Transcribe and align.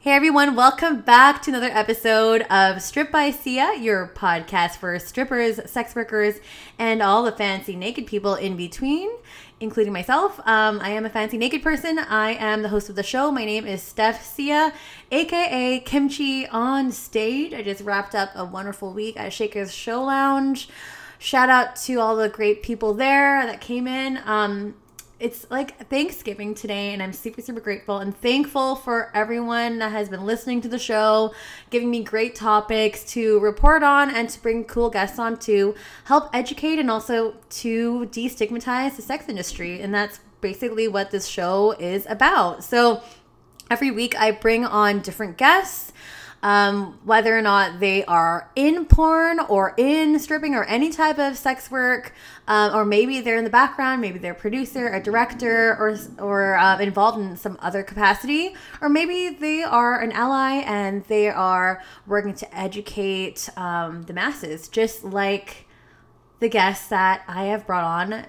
Hey 0.00 0.12
everyone, 0.12 0.54
welcome 0.54 1.00
back 1.00 1.42
to 1.42 1.50
another 1.50 1.72
episode 1.72 2.42
of 2.42 2.80
Strip 2.80 3.10
by 3.10 3.32
Sia, 3.32 3.74
your 3.76 4.12
podcast 4.14 4.76
for 4.76 4.96
strippers, 5.00 5.58
sex 5.68 5.96
workers, 5.96 6.36
and 6.78 7.02
all 7.02 7.24
the 7.24 7.32
fancy 7.32 7.74
naked 7.74 8.06
people 8.06 8.36
in 8.36 8.56
between, 8.56 9.10
including 9.58 9.92
myself. 9.92 10.38
Um, 10.46 10.78
I 10.78 10.90
am 10.90 11.04
a 11.04 11.10
fancy 11.10 11.36
naked 11.36 11.64
person. 11.64 11.98
I 11.98 12.34
am 12.34 12.62
the 12.62 12.68
host 12.68 12.88
of 12.88 12.94
the 12.94 13.02
show. 13.02 13.32
My 13.32 13.44
name 13.44 13.66
is 13.66 13.82
Steph 13.82 14.24
Sia, 14.24 14.72
aka 15.10 15.80
Kimchi 15.80 16.46
on 16.46 16.92
stage. 16.92 17.52
I 17.52 17.62
just 17.62 17.82
wrapped 17.82 18.14
up 18.14 18.30
a 18.36 18.44
wonderful 18.44 18.92
week 18.92 19.18
at 19.18 19.32
Shaker's 19.32 19.74
Show 19.74 20.04
Lounge. 20.04 20.68
Shout 21.18 21.48
out 21.48 21.74
to 21.74 21.96
all 21.96 22.14
the 22.14 22.28
great 22.28 22.62
people 22.62 22.94
there 22.94 23.44
that 23.44 23.60
came 23.60 23.88
in. 23.88 24.20
Um, 24.24 24.76
it's 25.20 25.50
like 25.50 25.88
Thanksgiving 25.88 26.54
today, 26.54 26.92
and 26.92 27.02
I'm 27.02 27.12
super, 27.12 27.42
super 27.42 27.60
grateful 27.60 27.98
and 27.98 28.16
thankful 28.16 28.76
for 28.76 29.10
everyone 29.14 29.78
that 29.78 29.90
has 29.90 30.08
been 30.08 30.24
listening 30.24 30.60
to 30.60 30.68
the 30.68 30.78
show, 30.78 31.34
giving 31.70 31.90
me 31.90 32.04
great 32.04 32.36
topics 32.36 33.04
to 33.12 33.40
report 33.40 33.82
on 33.82 34.14
and 34.14 34.30
to 34.30 34.40
bring 34.40 34.64
cool 34.64 34.90
guests 34.90 35.18
on 35.18 35.36
to 35.40 35.74
help 36.04 36.30
educate 36.32 36.78
and 36.78 36.90
also 36.90 37.34
to 37.50 38.06
destigmatize 38.12 38.94
the 38.94 39.02
sex 39.02 39.28
industry. 39.28 39.80
And 39.80 39.92
that's 39.92 40.20
basically 40.40 40.86
what 40.86 41.10
this 41.10 41.26
show 41.26 41.72
is 41.72 42.06
about. 42.08 42.62
So 42.62 43.02
every 43.70 43.90
week 43.90 44.16
I 44.20 44.30
bring 44.30 44.64
on 44.64 45.00
different 45.00 45.36
guests 45.36 45.92
um, 46.42 46.98
whether 47.04 47.36
or 47.36 47.42
not 47.42 47.80
they 47.80 48.04
are 48.04 48.50
in 48.54 48.84
porn 48.84 49.40
or 49.40 49.74
in 49.76 50.18
stripping 50.18 50.54
or 50.54 50.64
any 50.64 50.90
type 50.90 51.18
of 51.18 51.36
sex 51.36 51.70
work, 51.70 52.14
um, 52.48 52.74
or 52.74 52.84
maybe 52.84 53.20
they're 53.20 53.36
in 53.36 53.44
the 53.44 53.50
background, 53.50 54.00
maybe 54.00 54.18
they're 54.18 54.32
a 54.32 54.34
producer, 54.34 54.88
a 54.88 55.02
director, 55.02 55.76
or 55.78 55.96
or 56.18 56.56
uh, 56.56 56.80
involved 56.80 57.20
in 57.20 57.36
some 57.36 57.58
other 57.60 57.82
capacity, 57.82 58.54
or 58.80 58.88
maybe 58.88 59.28
they 59.28 59.62
are 59.62 60.00
an 60.00 60.10
ally 60.12 60.62
and 60.64 61.04
they 61.04 61.28
are 61.28 61.82
working 62.06 62.34
to 62.34 62.58
educate 62.58 63.48
um, 63.56 64.02
the 64.04 64.14
masses, 64.14 64.66
just 64.68 65.04
like 65.04 65.66
the 66.40 66.48
guests 66.48 66.88
that 66.88 67.22
I 67.28 67.44
have 67.44 67.66
brought 67.66 67.84
on 67.84 68.26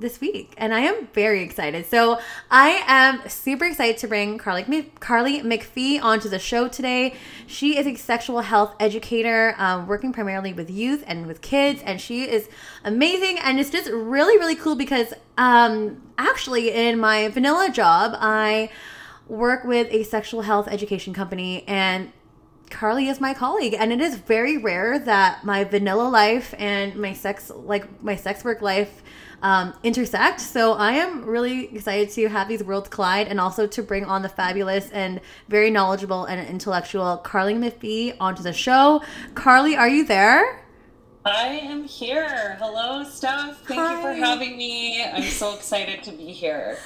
this 0.00 0.20
week, 0.20 0.54
and 0.56 0.74
I 0.74 0.80
am 0.80 1.08
very 1.08 1.42
excited. 1.42 1.86
So 1.86 2.18
I 2.50 2.82
am 2.86 3.28
super 3.28 3.66
excited 3.66 3.98
to 3.98 4.08
bring 4.08 4.38
Carly 4.38 4.90
Carly 4.98 5.42
McPhee 5.42 6.02
onto 6.02 6.28
the 6.28 6.38
show 6.38 6.68
today. 6.68 7.14
She 7.46 7.76
is 7.76 7.86
a 7.86 7.94
sexual 7.94 8.40
health 8.40 8.74
educator, 8.80 9.54
um, 9.58 9.86
working 9.86 10.12
primarily 10.12 10.52
with 10.52 10.70
youth 10.70 11.04
and 11.06 11.26
with 11.26 11.42
kids, 11.42 11.82
and 11.84 12.00
she 12.00 12.28
is 12.28 12.48
amazing. 12.84 13.38
And 13.38 13.60
it's 13.60 13.70
just 13.70 13.90
really 13.90 14.38
really 14.38 14.56
cool 14.56 14.74
because 14.74 15.12
um, 15.36 16.02
actually 16.18 16.72
in 16.72 16.98
my 16.98 17.28
vanilla 17.28 17.70
job, 17.70 18.16
I 18.18 18.70
work 19.28 19.64
with 19.64 19.86
a 19.92 20.02
sexual 20.04 20.42
health 20.42 20.66
education 20.68 21.14
company, 21.14 21.64
and 21.68 22.12
Carly 22.70 23.08
is 23.08 23.20
my 23.20 23.34
colleague, 23.34 23.74
and 23.78 23.92
it 23.92 24.00
is 24.00 24.16
very 24.16 24.56
rare 24.56 24.98
that 24.98 25.44
my 25.44 25.64
vanilla 25.64 26.08
life 26.08 26.54
and 26.56 26.96
my 26.96 27.12
sex 27.12 27.50
like 27.54 28.02
my 28.02 28.16
sex 28.16 28.44
work 28.44 28.62
life 28.62 29.02
um, 29.42 29.74
intersect. 29.82 30.40
So 30.40 30.74
I 30.74 30.92
am 30.92 31.24
really 31.24 31.74
excited 31.74 32.10
to 32.10 32.28
have 32.28 32.48
these 32.48 32.62
worlds 32.62 32.88
collide 32.88 33.28
and 33.28 33.40
also 33.40 33.66
to 33.66 33.82
bring 33.82 34.04
on 34.04 34.22
the 34.22 34.28
fabulous 34.28 34.90
and 34.90 35.20
very 35.48 35.70
knowledgeable 35.70 36.24
and 36.24 36.46
intellectual 36.48 37.16
Carly 37.18 37.54
McPhee 37.54 38.16
onto 38.20 38.42
the 38.42 38.52
show. 38.52 39.02
Carly, 39.34 39.76
are 39.76 39.88
you 39.88 40.04
there? 40.04 40.60
I 41.24 41.48
am 41.48 41.84
here. 41.84 42.56
Hello, 42.58 43.04
Steph. 43.04 43.60
Thank 43.66 43.80
Hi. 43.80 43.96
you 43.96 44.02
for 44.02 44.12
having 44.12 44.56
me. 44.56 45.04
I'm 45.04 45.22
so 45.22 45.54
excited 45.54 46.02
to 46.04 46.12
be 46.12 46.32
here. 46.32 46.78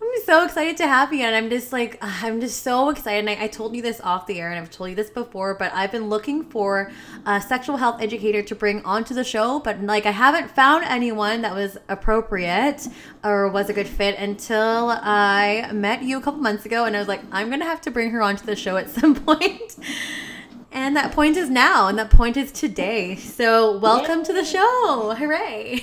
I'm 0.00 0.22
so 0.24 0.44
excited 0.44 0.76
to 0.76 0.86
have 0.86 1.12
you, 1.12 1.24
and 1.24 1.34
I'm 1.34 1.50
just 1.50 1.72
like, 1.72 1.98
I'm 2.02 2.40
just 2.40 2.62
so 2.62 2.90
excited. 2.90 3.28
And 3.28 3.30
I, 3.30 3.44
I, 3.44 3.48
told 3.48 3.74
you 3.74 3.82
this 3.82 4.00
off 4.00 4.26
the 4.26 4.40
air, 4.40 4.50
and 4.50 4.58
I've 4.58 4.70
told 4.70 4.90
you 4.90 4.96
this 4.96 5.10
before, 5.10 5.54
but 5.54 5.72
I've 5.74 5.90
been 5.90 6.08
looking 6.08 6.44
for 6.44 6.90
a 7.26 7.40
sexual 7.40 7.76
health 7.76 8.00
educator 8.00 8.42
to 8.42 8.54
bring 8.54 8.84
onto 8.84 9.14
the 9.14 9.24
show, 9.24 9.58
but 9.60 9.80
like, 9.82 10.06
I 10.06 10.12
haven't 10.12 10.50
found 10.50 10.84
anyone 10.84 11.42
that 11.42 11.54
was 11.54 11.78
appropriate 11.88 12.86
or 13.24 13.48
was 13.48 13.68
a 13.68 13.72
good 13.72 13.88
fit 13.88 14.16
until 14.18 14.90
I 14.90 15.70
met 15.72 16.02
you 16.02 16.18
a 16.18 16.20
couple 16.20 16.40
months 16.40 16.64
ago, 16.64 16.84
and 16.84 16.94
I 16.94 17.00
was 17.00 17.08
like, 17.08 17.22
I'm 17.32 17.50
gonna 17.50 17.64
have 17.64 17.80
to 17.82 17.90
bring 17.90 18.10
her 18.10 18.22
onto 18.22 18.44
the 18.46 18.56
show 18.56 18.76
at 18.76 18.90
some 18.98 19.14
point. 19.14 19.76
And 20.70 20.94
that 20.96 21.12
point 21.12 21.36
is 21.36 21.48
now, 21.48 21.88
and 21.88 21.98
that 21.98 22.10
point 22.10 22.36
is 22.36 22.52
today. 22.52 23.16
So, 23.16 23.78
welcome 23.78 24.18
Yay. 24.18 24.24
to 24.24 24.32
the 24.34 24.44
show. 24.44 25.14
Hooray. 25.16 25.80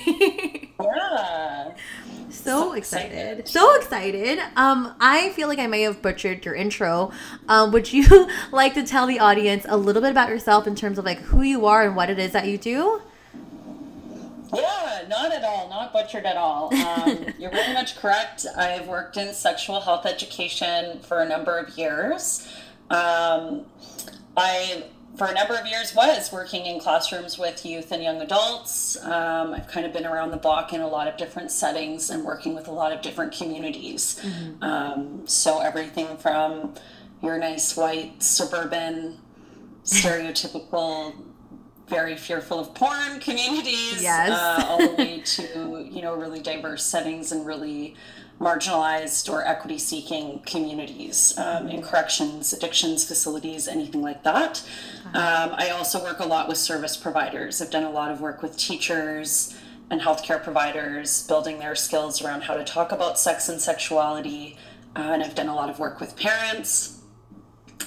yeah 0.80 1.74
so 2.44 2.72
excited. 2.72 3.48
So 3.48 3.74
excited. 3.76 4.38
Um, 4.56 4.94
I 5.00 5.30
feel 5.30 5.48
like 5.48 5.58
I 5.58 5.66
may 5.66 5.82
have 5.82 6.02
butchered 6.02 6.44
your 6.44 6.54
intro. 6.54 7.12
Um, 7.48 7.72
would 7.72 7.92
you 7.92 8.28
like 8.52 8.74
to 8.74 8.82
tell 8.84 9.06
the 9.06 9.18
audience 9.18 9.66
a 9.68 9.76
little 9.76 10.02
bit 10.02 10.10
about 10.10 10.28
yourself 10.28 10.66
in 10.66 10.74
terms 10.74 10.98
of 10.98 11.04
like 11.04 11.18
who 11.18 11.42
you 11.42 11.66
are 11.66 11.84
and 11.84 11.96
what 11.96 12.10
it 12.10 12.18
is 12.18 12.32
that 12.32 12.46
you 12.46 12.58
do? 12.58 13.02
Yeah, 14.54 15.04
not 15.08 15.32
at 15.32 15.44
all. 15.44 15.68
Not 15.68 15.92
butchered 15.92 16.24
at 16.24 16.36
all. 16.36 16.74
Um, 16.74 17.26
you're 17.38 17.50
pretty 17.50 17.74
much 17.74 17.96
correct. 17.96 18.46
I've 18.56 18.86
worked 18.86 19.16
in 19.16 19.34
sexual 19.34 19.80
health 19.80 20.06
education 20.06 21.00
for 21.00 21.20
a 21.20 21.28
number 21.28 21.58
of 21.58 21.76
years. 21.76 22.48
Um, 22.90 23.66
I 24.36 24.84
for 25.16 25.26
a 25.26 25.32
number 25.32 25.54
of 25.54 25.66
years 25.66 25.94
was 25.94 26.30
working 26.30 26.66
in 26.66 26.78
classrooms 26.78 27.38
with 27.38 27.64
youth 27.64 27.90
and 27.92 28.02
young 28.02 28.20
adults. 28.20 29.02
Um, 29.02 29.54
I've 29.54 29.66
kind 29.68 29.86
of 29.86 29.92
been 29.92 30.06
around 30.06 30.30
the 30.30 30.36
block 30.36 30.72
in 30.72 30.80
a 30.80 30.88
lot 30.88 31.08
of 31.08 31.16
different 31.16 31.50
settings 31.50 32.10
and 32.10 32.24
working 32.24 32.54
with 32.54 32.68
a 32.68 32.72
lot 32.72 32.92
of 32.92 33.02
different 33.02 33.32
communities. 33.32 34.20
Mm-hmm. 34.22 34.62
Um, 34.62 35.26
so 35.26 35.60
everything 35.60 36.16
from 36.18 36.74
your 37.22 37.38
nice 37.38 37.76
white 37.76 38.22
suburban 38.22 39.18
stereotypical 39.84 41.14
very 41.88 42.16
fearful 42.16 42.58
of 42.58 42.74
porn 42.74 43.20
communities 43.20 44.02
yes. 44.02 44.30
uh, 44.30 44.66
all 44.68 44.78
the 44.78 44.94
way 44.94 45.20
to 45.24 45.88
you 45.90 46.02
know 46.02 46.16
really 46.16 46.40
diverse 46.40 46.84
settings 46.84 47.32
and 47.32 47.46
really 47.46 47.94
marginalized 48.40 49.32
or 49.32 49.46
equity 49.46 49.78
seeking 49.78 50.40
communities 50.40 51.36
um, 51.38 51.68
in 51.68 51.80
corrections, 51.82 52.52
addictions 52.52 53.04
facilities, 53.04 53.66
anything 53.66 54.02
like 54.02 54.22
that. 54.24 54.62
Um, 55.06 55.54
I 55.54 55.70
also 55.70 56.02
work 56.02 56.20
a 56.20 56.26
lot 56.26 56.48
with 56.48 56.58
service 56.58 56.96
providers. 56.96 57.62
I've 57.62 57.70
done 57.70 57.84
a 57.84 57.90
lot 57.90 58.10
of 58.10 58.20
work 58.20 58.42
with 58.42 58.56
teachers 58.56 59.56
and 59.90 60.00
healthcare 60.00 60.42
providers, 60.42 61.26
building 61.26 61.58
their 61.60 61.74
skills 61.74 62.22
around 62.22 62.42
how 62.42 62.54
to 62.54 62.64
talk 62.64 62.92
about 62.92 63.18
sex 63.18 63.48
and 63.48 63.60
sexuality. 63.60 64.58
Uh, 64.94 65.12
and 65.12 65.22
I've 65.22 65.34
done 65.34 65.48
a 65.48 65.54
lot 65.54 65.70
of 65.70 65.78
work 65.78 66.00
with 66.00 66.16
parents 66.16 67.00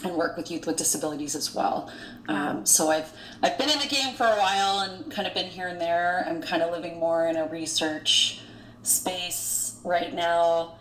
and 0.03 0.15
work 0.15 0.37
with 0.37 0.49
youth 0.49 0.65
with 0.65 0.77
disabilities 0.77 1.35
as 1.35 1.53
well. 1.53 1.91
Um, 2.27 2.65
so 2.65 2.89
I've 2.89 3.11
I've 3.43 3.57
been 3.57 3.69
in 3.69 3.79
the 3.79 3.87
game 3.87 4.15
for 4.15 4.25
a 4.25 4.37
while 4.37 4.79
and 4.79 5.11
kind 5.11 5.27
of 5.27 5.33
been 5.33 5.47
here 5.47 5.67
and 5.67 5.81
there. 5.81 6.23
I'm 6.27 6.41
kind 6.41 6.61
of 6.61 6.71
living 6.71 6.99
more 6.99 7.27
in 7.27 7.35
a 7.35 7.47
research 7.47 8.41
space 8.83 9.68
right 9.83 10.13
now, 10.13 10.75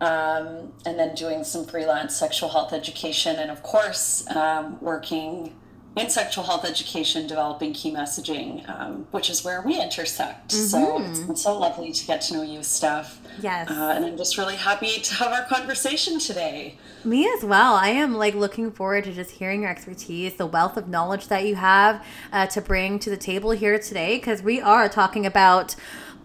um, 0.00 0.72
and 0.86 0.98
then 0.98 1.14
doing 1.14 1.44
some 1.44 1.66
freelance 1.66 2.16
sexual 2.16 2.48
health 2.48 2.72
education, 2.72 3.36
and 3.36 3.50
of 3.50 3.62
course, 3.62 4.28
um, 4.34 4.80
working 4.80 5.54
in 5.96 6.08
sexual 6.08 6.44
health 6.44 6.64
education, 6.64 7.26
developing 7.26 7.72
key 7.72 7.90
messaging, 7.90 8.68
um, 8.68 9.06
which 9.10 9.28
is 9.28 9.44
where 9.44 9.60
we 9.62 9.80
intersect. 9.80 10.50
Mm-hmm. 10.50 10.66
So 10.66 11.02
it's 11.02 11.20
been 11.20 11.34
so 11.34 11.58
lovely 11.58 11.90
to 11.90 12.06
get 12.06 12.20
to 12.22 12.34
know 12.34 12.42
you, 12.42 12.62
Steph. 12.62 13.20
Yes. 13.40 13.68
Uh, 13.68 13.94
and 13.96 14.04
I'm 14.04 14.16
just 14.16 14.38
really 14.38 14.54
happy 14.54 15.00
to 15.00 15.14
have 15.14 15.32
our 15.32 15.44
conversation 15.46 16.20
today. 16.20 16.78
Me 17.04 17.28
as 17.28 17.42
well. 17.42 17.74
I 17.74 17.88
am 17.88 18.14
like 18.14 18.34
looking 18.34 18.70
forward 18.70 19.04
to 19.04 19.12
just 19.12 19.32
hearing 19.32 19.62
your 19.62 19.70
expertise, 19.70 20.34
the 20.34 20.46
wealth 20.46 20.76
of 20.76 20.88
knowledge 20.88 21.26
that 21.28 21.44
you 21.44 21.56
have 21.56 22.04
uh, 22.32 22.46
to 22.48 22.60
bring 22.60 23.00
to 23.00 23.10
the 23.10 23.16
table 23.16 23.50
here 23.50 23.78
today, 23.78 24.18
because 24.18 24.40
we 24.40 24.60
are 24.60 24.88
talking 24.88 25.26
about 25.26 25.74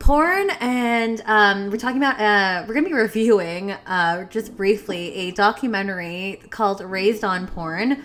porn 0.04 0.50
and 0.60 1.22
um, 1.28 1.72
we're 1.72 1.78
talking 1.78 1.96
about 1.96 2.20
uh, 2.20 2.66
we're 2.68 2.74
gonna 2.74 2.86
be 2.86 2.94
reviewing 2.94 3.72
uh, 3.72 4.26
just 4.26 4.54
briefly 4.58 5.14
a 5.16 5.32
documentary 5.32 6.42
called 6.50 6.82
raised 6.82 7.24
on 7.24 7.48
porn 7.48 8.04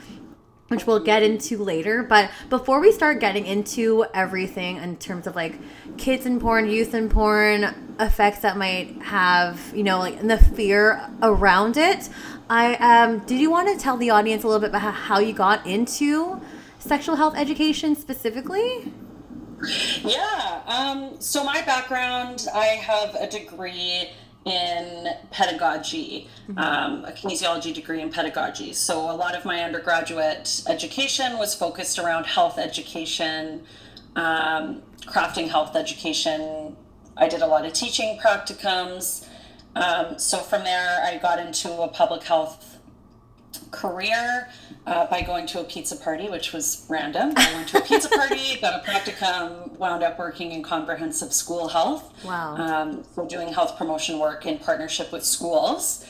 which 0.69 0.87
we'll 0.87 1.01
get 1.01 1.23
into 1.23 1.57
later. 1.57 2.03
But 2.03 2.31
before 2.51 2.79
we 2.79 2.93
start 2.93 3.21
getting 3.21 3.47
into 3.47 4.05
everything 4.15 4.77
in 4.77 4.97
terms 4.99 5.27
of 5.27 5.35
like 5.35 5.59
kids 5.97 6.25
in 6.25 6.39
porn 6.39 6.69
youth 6.69 6.95
in 6.95 7.09
porn 7.09 7.97
effects 7.99 8.41
that 8.41 8.57
might 8.57 9.03
have 9.03 9.73
you 9.75 9.83
know 9.83 9.99
like 9.99 10.21
the 10.21 10.39
fear 10.39 11.11
around 11.21 11.77
it 11.77 12.09
i 12.49 12.77
um 12.77 13.19
did 13.27 13.41
you 13.41 13.51
want 13.51 13.67
to 13.67 13.83
tell 13.83 13.97
the 13.97 14.09
audience 14.09 14.45
a 14.45 14.47
little 14.47 14.61
bit 14.61 14.69
about 14.69 14.95
how 14.95 15.19
you 15.19 15.33
got 15.33 15.67
into 15.67 16.41
sexual 16.79 17.17
health 17.17 17.35
education 17.37 17.97
specifically 17.97 18.93
yeah. 20.03 20.63
Um, 20.67 21.21
so 21.21 21.45
my 21.45 21.63
background, 21.63 22.47
I 22.55 22.67
have 22.67 23.15
a 23.15 23.29
degree 23.29 24.11
in 24.45 25.09
pedagogy, 25.31 26.29
mm-hmm. 26.49 26.59
um, 26.59 27.05
a 27.05 27.13
kinesiology 27.13 27.75
degree 27.75 28.01
in 28.01 28.11
pedagogy. 28.11 28.73
So 28.73 29.11
a 29.11 29.17
lot 29.17 29.35
of 29.35 29.45
my 29.45 29.63
undergraduate 29.63 30.63
education 30.67 31.39
was 31.39 31.55
focused 31.55 31.99
around 31.99 32.25
health 32.25 32.59
education, 32.59 33.65
um, 34.17 34.83
crafting 35.03 35.49
health 35.49 35.77
education. 35.77 36.77
I 37.17 37.29
did 37.29 37.43
a 37.43 37.47
lot 37.47 37.67
of 37.67 37.73
teaching 37.73 38.19
practicums. 38.19 39.27
Um, 39.75 40.19
so 40.19 40.39
from 40.39 40.65
there, 40.65 41.03
I 41.05 41.19
got 41.19 41.39
into 41.39 41.83
a 41.83 41.89
public 41.89 42.23
health 42.25 42.78
career 43.71 44.49
uh, 44.87 45.07
by 45.07 45.23
going 45.23 45.47
to 45.47 45.61
a 45.61 45.65
pizza 45.65 45.97
party, 45.97 46.29
which 46.29 46.53
was 46.53 46.87
random. 46.89 47.33
I 47.37 47.55
went 47.55 47.69
to 47.69 47.79
a 47.79 47.81
pizza 47.83 48.09
party, 48.09 48.57
got 48.61 48.83
a 48.83 48.91
practicum, 48.91 49.71
wound 49.79 50.03
up 50.03 50.19
working 50.19 50.53
in 50.53 50.63
comprehensive 50.63 51.33
school 51.33 51.69
health. 51.69 52.13
Wow. 52.25 52.57
Um, 52.57 53.05
so 53.15 53.27
doing 53.27 53.53
health 53.53 53.77
promotion 53.77 54.19
work 54.19 54.47
in 54.47 54.59
partnership 54.59 55.13
with 55.13 55.25
schools. 55.25 56.05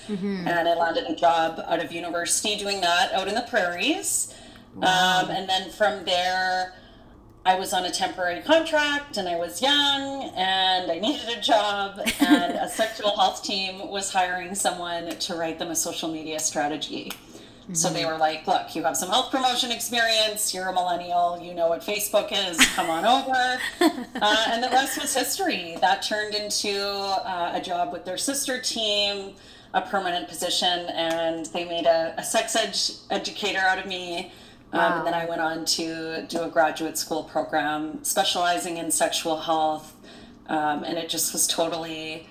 And 0.47 0.69
I 0.69 0.75
landed 0.75 1.05
a 1.05 1.15
job 1.15 1.63
out 1.67 1.83
of 1.85 1.93
university 1.93 2.57
doing 2.57 2.81
that 2.81 3.13
out 3.13 3.29
in 3.29 3.35
the 3.35 3.47
prairies. 3.49 4.35
Um, 4.77 5.31
and 5.31 5.49
then 5.49 5.71
from 5.71 6.05
there, 6.05 6.75
I 7.45 7.55
was 7.55 7.73
on 7.73 7.87
a 7.87 7.91
temporary 7.91 8.43
contract 8.43 9.17
and 9.17 9.27
I 9.27 9.37
was 9.37 9.63
young 9.63 10.31
and 10.37 10.91
I 10.91 10.99
needed 10.99 11.29
a 11.31 11.41
job 11.41 11.99
and 12.21 12.55
a 12.55 12.69
sexual 12.69 13.17
health 13.17 13.43
team 13.43 13.89
was 13.89 14.13
hiring 14.13 14.55
someone 14.55 15.09
to 15.09 15.35
write 15.35 15.59
them 15.59 15.71
a 15.71 15.77
social 15.77 16.13
media 16.13 16.41
strategy. 16.41 17.11
So 17.75 17.91
they 17.91 18.07
were 18.07 18.17
like, 18.17 18.47
look, 18.47 18.75
you 18.75 18.83
have 18.85 18.97
some 18.97 19.11
health 19.11 19.31
promotion 19.31 19.71
experience, 19.71 20.55
you're 20.55 20.69
a 20.69 20.73
millennial, 20.73 21.39
you 21.43 21.53
know 21.53 21.69
what 21.69 21.83
Facebook 21.83 22.31
is, 22.33 22.59
come 22.75 22.89
on 22.89 23.05
over. 23.05 23.61
uh, 24.23 24.45
and 24.49 24.63
the 24.63 24.71
rest 24.71 25.01
was 25.01 25.15
history. 25.15 25.77
That 25.83 26.03
turned 26.03 26.35
into 26.35 26.81
uh, 26.81 27.53
a 27.55 27.61
job 27.61 27.93
with 27.93 28.07
their 28.07 28.17
sister 28.17 28.59
team, 28.59 29.35
a 29.75 29.83
permanent 29.83 30.29
position, 30.29 30.87
and 30.89 31.45
they 31.47 31.67
made 31.67 31.85
a, 31.85 32.15
a 32.17 32.25
sex 32.25 32.57
ed- 32.57 33.15
educator 33.15 33.61
out 33.61 33.79
of 33.79 33.85
me. 33.87 34.33
Um, 34.73 34.99
and 34.99 35.07
then 35.07 35.15
I 35.15 35.27
went 35.27 35.43
on 35.43 35.65
to 35.67 36.27
do 36.27 36.43
a 36.43 36.49
graduate 36.49 36.97
school 36.97 37.25
program 37.25 38.03
specializing 38.03 38.79
in 38.79 38.91
sexual 38.91 39.41
health. 39.41 39.95
Um, 40.49 40.85
and 40.85 40.97
it 40.97 41.11
just 41.11 41.35
was 41.35 41.47
totally 41.47 42.27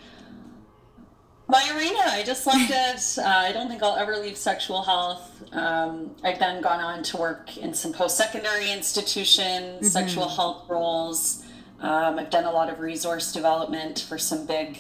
my 1.48 1.72
arena. 1.76 2.00
I 2.06 2.24
just 2.24 2.46
loved 2.46 2.70
it. 2.70 3.18
Uh, 3.18 3.24
I 3.26 3.52
don't 3.54 3.70
think 3.70 3.82
I'll 3.82 3.96
ever 3.96 4.18
leave 4.18 4.38
sexual 4.38 4.84
health. 4.84 5.44
Um, 5.54 6.12
I've 6.24 6.40
then 6.40 6.62
gone 6.62 6.82
on 6.82 7.04
to 7.04 7.18
work 7.18 7.58
in 7.58 7.74
some 7.74 7.94
post 7.94 8.18
secondary 8.18 8.72
institutions, 8.72 9.92
sexual 9.92 10.28
health 10.28 10.70
roles. 10.70 11.44
Um, 11.80 12.20
I've 12.20 12.30
done 12.30 12.46
a 12.46 12.52
lot 12.52 12.70
of 12.70 12.80
resource 12.80 13.32
development 13.32 14.06
for 14.10 14.18
some 14.18 14.46
big, 14.46 14.78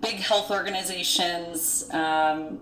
big 0.00 0.16
health 0.16 0.50
organizations. 0.50 1.88
Um, 1.92 2.60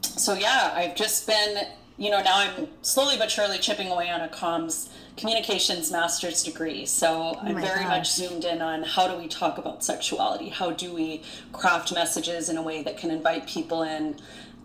so 0.00 0.34
yeah, 0.34 0.72
I've 0.74 0.94
just 0.94 1.26
been, 1.26 1.66
you 1.98 2.10
know, 2.10 2.22
now 2.22 2.38
I'm 2.38 2.68
slowly 2.82 3.16
but 3.18 3.30
surely 3.30 3.58
chipping 3.58 3.88
away 3.88 4.10
on 4.10 4.20
a 4.22 4.28
comms 4.28 4.88
communications 5.16 5.92
master's 5.92 6.42
degree. 6.42 6.86
So 6.86 7.38
I'm 7.40 7.54
my 7.54 7.60
very 7.60 7.84
gosh. 7.84 7.88
much 7.88 8.12
zoomed 8.12 8.44
in 8.44 8.60
on 8.60 8.82
how 8.82 9.08
do 9.08 9.16
we 9.16 9.28
talk 9.28 9.58
about 9.58 9.84
sexuality? 9.84 10.48
How 10.48 10.70
do 10.70 10.92
we 10.92 11.22
craft 11.52 11.94
messages 11.94 12.48
in 12.48 12.56
a 12.56 12.62
way 12.62 12.82
that 12.82 12.96
can 12.96 13.10
invite 13.10 13.46
people 13.46 13.82
in 13.82 14.16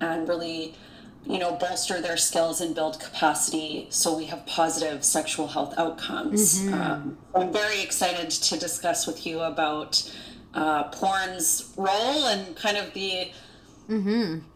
and 0.01 0.27
really, 0.27 0.73
you 1.25 1.37
know, 1.37 1.53
bolster 1.53 2.01
their 2.01 2.17
skills 2.17 2.61
and 2.61 2.73
build 2.73 2.99
capacity 2.99 3.87
so 3.89 4.15
we 4.15 4.25
have 4.25 4.45
positive 4.45 5.03
sexual 5.03 5.47
health 5.47 5.73
outcomes. 5.77 6.67
Um, 6.73 7.17
I'm 7.35 7.53
very 7.53 7.81
excited 7.81 8.29
to 8.29 8.57
discuss 8.57 9.05
with 9.05 9.25
you 9.25 9.41
about 9.41 10.11
uh, 10.53 10.83
porn's 10.85 11.73
role 11.77 12.25
and 12.25 12.55
kind 12.55 12.77
of 12.77 12.93
the 12.93 13.31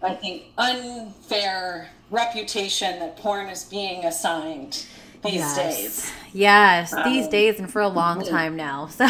I 0.01 0.13
think, 0.13 0.43
unfair 0.57 1.89
reputation 2.11 2.99
that 2.99 3.17
porn 3.17 3.47
is 3.47 3.63
being 3.63 4.05
assigned 4.05 4.85
these 5.23 5.33
yes. 5.35 5.55
days. 5.57 6.11
Yes, 6.33 6.91
these 7.05 7.25
Um, 7.25 7.31
days 7.31 7.59
and 7.59 7.71
for 7.71 7.81
a 7.81 7.87
long 7.87 8.23
time 8.23 8.55
now. 8.55 8.87
So 8.97 9.05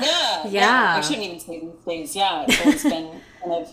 Yeah, 0.00 0.46
Yeah. 0.48 0.94
I 0.96 1.00
shouldn't 1.00 1.24
even 1.26 1.40
say 1.40 1.60
these 1.60 1.84
days. 1.86 2.16
Yeah, 2.16 2.44
it's 2.46 2.60
always 2.60 2.82
been 2.94 3.20
kind 3.42 3.52
of 3.62 3.70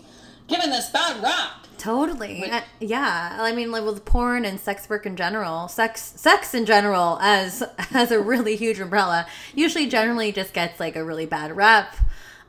given 0.47 0.69
this 0.69 0.89
bad 0.91 1.21
rap. 1.23 1.67
totally. 1.77 2.39
Which- 2.41 2.51
Uh, 2.51 2.61
yeah. 2.79 3.37
I 3.39 3.51
mean 3.53 3.71
like 3.71 3.83
with 3.83 4.05
porn 4.05 4.45
and 4.45 4.59
sex 4.59 4.87
work 4.89 5.05
in 5.05 5.15
general, 5.15 5.67
sex 5.67 6.13
sex 6.15 6.53
in 6.53 6.65
general 6.65 7.17
as 7.21 7.63
as 7.93 8.11
a 8.11 8.19
really 8.21 8.55
huge 8.55 8.79
umbrella, 8.79 9.25
usually 9.53 9.87
generally 9.87 10.31
just 10.31 10.53
gets 10.53 10.79
like 10.79 10.95
a 10.95 11.03
really 11.03 11.25
bad 11.25 11.55
rep, 11.57 11.95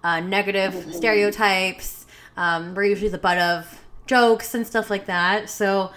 uh, 0.05 0.21
negative 0.21 0.75
Mm-hmm. 0.75 0.93
stereotypes. 0.93 2.07
Um, 2.37 2.75
we're 2.75 2.85
usually 2.85 3.11
the 3.11 3.19
butt 3.19 3.39
of 3.39 3.81
jokes 4.07 4.55
and 4.55 4.67
stuff 4.67 4.91
like 4.91 5.07
that. 5.07 5.49
So 5.49 5.91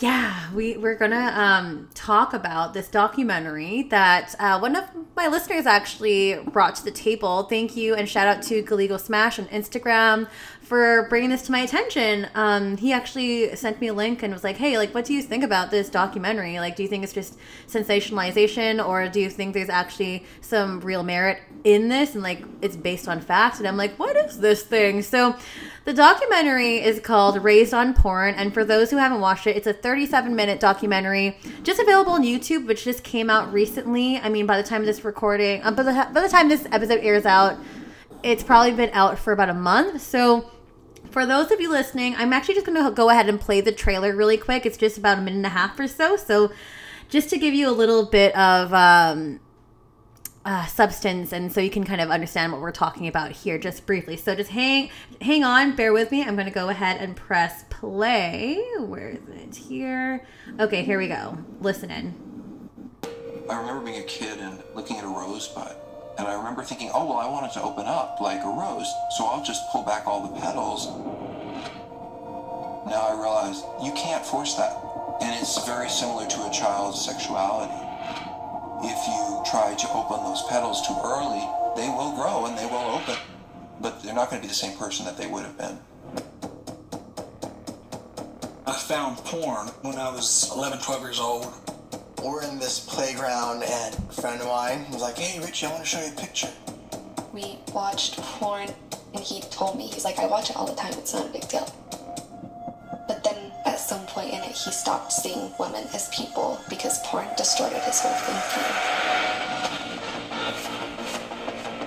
Yeah, 0.00 0.52
we 0.54 0.76
we're 0.78 0.96
gonna 0.96 1.32
um, 1.36 1.88
talk 1.94 2.32
about 2.32 2.72
this 2.72 2.88
documentary 2.88 3.82
that 3.84 4.34
uh, 4.38 4.58
one 4.58 4.74
of 4.74 4.84
my 5.14 5.28
listeners 5.28 5.66
actually 5.66 6.38
brought 6.50 6.76
to 6.76 6.84
the 6.84 6.90
table. 6.90 7.44
Thank 7.44 7.76
you 7.76 7.94
and 7.94 8.08
shout 8.08 8.26
out 8.26 8.42
to 8.44 8.62
Galigo 8.62 8.98
Smash 8.98 9.38
on 9.38 9.46
Instagram 9.46 10.28
for 10.62 11.06
bringing 11.10 11.28
this 11.28 11.42
to 11.42 11.52
my 11.52 11.60
attention. 11.60 12.28
Um, 12.34 12.78
he 12.78 12.92
actually 12.92 13.54
sent 13.56 13.80
me 13.80 13.88
a 13.88 13.94
link 13.94 14.22
and 14.22 14.32
was 14.32 14.44
like, 14.44 14.56
"Hey, 14.56 14.78
like, 14.78 14.94
what 14.94 15.04
do 15.04 15.12
you 15.12 15.22
think 15.22 15.44
about 15.44 15.70
this 15.70 15.90
documentary? 15.90 16.58
Like, 16.58 16.76
do 16.76 16.82
you 16.82 16.88
think 16.88 17.04
it's 17.04 17.12
just 17.12 17.36
sensationalization, 17.68 18.84
or 18.84 19.08
do 19.08 19.20
you 19.20 19.28
think 19.28 19.52
there's 19.52 19.68
actually 19.68 20.24
some 20.40 20.80
real 20.80 21.02
merit 21.02 21.42
in 21.64 21.88
this 21.88 22.14
and 22.14 22.22
like 22.22 22.42
it's 22.62 22.76
based 22.76 23.08
on 23.08 23.20
facts?" 23.20 23.58
And 23.58 23.68
I'm 23.68 23.76
like, 23.76 23.98
"What 23.98 24.16
is 24.16 24.40
this 24.40 24.62
thing?" 24.62 25.02
So. 25.02 25.36
The 25.84 25.92
documentary 25.92 26.76
is 26.76 27.00
called 27.00 27.42
Raised 27.42 27.74
on 27.74 27.92
Porn, 27.92 28.36
and 28.36 28.54
for 28.54 28.64
those 28.64 28.92
who 28.92 28.98
haven't 28.98 29.20
watched 29.20 29.48
it, 29.48 29.56
it's 29.56 29.66
a 29.66 29.72
37 29.72 30.36
minute 30.36 30.60
documentary 30.60 31.36
just 31.64 31.80
available 31.80 32.12
on 32.12 32.22
YouTube, 32.22 32.68
which 32.68 32.84
just 32.84 33.02
came 33.02 33.28
out 33.28 33.52
recently. 33.52 34.16
I 34.18 34.28
mean, 34.28 34.46
by 34.46 34.62
the 34.62 34.68
time 34.68 34.86
this 34.86 35.04
recording, 35.04 35.60
uh, 35.62 35.72
by, 35.72 35.82
the, 35.82 36.08
by 36.12 36.22
the 36.22 36.28
time 36.28 36.48
this 36.48 36.68
episode 36.70 37.00
airs 37.02 37.26
out, 37.26 37.58
it's 38.22 38.44
probably 38.44 38.70
been 38.70 38.90
out 38.92 39.18
for 39.18 39.32
about 39.32 39.48
a 39.48 39.54
month. 39.54 40.02
So, 40.02 40.52
for 41.10 41.26
those 41.26 41.50
of 41.50 41.60
you 41.60 41.68
listening, 41.68 42.14
I'm 42.16 42.32
actually 42.32 42.54
just 42.54 42.66
going 42.66 42.82
to 42.82 42.90
go 42.92 43.10
ahead 43.10 43.28
and 43.28 43.40
play 43.40 43.60
the 43.60 43.72
trailer 43.72 44.14
really 44.14 44.36
quick. 44.36 44.64
It's 44.64 44.76
just 44.76 44.98
about 44.98 45.18
a 45.18 45.20
minute 45.20 45.38
and 45.38 45.46
a 45.46 45.50
half 45.50 45.78
or 45.80 45.88
so. 45.88 46.14
So, 46.14 46.52
just 47.08 47.28
to 47.30 47.38
give 47.38 47.54
you 47.54 47.68
a 47.68 47.72
little 47.72 48.06
bit 48.06 48.36
of 48.36 48.72
um, 48.72 49.40
uh, 50.44 50.66
substance, 50.66 51.32
and 51.32 51.52
so 51.52 51.60
you 51.60 51.70
can 51.70 51.84
kind 51.84 52.00
of 52.00 52.10
understand 52.10 52.52
what 52.52 52.60
we're 52.60 52.72
talking 52.72 53.06
about 53.06 53.30
here, 53.30 53.58
just 53.58 53.86
briefly. 53.86 54.16
So, 54.16 54.34
just 54.34 54.50
hang, 54.50 54.90
hang 55.20 55.44
on, 55.44 55.76
bear 55.76 55.92
with 55.92 56.10
me. 56.10 56.22
I'm 56.22 56.34
going 56.34 56.48
to 56.48 56.52
go 56.52 56.68
ahead 56.68 57.00
and 57.00 57.14
press 57.14 57.64
play. 57.70 58.62
Where 58.78 59.10
is 59.10 59.28
it? 59.28 59.56
Here. 59.56 60.24
Okay, 60.58 60.82
here 60.82 60.98
we 60.98 61.08
go. 61.08 61.38
Listen 61.60 61.90
in. 61.90 62.14
I 63.48 63.60
remember 63.60 63.84
being 63.84 64.00
a 64.00 64.06
kid 64.06 64.38
and 64.38 64.62
looking 64.74 64.96
at 64.98 65.04
a 65.04 65.08
rosebud. 65.08 65.76
And 66.18 66.28
I 66.28 66.34
remember 66.34 66.62
thinking, 66.62 66.90
oh, 66.94 67.06
well, 67.06 67.18
I 67.18 67.28
want 67.28 67.46
it 67.46 67.52
to 67.54 67.62
open 67.62 67.86
up 67.86 68.20
like 68.20 68.42
a 68.42 68.48
rose, 68.48 68.92
so 69.16 69.26
I'll 69.26 69.42
just 69.42 69.70
pull 69.70 69.82
back 69.82 70.06
all 70.06 70.28
the 70.28 70.40
petals. 70.40 70.88
Now 72.86 73.08
I 73.08 73.12
realize 73.12 73.62
you 73.82 73.92
can't 73.92 74.24
force 74.24 74.54
that. 74.56 74.76
And 75.22 75.40
it's 75.40 75.64
very 75.66 75.88
similar 75.88 76.26
to 76.26 76.46
a 76.46 76.50
child's 76.50 77.02
sexuality. 77.04 77.91
If 78.82 79.06
you 79.08 79.42
try 79.50 79.74
to 79.74 79.92
open 79.92 80.24
those 80.24 80.42
petals 80.48 80.86
too 80.86 80.96
early, 81.04 81.46
they 81.76 81.88
will 81.88 82.12
grow 82.14 82.46
and 82.46 82.58
they 82.58 82.66
will 82.66 83.00
open. 83.00 83.16
But 83.80 84.02
they're 84.02 84.14
not 84.14 84.30
going 84.30 84.40
to 84.40 84.46
be 84.46 84.48
the 84.48 84.54
same 84.54 84.76
person 84.76 85.04
that 85.06 85.16
they 85.16 85.26
would 85.26 85.44
have 85.44 85.58
been. 85.58 85.78
I 88.66 88.74
found 88.74 89.16
porn 89.18 89.68
when 89.82 89.96
I 89.96 90.10
was 90.10 90.50
11, 90.54 90.80
12 90.80 91.02
years 91.02 91.20
old. 91.20 91.52
We're 92.22 92.42
in 92.44 92.58
this 92.58 92.78
playground, 92.78 93.64
and 93.64 93.94
a 93.94 94.12
friend 94.12 94.40
of 94.40 94.46
mine 94.46 94.86
was 94.92 95.02
like, 95.02 95.18
"Hey, 95.18 95.40
Richie, 95.40 95.66
I 95.66 95.70
want 95.70 95.82
to 95.82 95.88
show 95.88 96.00
you 96.00 96.12
a 96.12 96.20
picture." 96.20 96.50
we 97.32 97.58
watched 97.72 98.16
porn 98.18 98.68
and 99.14 99.22
he 99.22 99.40
told 99.42 99.76
me 99.76 99.86
he's 99.86 100.04
like 100.04 100.18
i 100.18 100.26
watch 100.26 100.50
it 100.50 100.56
all 100.56 100.66
the 100.66 100.74
time 100.74 100.92
it's 100.94 101.14
not 101.14 101.26
a 101.26 101.28
big 101.30 101.46
deal 101.48 101.66
but 101.66 101.66
then 101.66 101.70
at 101.70 101.81
some 104.54 104.64
point 104.64 104.64
in 104.64 104.64
it 104.64 104.64
he 104.64 104.70
stopped 104.72 105.12
seeing 105.12 105.52
women 105.58 105.86
as 105.94 106.08
people 106.08 106.60
because 106.68 106.98
porn 107.04 107.26
distorted 107.36 107.78
his 107.80 108.00
whole 108.00 108.12
thinking 108.12 108.72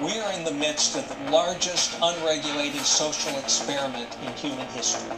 We 0.03 0.19
are 0.19 0.33
in 0.33 0.43
the 0.43 0.51
midst 0.51 0.95
of 0.95 1.07
the 1.07 1.31
largest 1.31 1.97
unregulated 2.01 2.81
social 2.81 3.37
experiment 3.39 4.17
in 4.25 4.33
human 4.33 4.67
history. 4.67 5.09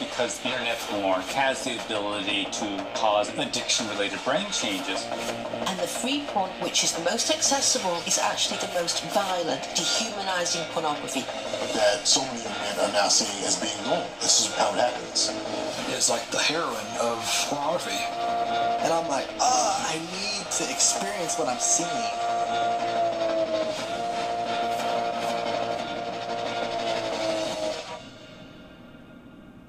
because 0.00 0.44
internet 0.44 0.78
porn 0.78 1.20
has 1.20 1.64
the 1.64 1.78
ability 1.84 2.46
to 2.50 2.86
cause 2.94 3.28
addiction-related 3.36 4.18
brain 4.24 4.46
changes. 4.50 5.04
And 5.66 5.78
the 5.78 5.86
free 5.86 6.24
porn, 6.28 6.50
which 6.62 6.84
is 6.84 6.92
the 6.92 7.04
most 7.04 7.30
accessible, 7.30 8.02
is 8.06 8.18
actually 8.18 8.58
the 8.58 8.72
most 8.74 9.04
violent, 9.12 9.62
dehumanizing 9.74 10.64
pornography. 10.72 11.24
That 11.74 12.06
so 12.06 12.22
many 12.22 12.42
young 12.42 12.52
men 12.52 12.80
are 12.80 12.92
now 12.92 13.08
seeing 13.08 13.44
as 13.44 13.56
being 13.60 13.76
normal. 13.84 14.08
This 14.20 14.40
is 14.40 14.54
how 14.56 14.72
it 14.72 14.80
happens. 14.80 15.30
It's 15.96 16.10
like 16.10 16.30
the 16.30 16.38
heroin 16.38 16.86
of 17.00 17.24
pornography. 17.48 17.96
And 18.84 18.92
I'm 18.92 19.08
like, 19.08 19.26
ah, 19.40 19.90
I 19.90 19.94
need 19.98 20.44
to 20.50 20.70
experience 20.70 21.38
what 21.38 21.48
I'm 21.48 21.58
seeing. 21.58 21.88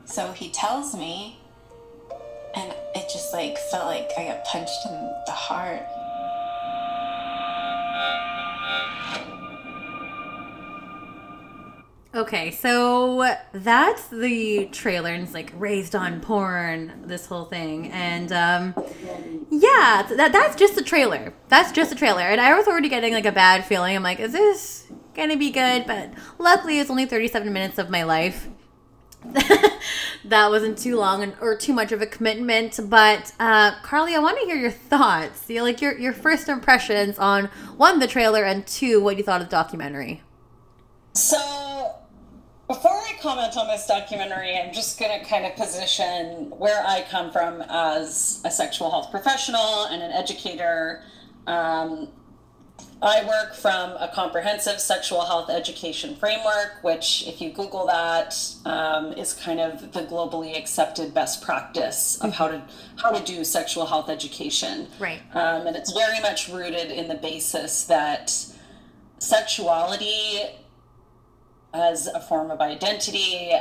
So 0.03 0.33
he 0.33 0.49
tells 0.49 0.93
me, 0.97 1.39
and 2.55 2.75
it 2.93 3.07
just 3.09 3.31
like 3.31 3.57
felt 3.71 3.85
like 3.85 4.11
I 4.17 4.25
got 4.25 4.43
punched 4.43 4.85
in 4.85 4.91
the 5.27 5.31
heart. 5.31 5.83
Okay, 12.17 12.49
so 12.49 13.31
that's 13.53 14.07
the 14.07 14.65
trailer, 14.71 15.11
and 15.11 15.21
it's 15.21 15.35
like 15.35 15.53
raised 15.55 15.95
on 15.95 16.19
porn, 16.19 17.03
this 17.05 17.27
whole 17.27 17.45
thing, 17.45 17.91
and 17.91 18.31
um, 18.31 18.73
yeah, 19.51 20.01
that, 20.15 20.31
that's 20.33 20.55
just 20.55 20.73
the 20.73 20.81
trailer. 20.81 21.35
That's 21.49 21.71
just 21.71 21.91
the 21.91 21.95
trailer, 21.95 22.23
and 22.23 22.41
I 22.41 22.57
was 22.57 22.67
already 22.67 22.89
getting 22.89 23.13
like 23.13 23.27
a 23.27 23.31
bad 23.31 23.65
feeling. 23.65 23.95
I'm 23.95 24.01
like, 24.01 24.19
is 24.19 24.31
this 24.31 24.87
gonna 25.13 25.37
be 25.37 25.51
good? 25.51 25.85
But 25.85 26.11
luckily, 26.39 26.79
it's 26.79 26.89
only 26.89 27.05
37 27.05 27.53
minutes 27.53 27.77
of 27.77 27.91
my 27.91 28.01
life. 28.01 28.49
that 30.25 30.49
wasn't 30.49 30.79
too 30.79 30.95
long 30.97 31.35
or 31.39 31.55
too 31.55 31.73
much 31.73 31.91
of 31.91 32.01
a 32.01 32.07
commitment. 32.07 32.79
But 32.89 33.31
uh, 33.39 33.79
Carly, 33.83 34.15
I 34.15 34.19
want 34.19 34.39
to 34.39 34.45
hear 34.45 34.55
your 34.55 34.71
thoughts. 34.71 35.47
You 35.47 35.57
know, 35.57 35.63
like 35.65 35.83
your 35.83 35.95
your 35.99 36.13
first 36.13 36.49
impressions 36.49 37.19
on 37.19 37.45
one 37.75 37.99
the 37.99 38.07
trailer 38.07 38.43
and 38.43 38.65
two 38.65 39.03
what 39.03 39.17
you 39.17 39.23
thought 39.23 39.41
of 39.41 39.49
the 39.49 39.55
documentary. 39.55 40.23
So, 41.13 41.95
before 42.67 42.91
I 42.91 43.13
comment 43.21 43.55
on 43.55 43.67
this 43.67 43.87
documentary, 43.87 44.55
I'm 44.57 44.73
just 44.73 44.99
going 44.99 45.17
to 45.17 45.25
kind 45.25 45.45
of 45.45 45.55
position 45.55 46.49
where 46.49 46.85
I 46.85 47.05
come 47.09 47.31
from 47.31 47.63
as 47.69 48.41
a 48.43 48.51
sexual 48.51 48.91
health 48.91 49.09
professional 49.09 49.85
and 49.85 50.03
an 50.03 50.11
educator. 50.11 51.01
Um, 51.45 52.09
I 53.01 53.23
work 53.25 53.53
from 53.55 53.91
a 53.91 54.09
comprehensive 54.13 54.81
sexual 54.81 55.21
health 55.21 55.49
education 55.49 56.15
framework, 56.15 56.79
which, 56.81 57.25
if 57.27 57.39
you 57.39 57.51
Google 57.51 57.85
that, 57.87 58.35
um, 58.65 59.13
is 59.13 59.33
kind 59.33 59.59
of 59.59 59.93
the 59.93 60.01
globally 60.01 60.57
accepted 60.57 61.13
best 61.13 61.41
practice 61.41 62.19
of 62.21 62.33
how 62.33 62.47
to 62.47 62.63
how 62.97 63.11
to 63.11 63.23
do 63.23 63.43
sexual 63.43 63.85
health 63.85 64.09
education. 64.09 64.87
Right. 64.99 65.21
Um, 65.33 65.67
and 65.67 65.75
it's 65.75 65.93
very 65.93 66.19
much 66.21 66.49
rooted 66.49 66.91
in 66.91 67.07
the 67.07 67.15
basis 67.15 67.85
that 67.85 68.33
sexuality 69.19 70.41
as 71.73 72.07
a 72.07 72.19
form 72.19 72.51
of 72.51 72.61
identity 72.61 73.51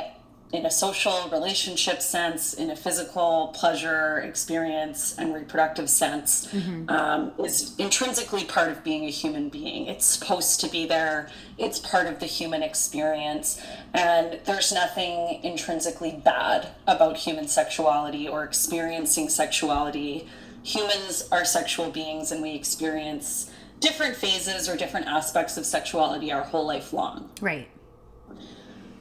in 0.53 0.65
a 0.65 0.71
social 0.71 1.27
relationship 1.29 2.01
sense, 2.01 2.53
in 2.53 2.71
a 2.71 2.75
physical 2.75 3.53
pleasure 3.53 4.19
experience 4.19 5.17
and 5.17 5.33
reproductive 5.33 5.89
sense, 5.89 6.47
um, 6.87 7.33
is 7.37 7.75
intrinsically 7.77 8.45
part 8.45 8.71
of 8.71 8.81
being 8.81 9.03
a 9.03 9.09
human 9.09 9.49
being. 9.49 9.87
It's 9.87 10.05
supposed 10.05 10.61
to 10.61 10.69
be 10.69 10.85
there, 10.85 11.29
it's 11.57 11.79
part 11.79 12.07
of 12.07 12.19
the 12.21 12.27
human 12.27 12.63
experience, 12.63 13.61
and 13.93 14.39
there's 14.45 14.71
nothing 14.71 15.41
intrinsically 15.43 16.21
bad 16.23 16.69
about 16.87 17.17
human 17.17 17.49
sexuality 17.49 18.27
or 18.27 18.43
experiencing 18.45 19.27
sexuality. 19.27 20.29
Humans 20.63 21.27
are 21.29 21.43
sexual 21.43 21.91
beings 21.91 22.31
and 22.31 22.41
we 22.41 22.55
experience 22.55 23.51
different 23.81 24.15
phases 24.15 24.69
or 24.69 24.77
different 24.77 25.07
aspects 25.07 25.57
of 25.57 25.65
sexuality 25.65 26.31
our 26.31 26.43
whole 26.43 26.65
life 26.65 26.93
long. 26.93 27.29
Right. 27.41 27.67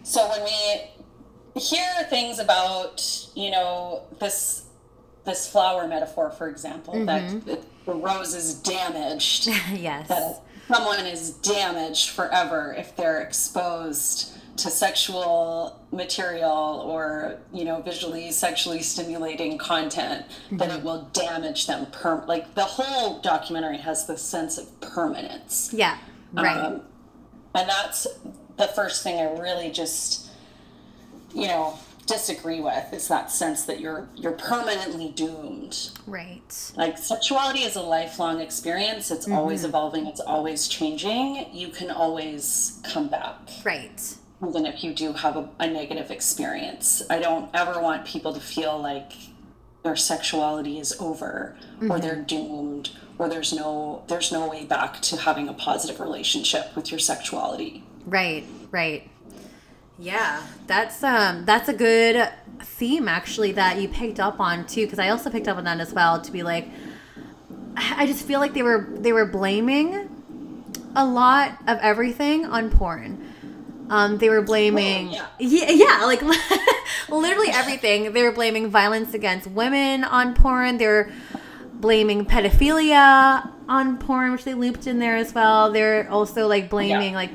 So 0.06 0.28
when 0.28 0.44
we 0.44 1.60
hear 1.60 1.84
things 2.08 2.38
about, 2.38 3.28
you 3.34 3.50
know, 3.50 4.02
this 4.20 4.62
this 5.24 5.48
flower 5.50 5.88
metaphor, 5.88 6.30
for 6.30 6.48
example, 6.48 7.04
that 7.06 7.44
the 7.84 7.92
rose 7.92 8.32
is 8.32 8.54
damaged, 8.54 9.48
yes. 9.74 10.06
that 10.06 10.42
someone 10.68 11.04
is 11.04 11.32
damaged 11.32 12.10
forever 12.10 12.72
if 12.78 12.94
they're 12.94 13.20
exposed 13.20 14.32
to 14.58 14.70
sexual 14.70 15.84
material 15.90 16.82
or 16.86 17.38
you 17.52 17.64
know 17.64 17.82
visually 17.82 18.30
sexually 18.30 18.80
stimulating 18.80 19.58
content 19.58 20.24
that 20.52 20.70
it 20.70 20.82
will 20.82 21.02
damage 21.12 21.66
them 21.66 21.84
per 21.92 22.24
like 22.26 22.54
the 22.54 22.64
whole 22.64 23.20
documentary 23.20 23.76
has 23.76 24.06
this 24.06 24.22
sense 24.22 24.56
of 24.56 24.80
permanence 24.80 25.70
Yeah. 25.74 25.98
Right. 26.32 26.56
um, 26.56 26.80
and 27.54 27.68
that's 27.68 28.06
the 28.56 28.68
first 28.68 29.02
thing 29.02 29.18
I 29.20 29.38
really 29.38 29.70
just, 29.70 30.28
you 31.34 31.46
know, 31.46 31.78
disagree 32.06 32.60
with 32.60 32.92
is 32.92 33.08
that 33.08 33.30
sense 33.30 33.64
that 33.64 33.80
you're 33.80 34.08
you're 34.14 34.32
permanently 34.32 35.10
doomed. 35.10 35.90
right. 36.06 36.72
Like 36.76 36.98
sexuality 36.98 37.60
is 37.60 37.76
a 37.76 37.82
lifelong 37.82 38.40
experience. 38.40 39.10
It's 39.10 39.26
mm-hmm. 39.26 39.36
always 39.36 39.64
evolving. 39.64 40.06
It's 40.06 40.20
always 40.20 40.68
changing. 40.68 41.46
You 41.52 41.68
can 41.68 41.90
always 41.90 42.80
come 42.84 43.08
back, 43.08 43.36
Right. 43.64 44.00
even 44.46 44.66
if 44.66 44.84
you 44.84 44.94
do 44.94 45.12
have 45.12 45.36
a, 45.36 45.50
a 45.58 45.66
negative 45.66 46.10
experience. 46.10 47.02
I 47.10 47.18
don't 47.18 47.50
ever 47.52 47.80
want 47.80 48.06
people 48.06 48.32
to 48.32 48.40
feel 48.40 48.80
like 48.80 49.12
their 49.82 49.96
sexuality 49.96 50.78
is 50.78 50.96
over 51.00 51.56
or 51.88 52.00
they're 52.00 52.16
mm-hmm. 52.16 52.24
doomed 52.24 52.90
or 53.18 53.28
there's 53.28 53.52
no 53.52 54.02
there's 54.08 54.32
no 54.32 54.48
way 54.48 54.64
back 54.64 55.00
to 55.00 55.16
having 55.16 55.48
a 55.48 55.52
positive 55.52 56.00
relationship 56.00 56.74
with 56.76 56.90
your 56.90 56.98
sexuality. 57.00 57.82
Right, 58.06 58.44
right. 58.70 59.08
Yeah, 59.98 60.42
that's 60.66 61.02
um 61.02 61.44
that's 61.44 61.68
a 61.68 61.74
good 61.74 62.28
theme 62.60 63.08
actually 63.08 63.52
that 63.52 63.80
you 63.80 63.88
picked 63.88 64.20
up 64.20 64.38
on 64.40 64.66
too 64.66 64.84
because 64.86 64.98
I 64.98 65.08
also 65.08 65.30
picked 65.30 65.48
up 65.48 65.56
on 65.56 65.64
that 65.64 65.80
as 65.80 65.92
well 65.94 66.20
to 66.20 66.30
be 66.32 66.42
like 66.42 66.68
I 67.76 68.06
just 68.06 68.24
feel 68.26 68.40
like 68.40 68.54
they 68.54 68.62
were 68.62 68.86
they 68.94 69.12
were 69.12 69.26
blaming 69.26 70.08
a 70.94 71.04
lot 71.04 71.52
of 71.66 71.78
everything 71.78 72.44
on 72.46 72.70
porn. 72.70 73.22
Um, 73.88 74.18
they 74.18 74.28
were 74.30 74.42
blaming, 74.42 75.10
Oh, 75.14 75.26
yeah. 75.38 75.70
yeah, 75.70 76.04
like 76.04 76.20
literally 77.08 77.50
everything. 77.50 78.12
They 78.12 78.22
were 78.24 78.32
blaming 78.32 78.68
violence 78.68 79.14
against 79.14 79.46
women 79.46 80.02
on 80.02 80.34
porn. 80.34 80.78
They're 80.78 81.12
blaming 81.74 82.24
pedophilia 82.26 83.48
on 83.68 83.98
porn, 83.98 84.32
which 84.32 84.42
they 84.44 84.54
looped 84.54 84.86
in 84.88 84.98
there 84.98 85.16
as 85.16 85.32
well. 85.34 85.70
They're 85.70 86.10
also 86.10 86.48
like 86.48 86.68
blaming 86.68 87.10
Yeah. 87.12 87.16
like 87.16 87.30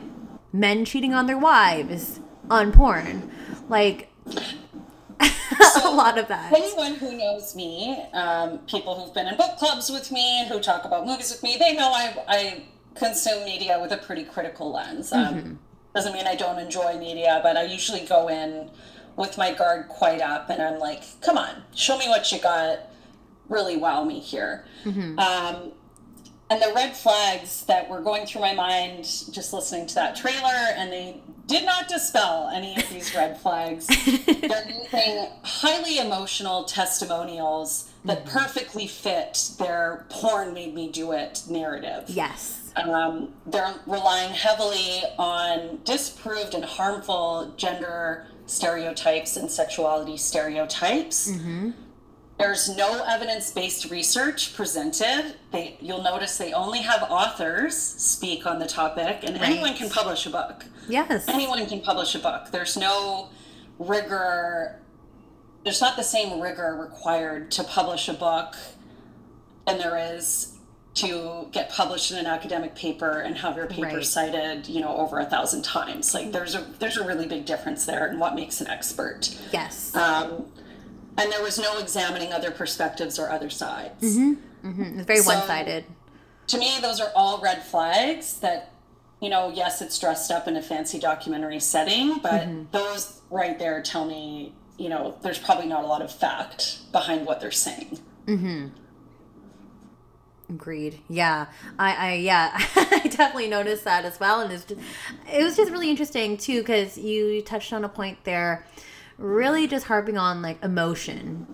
men 0.54 0.86
cheating 0.86 1.14
on 1.14 1.26
their 1.28 1.38
wives 1.38 2.20
on 2.50 2.72
porn, 2.72 3.32
like 3.70 4.10
a 5.20 5.90
lot 5.90 6.18
of 6.18 6.28
that. 6.28 6.54
Anyone 6.54 6.96
who 6.96 7.18
knows 7.18 7.56
me, 7.56 7.98
um, 8.14 8.60
people 8.60 9.00
who've 9.00 9.14
been 9.14 9.28
in 9.28 9.38
book 9.38 9.58
clubs 9.58 9.90
with 9.90 10.12
me, 10.12 10.42
and 10.42 10.50
who 10.50 10.60
talk 10.60 10.86
about 10.86 11.06
movies 11.06 11.32
with 11.32 11.44
me, 11.44 11.58
they 11.60 11.76
know 11.76 11.92
I, 11.92 12.16
I 12.28 12.64
consume 12.96 13.46
media 13.46 13.80
with 13.82 13.92
a 13.92 13.98
pretty 13.98 14.24
critical 14.24 14.72
lens. 14.72 15.12
Um, 15.14 15.60
Doesn't 15.94 16.14
mean 16.14 16.26
I 16.28 16.36
don't 16.36 16.58
enjoy 16.60 16.98
media, 16.98 17.40
but 17.44 17.58
I 17.58 17.64
usually 17.64 18.06
go 18.06 18.30
in 18.30 18.70
with 19.18 19.38
my 19.38 19.54
guard 19.54 19.90
quite 19.90 20.22
up 20.22 20.50
and 20.50 20.62
I'm 20.62 20.80
like, 20.80 21.04
come 21.22 21.38
on, 21.38 21.64
show 21.76 21.98
me 21.98 22.08
what 22.08 22.32
you 22.32 22.40
got. 22.40 22.80
Really 23.50 23.76
wow 23.76 24.06
me 24.06 24.20
here. 24.22 24.66
Um, 25.20 25.74
and 26.52 26.62
the 26.62 26.74
red 26.76 26.96
flags 26.96 27.64
that 27.66 27.90
were 27.90 28.02
going 28.02 28.26
through 28.26 28.42
my 28.42 28.54
mind 28.54 29.06
just 29.32 29.54
listening 29.54 29.88
to 29.88 29.96
that 29.96 30.18
trailer, 30.18 30.68
and 30.76 30.92
they 30.92 31.22
did 31.48 31.66
not 31.66 31.88
dispel 31.88 32.52
any 32.54 32.76
of 32.76 32.90
these 32.90 33.16
red 33.16 33.40
flags. 33.40 33.88
They're 33.88 34.70
using 34.70 35.28
highly 35.44 36.00
emotional 36.00 36.66
testimonials 36.66 37.90
that 38.04 38.26
perfectly 38.26 38.86
fit 38.86 39.52
their 39.60 40.06
porn 40.10 40.54
made 40.54 40.76
me 40.76 40.90
do 40.90 41.14
it 41.14 41.44
narrative. 41.50 42.04
Yes. 42.08 42.74
Um, 42.76 43.34
they're 43.46 43.76
relying 43.88 44.34
heavily 44.34 45.04
on 45.18 45.80
disproved 45.86 46.54
and 46.54 46.66
harmful 46.66 47.54
gender 47.56 48.26
stereotypes 48.46 49.38
and 49.38 49.50
sexuality 49.50 50.18
stereotypes. 50.18 51.32
There's 52.42 52.76
no 52.76 53.04
evidence-based 53.08 53.92
research 53.92 54.56
presented. 54.56 55.36
They, 55.52 55.78
you'll 55.80 56.02
notice 56.02 56.38
they 56.38 56.54
only 56.54 56.80
have 56.80 57.04
authors 57.04 57.78
speak 57.78 58.48
on 58.48 58.58
the 58.58 58.66
topic, 58.66 59.20
and 59.24 59.38
anyone 59.38 59.76
can 59.76 59.90
publish 59.90 60.26
a 60.26 60.32
book. 60.32 60.66
Yes. 60.90 61.28
Anyone 61.28 61.66
can 61.68 61.82
publish 61.82 62.16
a 62.16 62.20
book. 62.20 62.50
There's 62.52 62.76
no 62.76 63.30
rigor. 63.78 64.80
There's 65.64 65.82
not 65.82 65.96
the 65.96 66.04
same 66.04 66.40
rigor 66.42 66.76
required 66.82 67.52
to 67.52 67.64
publish 67.64 68.08
a 68.10 68.14
book 68.14 68.56
than 69.68 69.78
there 69.78 70.16
is 70.16 70.58
to 70.96 71.48
get 71.52 71.70
published 71.70 72.12
in 72.12 72.18
an 72.18 72.26
academic 72.26 72.76
paper 72.76 73.20
and 73.20 73.38
have 73.38 73.56
your 73.56 73.68
paper 73.68 73.98
Right. 73.98 74.06
cited, 74.06 74.68
you 74.68 74.82
know, 74.82 74.98
over 74.98 75.20
a 75.20 75.26
thousand 75.26 75.62
times. 75.62 76.14
Like 76.16 76.32
there's 76.32 76.56
a 76.56 76.66
there's 76.80 76.98
a 76.98 77.06
really 77.06 77.28
big 77.28 77.46
difference 77.46 77.86
there 77.86 78.08
in 78.08 78.18
what 78.20 78.34
makes 78.36 78.60
an 78.60 78.68
expert. 78.68 79.30
Yes. 79.54 79.96
Um, 79.96 80.52
and 81.18 81.32
there 81.32 81.42
was 81.42 81.60
no 81.60 81.78
examining 81.80 82.34
other 82.34 82.52
perspectives 82.52 83.20
or 83.20 83.30
other 83.30 83.50
sides. 83.50 84.04
Mm-hmm. 84.04 84.68
Mm-hmm. 84.68 85.00
it's 85.00 85.08
very 85.08 85.20
so- 85.20 85.36
one-sided. 85.36 85.86
To 86.48 86.58
me, 86.58 86.80
those 86.82 87.00
are 87.00 87.12
all 87.16 87.40
red 87.40 87.64
flags 87.64 88.40
that, 88.40 88.74
you 89.22 89.30
know, 89.30 89.52
yes, 89.54 89.82
it's 89.82 89.98
dressed 89.98 90.32
up 90.32 90.48
in 90.48 90.58
a 90.58 90.62
fancy 90.62 91.00
documentary 91.00 91.62
setting, 91.62 92.18
but 92.18 92.42
mm-hmm. 92.42 92.64
those 92.72 93.22
right 93.30 93.58
there 93.58 93.82
tell 93.82 94.06
me, 94.06 94.54
you 94.78 94.90
know, 94.90 95.18
there's 95.22 95.40
probably 95.40 95.68
not 95.68 95.84
a 95.86 95.88
lot 95.88 96.02
of 96.02 96.12
fact 96.12 96.92
behind 96.92 97.26
what 97.26 97.40
they're 97.40 97.52
saying. 97.52 98.00
Agreed. 100.50 101.00
Yeah. 101.08 101.46
I, 101.80 101.94
I 101.94 102.14
yeah, 102.16 102.52
I 102.76 103.08
definitely 103.08 103.48
noticed 103.48 103.86
that 103.86 104.04
as 104.04 104.20
well. 104.20 104.42
And 104.42 104.52
it's 104.52 104.66
just, 104.66 104.82
it 105.32 105.44
was 105.44 105.56
just 105.56 105.72
really 105.72 105.90
interesting 105.90 106.38
too, 106.38 106.60
because 106.60 106.98
you 106.98 107.42
touched 107.42 107.72
on 107.72 107.86
a 107.86 107.90
point 107.90 108.24
there, 108.26 108.66
really 109.22 109.68
just 109.68 109.86
harping 109.86 110.18
on 110.18 110.42
like 110.42 110.62
emotion 110.64 111.46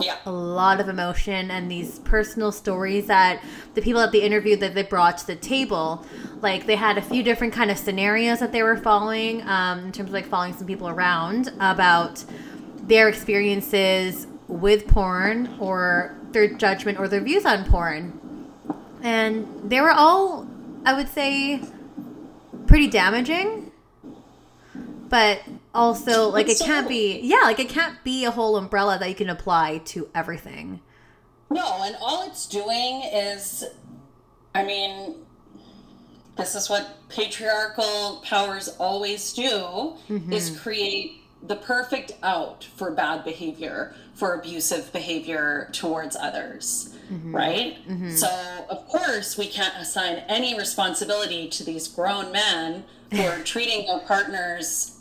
Yeah. 0.00 0.16
a 0.26 0.32
lot 0.32 0.80
of 0.80 0.88
emotion 0.88 1.50
and 1.50 1.70
these 1.70 1.98
personal 2.00 2.50
stories 2.52 3.06
that 3.06 3.42
the 3.74 3.82
people 3.82 4.00
at 4.00 4.12
the 4.12 4.22
interview 4.22 4.56
that 4.56 4.74
they 4.74 4.82
brought 4.82 5.18
to 5.18 5.26
the 5.26 5.36
table 5.36 6.04
like 6.40 6.66
they 6.66 6.76
had 6.76 6.96
a 6.98 7.02
few 7.02 7.22
different 7.22 7.52
kind 7.52 7.70
of 7.70 7.78
scenarios 7.78 8.40
that 8.40 8.50
they 8.52 8.62
were 8.62 8.76
following 8.76 9.42
um, 9.46 9.80
in 9.86 9.92
terms 9.92 10.08
of 10.10 10.14
like 10.14 10.26
following 10.26 10.54
some 10.54 10.66
people 10.66 10.88
around 10.88 11.52
about 11.60 12.24
their 12.82 13.08
experiences 13.08 14.26
with 14.48 14.86
porn 14.88 15.54
or 15.60 16.16
their 16.32 16.48
judgment 16.54 16.98
or 16.98 17.08
their 17.08 17.20
views 17.20 17.44
on 17.44 17.64
porn 17.64 18.18
and 19.02 19.46
they 19.70 19.80
were 19.80 19.90
all 19.92 20.46
i 20.86 20.94
would 20.94 21.08
say 21.08 21.60
pretty 22.66 22.86
damaging 22.88 23.70
but 25.08 25.40
also 25.76 26.28
like 26.28 26.48
it 26.48 26.58
can't 26.58 26.88
be 26.88 27.20
yeah 27.22 27.42
like 27.44 27.60
it 27.60 27.68
can't 27.68 28.02
be 28.02 28.24
a 28.24 28.30
whole 28.30 28.56
umbrella 28.56 28.98
that 28.98 29.08
you 29.08 29.14
can 29.14 29.30
apply 29.30 29.78
to 29.86 30.08
everything. 30.14 30.80
No, 31.50 31.82
and 31.82 31.96
all 32.00 32.26
it's 32.26 32.46
doing 32.46 33.02
is, 33.04 33.64
I 34.54 34.64
mean, 34.64 35.14
this 36.36 36.54
is 36.54 36.68
what 36.68 37.08
patriarchal 37.08 38.22
powers 38.24 38.68
always 38.78 39.32
do 39.32 39.94
is 40.08 40.50
mm-hmm. 40.50 40.56
create 40.56 41.22
the 41.42 41.56
perfect 41.56 42.12
out 42.22 42.64
for 42.64 42.90
bad 42.90 43.24
behavior, 43.24 43.94
for 44.14 44.34
abusive 44.34 44.92
behavior 44.92 45.68
towards 45.72 46.16
others, 46.16 46.94
mm-hmm. 47.10 47.34
right? 47.34 47.76
Mm-hmm. 47.88 48.10
So, 48.10 48.28
of 48.68 48.86
course, 48.88 49.38
we 49.38 49.46
can't 49.46 49.74
assign 49.76 50.24
any 50.28 50.58
responsibility 50.58 51.48
to 51.48 51.64
these 51.64 51.86
grown 51.86 52.32
men 52.32 52.84
who 53.12 53.22
are 53.22 53.38
treating 53.44 53.86
their 53.86 54.00
partners 54.00 54.95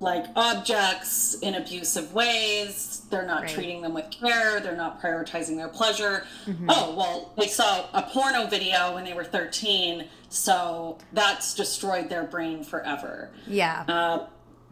like 0.00 0.26
objects 0.36 1.34
in 1.40 1.54
abusive 1.54 2.12
ways. 2.12 3.02
They're 3.10 3.26
not 3.26 3.42
Right. 3.42 3.50
treating 3.50 3.80
them 3.82 3.94
with 3.94 4.10
care. 4.10 4.60
They're 4.60 4.76
not 4.76 5.00
prioritizing 5.00 5.56
their 5.56 5.68
pleasure. 5.68 6.26
Oh, 6.68 6.94
well, 6.96 7.32
they 7.38 7.46
saw 7.46 7.86
a 7.94 8.02
porno 8.02 8.46
video 8.46 8.94
when 8.94 9.04
they 9.04 9.12
were 9.14 9.24
13, 9.24 10.06
so 10.28 10.98
that's 11.12 11.54
destroyed 11.54 12.08
their 12.08 12.24
brain 12.24 12.64
forever. 12.64 13.30
yeah 13.46 13.84
Uh, 13.88 14.18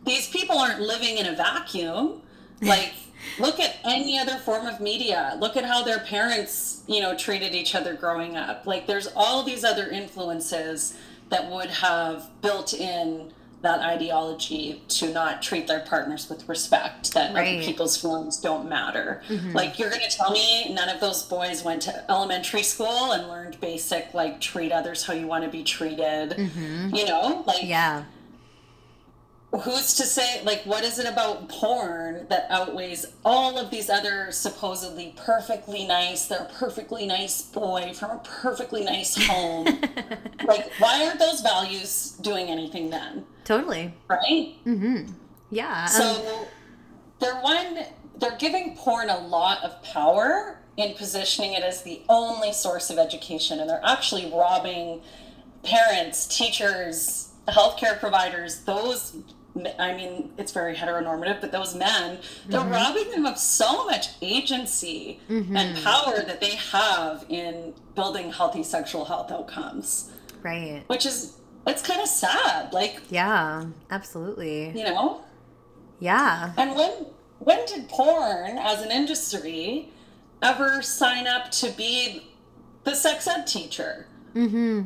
these 0.04 0.28
people 0.28 0.58
aren't 0.58 0.80
living 0.80 1.16
in 1.18 1.26
a 1.26 1.32
vacuum. 1.36 2.22
Like, 2.60 2.92
look 3.38 3.60
at 3.60 3.76
any 3.84 4.18
other 4.18 4.36
form 4.38 4.66
of 4.66 4.80
media. 4.80 5.36
Look 5.38 5.56
at 5.56 5.64
how 5.64 5.82
their 5.84 6.00
parents, 6.00 6.82
you 6.88 7.00
know, 7.00 7.16
treated 7.16 7.54
each 7.54 7.74
other 7.76 7.94
growing 7.94 8.36
up. 8.36 8.66
Like, 8.66 8.86
there's 8.88 9.06
all 9.14 9.44
these 9.44 9.62
other 9.64 9.88
influences 9.88 10.94
that 11.28 11.48
would 11.48 11.70
have 11.70 12.28
built 12.42 12.74
in 12.74 13.32
that 13.62 13.80
ideology 13.80 14.82
to 14.88 15.12
not 15.12 15.40
treat 15.42 15.66
their 15.66 15.80
partners 15.80 16.28
with 16.28 16.48
respect, 16.48 17.14
that 17.14 17.34
Right. 17.34 17.56
other 17.58 17.64
people's 17.64 17.96
feelings 17.96 18.36
don't 18.36 18.68
matter. 18.68 19.22
Mm-hmm. 19.28 19.52
Like, 19.52 19.78
you're 19.78 19.90
going 19.90 20.02
to 20.08 20.16
tell 20.16 20.30
me 20.32 20.72
none 20.74 20.88
of 20.88 21.00
those 21.00 21.22
boys 21.22 21.62
went 21.64 21.82
to 21.82 22.10
elementary 22.10 22.62
school 22.62 23.12
and 23.12 23.28
learned 23.28 23.60
basic, 23.60 24.12
like, 24.14 24.40
treat 24.40 24.72
others 24.72 25.04
how 25.04 25.14
you 25.14 25.26
want 25.26 25.44
to 25.44 25.50
be 25.50 25.62
treated. 25.62 26.30
Mm-hmm. 26.30 26.94
You 26.94 27.06
know, 27.06 27.44
like, 27.46 27.62
yeah 27.62 28.04
who's 29.60 29.94
to 29.94 30.04
say 30.04 30.42
like 30.44 30.62
what 30.64 30.82
is 30.82 30.98
it 30.98 31.06
about 31.06 31.48
porn 31.48 32.26
that 32.30 32.46
outweighs 32.48 33.04
all 33.24 33.58
of 33.58 33.70
these 33.70 33.90
other 33.90 34.32
supposedly 34.32 35.14
perfectly 35.16 35.86
nice 35.86 36.26
they're 36.26 36.44
a 36.44 36.52
perfectly 36.54 37.06
nice 37.06 37.42
boy 37.42 37.92
from 37.94 38.12
a 38.12 38.18
perfectly 38.20 38.84
nice 38.84 39.16
home? 39.26 39.66
Like 40.44 40.72
why 40.80 41.06
aren't 41.06 41.20
those 41.20 41.40
values 41.40 42.16
doing 42.20 42.48
anything 42.48 42.90
then? 42.90 43.24
Totally. 43.44 43.94
Right? 44.08 44.56
Mm-hmm. 44.66 45.12
Yeah 45.50 45.82
um, 45.84 45.88
so 45.88 46.48
they're 47.20 47.40
one 47.40 47.84
they're 48.18 48.36
giving 48.38 48.76
porn 48.76 49.08
a 49.08 49.18
lot 49.18 49.62
of 49.62 49.80
power 49.84 50.58
in 50.76 50.94
positioning 50.94 51.52
it 51.52 51.62
as 51.62 51.82
the 51.82 52.02
only 52.08 52.52
source 52.52 52.90
of 52.90 52.98
education 52.98 53.60
and 53.60 53.68
they're 53.70 53.84
actually 53.84 54.32
robbing 54.32 55.02
parents 55.62 56.26
teachers 56.26 57.28
healthcare 57.48 57.98
providers 58.00 58.60
those 58.64 59.16
i 59.78 59.94
mean 59.94 60.32
it's 60.38 60.52
very 60.52 60.74
heteronormative 60.74 61.40
but 61.40 61.52
those 61.52 61.74
men 61.74 62.18
they're 62.48 62.60
robbing 62.60 63.10
them 63.10 63.26
of 63.26 63.36
so 63.36 63.84
much 63.84 64.08
agency 64.22 65.20
and 65.28 65.76
power 65.82 66.22
that 66.26 66.40
they 66.40 66.54
have 66.56 67.24
in 67.28 67.74
building 67.94 68.32
healthy 68.32 68.62
sexual 68.62 69.04
health 69.04 69.30
outcomes 69.30 70.10
right 70.42 70.84
which 70.86 71.04
is 71.04 71.38
it's 71.66 71.82
kind 71.82 72.00
of 72.00 72.08
sad 72.08 72.72
like 72.72 73.02
yeah 73.10 73.64
absolutely 73.90 74.70
you 74.70 74.84
know 74.84 75.22
yeah 76.00 76.52
and 76.56 76.74
when 76.74 77.06
when 77.38 77.64
did 77.66 77.88
porn 77.88 78.56
as 78.58 78.82
an 78.82 78.90
industry 78.90 79.88
ever 80.42 80.82
sign 80.82 81.26
up 81.26 81.50
to 81.50 81.70
be 81.70 82.28
the 82.84 82.94
sex 82.94 83.26
ed 83.26 83.46
teacher? 83.46 84.06
Mm 84.34 84.50
hmm. 84.50 84.80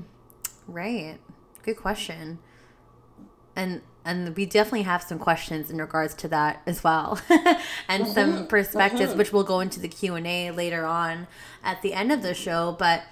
Right. 0.69 1.19
Good 1.63 1.77
question. 1.77 2.39
And 3.55 3.81
and 4.07 4.37
we 4.37 4.47
definitely 4.47 4.83
have 4.83 5.03
some 5.03 5.19
questions 5.19 5.71
in 5.71 5.79
regards 5.79 6.15
to 6.15 6.29
that 6.29 6.63
as 6.67 6.83
well, 6.85 7.21
and 7.89 8.07
some 8.07 8.33
mm-hmm. 8.33 8.47
perspectives, 8.47 9.11
mm-hmm. 9.11 9.19
which 9.19 9.33
we'll 9.33 9.45
go 9.45 9.61
into 9.61 9.81
the 9.81 9.89
Q 9.89 10.15
and 10.15 10.27
A 10.27 10.51
later 10.53 10.87
on 10.87 11.27
at 11.63 11.83
the 11.83 11.93
end 11.93 12.13
of 12.13 12.23
the 12.23 12.33
show. 12.33 12.77
But 12.79 13.03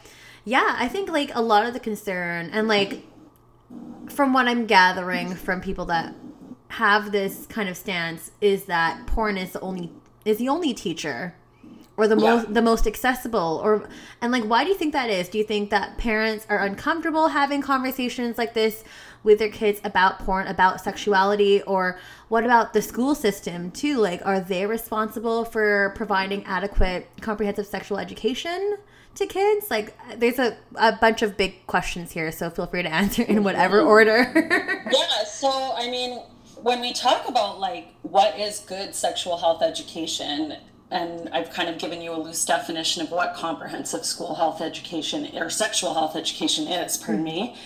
yeah, 0.44 0.76
I 0.78 0.88
think 0.88 1.11
like 1.11 1.35
a 1.35 1.42
lot 1.42 1.66
of 1.66 1.74
the 1.74 1.80
concern 1.80 2.50
and 2.52 2.68
like 2.68 3.04
from 4.09 4.33
what 4.33 4.46
I'm 4.46 4.66
gathering 4.66 5.35
from 5.35 5.61
people 5.61 5.87
that 5.87 6.14
have 6.68 7.12
this 7.12 7.46
kind 7.46 7.68
of 7.68 7.76
stance 7.76 8.30
is 8.40 8.64
that 8.64 9.07
porn 9.07 9.37
is 9.37 9.52
the 9.52 9.61
only 9.61 9.92
is 10.24 10.38
the 10.38 10.48
only 10.48 10.74
teacher 10.74 11.35
or 11.96 12.09
the 12.09 12.16
Yeah. 12.16 12.37
most 12.37 12.54
the 12.54 12.62
most 12.62 12.87
accessible 12.87 13.61
or 13.62 13.88
and 14.20 14.33
like 14.33 14.44
why 14.44 14.64
do 14.64 14.70
you 14.70 14.76
think 14.76 14.92
that 14.92 15.11
is? 15.11 15.28
Do 15.28 15.38
you 15.38 15.44
think 15.44 15.70
that 15.70 15.98
parents 15.98 16.46
are 16.48 16.59
uncomfortable 16.59 17.28
having 17.28 17.62
conversations 17.62 18.37
like 18.38 18.54
this 18.54 18.85
with 19.24 19.38
their 19.38 19.48
kids 19.48 19.80
about 19.82 20.20
porn 20.20 20.46
about 20.46 20.80
sexuality 20.80 21.62
or 21.62 21.98
what 22.28 22.44
about 22.44 22.72
the 22.72 22.82
school 22.82 23.14
system 23.14 23.70
too? 23.72 23.98
Like 23.98 24.24
are 24.24 24.38
they 24.38 24.66
responsible 24.66 25.44
for 25.44 25.92
providing 25.96 26.44
adequate 26.44 27.08
comprehensive 27.20 27.66
sexual 27.66 27.98
education 27.98 28.76
to 29.16 29.26
kids? 29.26 29.70
Like 29.70 29.96
there's 30.16 30.38
a, 30.38 30.56
a 30.76 30.92
bunch 30.92 31.22
of 31.22 31.37
big 31.37 31.66
questions 31.66 32.12
here 32.12 32.30
so 32.30 32.50
feel 32.50 32.66
free 32.66 32.82
to 32.82 32.92
answer 32.92 33.22
in 33.22 33.42
whatever 33.42 33.80
order. 33.80 34.30
Yeah, 34.92 35.24
so 35.24 35.72
I 35.76 35.90
mean, 35.90 36.20
when 36.62 36.80
we 36.80 36.92
talk 36.92 37.28
about 37.28 37.58
like 37.58 37.94
what 38.02 38.38
is 38.38 38.60
good 38.60 38.94
sexual 38.94 39.38
health 39.38 39.62
education, 39.62 40.56
and 40.90 41.28
I've 41.30 41.50
kind 41.50 41.68
of 41.68 41.78
given 41.78 42.00
you 42.00 42.12
a 42.12 42.18
loose 42.18 42.44
definition 42.44 43.02
of 43.02 43.10
what 43.10 43.34
comprehensive 43.34 44.04
school 44.04 44.34
health 44.34 44.60
education 44.60 45.37
or 45.37 45.50
sexual 45.50 45.94
health 45.94 46.14
education 46.14 46.68
is, 46.68 46.96
pardon 46.96 47.24
me. 47.24 47.56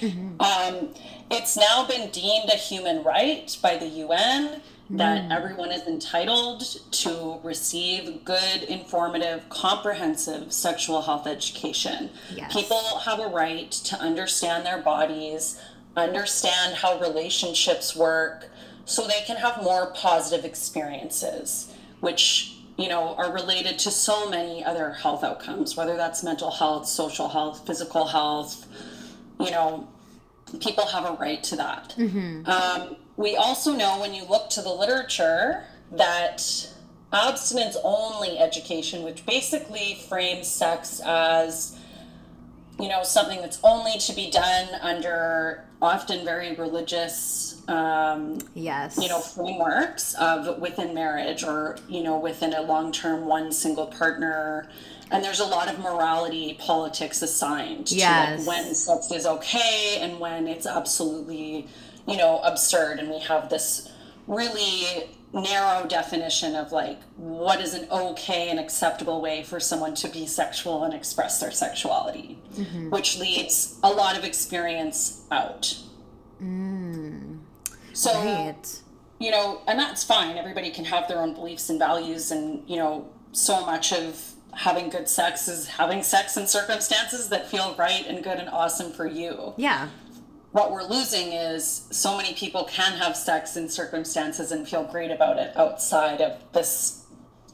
Um, 0.41 0.95
it's 1.31 1.57
now 1.57 1.87
been 1.87 2.11
deemed 2.11 2.49
a 2.51 2.57
human 2.57 3.03
right 3.03 3.57
by 3.63 3.77
the 3.77 3.87
UN 3.87 4.61
that 4.91 5.25
hmm. 5.25 5.33
everyone 5.33 5.71
is 5.71 5.87
entitled 5.87 6.61
to 6.91 7.39
receive 7.43 8.25
good, 8.25 8.63
informative, 8.63 9.47
comprehensive 9.51 10.53
sexual 10.53 11.03
health 11.03 11.27
education. 11.27 12.11
Yes. 12.35 12.53
People 12.53 12.99
have 13.01 13.21
a 13.21 13.29
right 13.29 13.71
to 13.71 13.97
understand 13.97 14.65
their 14.65 14.81
bodies, 14.81 15.61
understand 15.97 16.77
how 16.77 16.99
relationships 17.01 17.95
work, 17.95 18.49
so 18.87 19.07
they 19.07 19.21
can 19.27 19.37
have 19.37 19.63
more 19.63 19.93
positive 19.95 20.47
experiences, 20.47 21.75
which 22.01 22.55
you 22.79 22.89
know 22.89 23.15
are 23.17 23.31
related 23.31 23.79
to 23.81 23.91
so 23.91 24.31
many 24.31 24.65
other 24.65 24.93
health 24.93 25.23
outcomes, 25.23 25.77
whether 25.77 25.97
that's 25.97 26.23
mental 26.23 26.51
health, 26.51 26.87
social 26.87 27.29
health, 27.29 27.67
physical 27.67 28.07
health. 28.07 28.67
You 29.39 29.51
know, 29.51 29.87
people 30.61 30.87
have 30.87 31.05
a 31.05 31.13
right 31.15 31.43
to 31.45 31.57
that. 31.57 31.95
Um, 32.47 32.97
we 33.17 33.37
also 33.37 33.75
know 33.75 34.01
when 34.01 34.15
you 34.15 34.25
look 34.25 34.51
to 34.51 34.63
the 34.63 34.73
literature 34.73 35.65
that 35.93 36.69
abstinence 37.13 37.77
only 37.83 38.39
education, 38.39 39.03
which 39.03 39.25
basically 39.27 39.99
frames 40.09 40.47
sex 40.47 41.01
as 41.05 41.79
you 42.79 42.89
know 42.89 43.03
something 43.03 43.41
that's 43.41 43.59
only 43.65 43.99
to 43.99 44.13
be 44.15 44.31
done 44.31 44.69
under 44.81 45.65
often 45.83 46.25
very 46.25 46.55
religious 46.55 47.63
um, 47.69 48.39
yes 48.55 48.99
you 49.01 49.09
know 49.09 49.21
frameworks 49.21 50.15
of 50.15 50.61
within 50.61 50.95
marriage 50.95 51.43
or 51.43 51.77
you 51.89 52.03
know 52.03 52.19
within 52.19 52.55
a 52.55 52.63
long-term 52.63 53.27
one 53.27 53.51
single 53.51 53.87
partner 53.87 54.69
and 55.11 55.25
there's 55.25 55.41
a 55.41 55.47
lot 55.47 55.73
of 55.73 55.79
morality 55.79 56.57
politics 56.61 57.23
assigned 57.23 57.91
Yes. 57.91 58.45
to 58.45 58.49
like 58.51 58.65
when 58.65 58.75
sex 58.75 59.11
is 59.11 59.27
okay 59.27 59.99
and 60.01 60.21
when 60.21 60.47
it's 60.47 60.67
absolutely 60.67 61.67
you 62.07 62.17
know 62.17 62.41
absurd 62.41 62.99
and 62.99 63.11
we 63.11 63.21
have 63.21 63.49
this 63.49 63.91
really 64.27 65.11
narrow 65.33 65.87
definition 65.87 66.55
of 66.55 66.73
like 66.73 67.01
what 67.17 67.61
is 67.61 67.75
an 67.75 67.87
okay 67.91 68.49
and 68.49 68.59
acceptable 68.59 69.21
way 69.21 69.43
for 69.43 69.61
someone 69.61 69.95
to 69.95 70.09
be 70.09 70.27
sexual 70.27 70.85
and 70.85 70.95
express 70.95 71.39
their 71.41 71.51
sexuality 71.51 72.39
which 72.91 73.19
leads 73.19 73.79
a 73.83 73.91
lot 73.91 74.17
of 74.17 74.25
experience 74.25 75.25
out 75.31 75.77
mm. 76.43 77.39
so 77.93 78.13
right 78.15 78.81
you 79.19 79.31
know, 79.31 79.61
and 79.67 79.79
that's 79.79 80.05
fine. 80.05 80.37
Everybody 80.37 80.71
can 80.71 80.85
have 80.85 81.09
their 81.09 81.21
own 81.21 81.35
beliefs 81.35 81.69
and 81.71 81.79
values 81.79 82.31
and, 82.31 82.69
you 82.69 82.77
know, 82.77 83.09
so 83.33 83.65
much 83.67 83.93
of 83.93 84.35
having 84.55 84.89
good 84.91 85.09
sex 85.09 85.49
is 85.49 85.67
having 85.69 86.03
sex 86.03 86.37
in 86.37 86.47
circumstances 86.47 87.29
that 87.29 87.49
feel 87.49 87.75
right 87.79 88.05
and 88.07 88.23
good 88.25 88.39
and 88.39 88.49
awesome 88.49 88.91
for 88.93 89.07
you. 89.07 89.55
Yeah. 89.57 89.89
What 90.53 90.73
we're 90.73 90.85
losing 90.85 91.33
is 91.33 91.87
so 91.91 92.17
many 92.17 92.35
people 92.35 92.65
can 92.65 92.93
have 92.99 93.17
sex 93.17 93.57
in 93.57 93.69
circumstances 93.69 94.51
and 94.51 94.67
feel 94.67 94.85
great 94.85 95.11
about 95.11 95.39
it 95.39 95.57
outside 95.57 96.21
of 96.21 96.39
this 96.53 97.05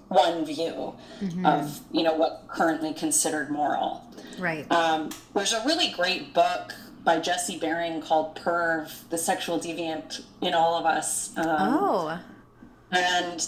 one 0.08 0.44
view 0.44 0.94
Mhm. 1.20 1.44
of 1.46 1.80
you 1.90 2.02
know 2.02 2.14
what 2.14 2.44
currently 2.48 2.92
considered 2.94 3.50
moral. 3.50 4.02
Right. 4.38 4.70
Um, 4.70 5.10
there's 5.34 5.52
a 5.52 5.64
really 5.66 5.88
great 5.88 6.32
book 6.34 6.74
by 7.02 7.18
Jesse 7.18 7.58
Bering 7.58 8.00
called 8.00 8.36
Perv, 8.36 9.08
the 9.10 9.18
sexual 9.18 9.58
deviant 9.58 10.22
in 10.40 10.54
all 10.54 10.76
of 10.78 10.86
us. 10.86 11.30
Um, 11.36 11.46
oh. 11.48 12.18
and 12.92 13.46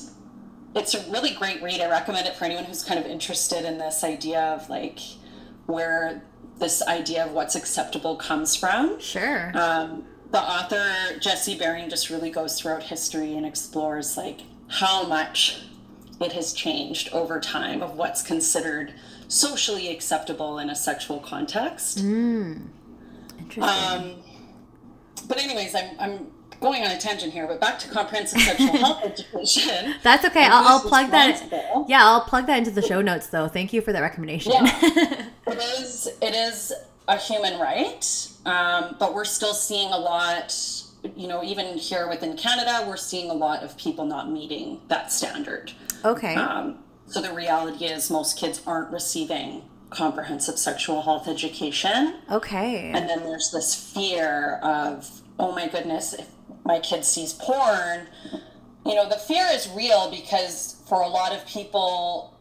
it's 0.77 0.95
a 0.95 1.11
really 1.11 1.33
great 1.33 1.63
read. 1.63 1.81
I 1.81 1.89
recommend 1.89 2.27
it 2.27 2.37
for 2.37 2.45
anyone 2.45 2.65
who's 2.65 2.85
kind 2.85 3.01
of 3.01 3.07
interested 3.07 3.65
in 3.65 3.79
this 3.79 4.05
idea 4.05 4.41
of 4.41 4.69
like 4.69 5.01
where 5.67 6.23
this 6.59 6.83
idea 6.87 7.25
of 7.25 7.33
what's 7.33 7.55
acceptable 7.55 8.17
comes 8.17 8.55
from. 8.55 8.99
Sure. 9.01 9.53
Um, 9.55 10.05
the 10.31 10.41
author 10.41 11.19
Jesse 11.21 11.57
Bering 11.57 11.89
just 11.89 12.11
really 12.11 12.31
goes 12.31 12.61
throughout 12.61 12.85
history 12.85 13.35
and 13.35 13.47
explores 13.47 14.17
like 14.17 14.41
how 14.69 15.07
much 15.07 15.63
it 16.21 16.33
has 16.33 16.53
changed 16.53 17.11
over 17.13 17.41
time 17.41 17.83
of 17.83 17.97
what's 17.97 18.23
considered 18.23 18.95
socially 19.29 19.89
acceptable 19.89 20.59
in 20.59 20.71
a 20.71 20.75
sexual 20.75 21.21
context. 21.21 21.99
Mm. 21.99 22.69
Interesting. 23.39 23.63
Um, 23.63 24.17
but 25.29 25.39
anyways, 25.39 25.75
I'm 25.75 25.91
I'm 25.99 26.27
going 26.67 26.83
on 26.85 26.91
a 26.91 26.99
tangent 26.99 27.33
here, 27.33 27.47
but 27.47 27.61
back 27.61 27.79
to 27.79 27.89
comprehensive 27.89 28.41
sexual 28.41 28.77
health 28.85 29.05
education. 29.05 29.95
That's 30.03 30.25
okay. 30.25 30.45
I'll, 30.45 30.67
I'll 30.67 30.81
plug 30.81 31.11
that. 31.13 31.43
Yeah, 31.89 32.05
I'll 32.05 32.23
plug 32.23 32.47
that 32.49 32.59
into 32.59 32.71
the 32.73 32.83
show 32.83 33.01
notes 33.01 33.29
though. 33.29 33.47
Thank 33.49 33.73
you 33.73 33.81
for 33.81 33.93
that 33.93 34.01
recommendation. 34.03 34.53
It 35.49 35.59
is 35.79 36.09
it 36.21 36.35
is 36.35 36.73
a 37.07 37.17
human 37.17 37.61
right, 37.61 38.05
um, 38.45 38.97
but 38.99 39.15
we're 39.15 39.25
still 39.25 39.55
seeing 39.55 39.93
a 39.93 39.97
lot. 39.99 40.53
You 41.15 41.29
know, 41.29 41.45
even 41.45 41.79
here 41.79 42.09
within 42.09 42.37
Canada, 42.37 42.85
we're 42.87 42.97
seeing 42.97 43.31
a 43.31 43.35
lot 43.35 43.63
of 43.63 43.77
people 43.79 44.05
not 44.07 44.29
meeting 44.29 44.81
that 44.89 45.13
standard. 45.13 45.71
okay. 46.05 46.35
Um, 46.35 46.81
so 47.07 47.23
the 47.23 47.33
reality 47.33 47.85
is, 47.85 48.11
most 48.11 48.37
kids 48.37 48.61
aren't 48.67 48.91
receiving 48.91 49.63
comprehensive 49.91 50.59
sexual 50.59 51.03
health 51.03 51.29
education. 51.29 52.17
okay. 52.29 52.91
And 52.93 53.09
then 53.09 53.21
there's 53.21 53.53
this 53.53 53.73
fear 53.95 54.59
of, 54.65 55.23
oh 55.39 55.53
my 55.53 55.69
goodness, 55.69 56.13
if 56.13 56.27
my 56.67 56.81
kid 56.81 57.05
sees 57.05 57.33
porn, 57.33 58.09
you 58.85 58.95
know, 58.95 59.09
the 59.09 59.17
fear 59.17 59.47
is 59.53 59.69
real 59.71 60.11
because 60.11 60.83
for 60.89 61.01
a 61.01 61.09
lot 61.09 61.33
of 61.33 61.47
people, 61.47 62.37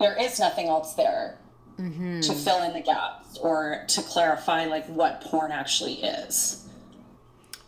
there 0.00 0.20
is 0.20 0.38
nothing 0.38 0.68
else 0.68 0.94
there 0.94 1.38
mm-hmm. 1.78 2.20
to 2.20 2.32
fill 2.34 2.62
in 2.62 2.72
the 2.72 2.80
gaps 2.80 3.38
or 3.38 3.84
to 3.88 4.02
clarify 4.02 4.66
like 4.66 4.86
what 4.86 5.20
porn 5.20 5.52
actually 5.52 5.94
is. 5.94 6.66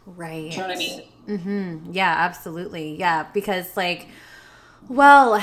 Right. 0.07 0.51
Do 0.51 0.57
you 0.57 0.63
know 0.63 0.69
what 0.69 0.77
I 0.77 0.79
mean? 0.79 1.03
Mm-hmm. 1.29 1.93
Yeah, 1.93 2.15
absolutely. 2.17 2.97
Yeah, 2.97 3.27
because 3.33 3.77
like, 3.77 4.09
well, 4.89 5.43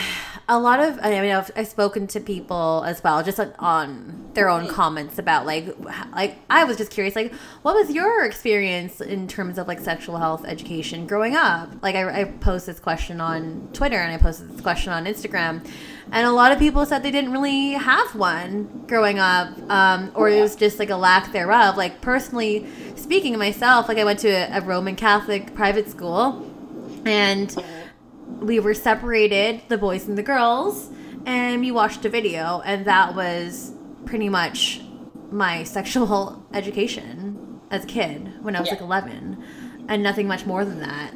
a 0.50 0.60
lot 0.60 0.80
of 0.80 1.00
I 1.02 1.10
mean, 1.22 1.32
I've, 1.32 1.52
I've 1.56 1.68
spoken 1.68 2.08
to 2.08 2.20
people 2.20 2.84
as 2.86 3.04
well, 3.04 3.24
just 3.24 3.40
on, 3.40 3.54
on 3.60 4.30
their 4.34 4.50
own 4.50 4.68
comments 4.68 5.18
about 5.18 5.46
like, 5.46 5.74
like 6.14 6.38
I 6.50 6.64
was 6.66 6.78
just 6.78 6.92
curious, 6.92 7.16
like, 7.16 7.34
what 7.62 7.76
was 7.76 7.92
your 7.92 8.26
experience 8.26 9.00
in 9.00 9.28
terms 9.28 9.58
of 9.58 9.68
like 9.68 9.80
sexual 9.80 10.18
health 10.18 10.44
education 10.46 11.08
growing 11.08 11.36
up? 11.36 11.70
Like, 11.82 11.96
I, 11.96 12.22
I 12.22 12.24
posted 12.26 12.76
this 12.76 12.82
question 12.82 13.22
on 13.22 13.70
Twitter 13.74 13.98
and 13.98 14.12
I 14.12 14.18
posted 14.18 14.50
this 14.52 14.62
question 14.62 14.92
on 14.92 15.06
Instagram, 15.06 15.66
and 16.12 16.28
a 16.28 16.32
lot 16.32 16.52
of 16.52 16.60
people 16.60 16.86
said 16.86 17.04
they 17.04 17.12
didn't 17.12 17.32
really 17.32 17.72
have 17.72 18.14
one 18.14 18.84
growing 18.88 19.20
up, 19.20 19.58
um, 19.70 20.12
or 20.14 20.28
it 20.30 20.42
was 20.42 20.56
just 20.56 20.78
like 20.78 20.90
a 20.90 20.98
lack 20.98 21.32
thereof. 21.32 21.78
Like 21.78 22.02
personally 22.02 22.68
speaking, 22.96 23.38
myself, 23.38 23.88
like 23.88 23.98
I 23.98 24.04
went 24.04 24.20
to 24.20 24.30
a, 24.30 24.58
a 24.58 24.62
Roman 24.62 24.96
Catholic 24.96 25.56
private 25.56 25.90
school, 25.90 26.46
and 27.06 27.56
we 28.28 28.60
were 28.60 28.74
separated, 28.74 29.62
the 29.70 29.78
boys 29.78 30.08
and 30.08 30.18
the 30.18 30.24
girls, 30.24 30.90
and 31.26 31.62
we 31.62 31.72
watched 31.72 32.04
a 32.06 32.10
video, 32.10 32.62
and 32.66 32.86
that 32.86 33.16
was 33.16 33.74
pretty 34.06 34.30
much 34.30 34.82
my 35.32 35.64
sexual 35.78 36.46
education 36.54 37.60
as 37.72 37.84
a 37.84 37.88
kid 37.88 38.34
when 38.44 38.56
I 38.56 38.60
was 38.60 38.68
Yeah. 38.70 38.76
like 38.76 38.82
11, 38.84 39.44
and 39.88 40.04
nothing 40.04 40.28
much 40.28 40.46
more 40.46 40.64
than 40.66 40.80
that. 40.80 41.14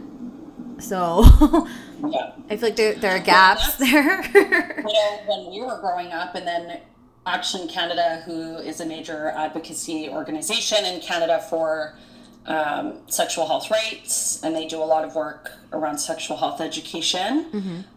So 0.79 1.23
Yeah. 2.07 2.31
I 2.49 2.55
feel 2.57 2.69
like 2.69 2.75
there, 2.75 2.93
there 2.95 3.15
are 3.15 3.19
gaps 3.19 3.75
there. 3.75 4.23
you 4.35 4.83
know, 4.83 5.19
when 5.27 5.51
we 5.51 5.61
were 5.61 5.79
growing 5.79 6.07
up, 6.11 6.35
and 6.35 6.45
then 6.47 6.79
Action 7.25 7.67
Canada, 7.67 8.21
who 8.25 8.55
is 8.57 8.79
a 8.79 8.85
major 8.85 9.29
advocacy 9.31 10.07
organization 10.09 10.85
in 10.85 11.01
Canada 11.01 11.43
for 11.49 11.97
um, 12.47 12.99
sexual 13.07 13.45
health 13.47 13.69
rights, 13.69 14.41
and 14.43 14.55
they 14.55 14.65
do 14.67 14.81
a 14.81 14.85
lot 14.85 15.03
of 15.03 15.15
work 15.15 15.51
around 15.73 15.97
sexual 15.97 16.37
health 16.37 16.61
education. 16.61 17.47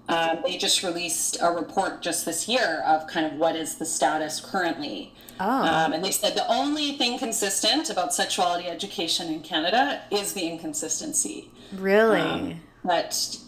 Um, 0.09 0.39
they 0.45 0.57
just 0.57 0.83
released 0.83 1.39
a 1.41 1.53
report 1.53 2.03
just 2.03 2.25
this 2.27 2.49
year 2.49 2.83
of 2.87 3.07
kind 3.07 3.27
of 3.27 3.35
what 3.35 3.55
is 3.55 3.77
the 3.77 3.87
status 3.87 4.41
currently. 4.41 5.15
Oh. 5.39 5.63
Um, 5.63 5.93
and 5.93 6.05
they 6.05 6.11
said 6.11 6.35
the 6.35 6.47
only 6.49 6.93
thing 6.93 7.19
consistent 7.19 7.89
about 7.89 8.13
sexuality 8.13 8.69
education 8.69 9.29
in 9.33 9.41
Canada 9.41 10.03
is 10.11 10.35
the 10.35 10.47
inconsistency 10.47 11.49
really? 11.73 12.21
um, 12.21 12.61
that 12.85 13.39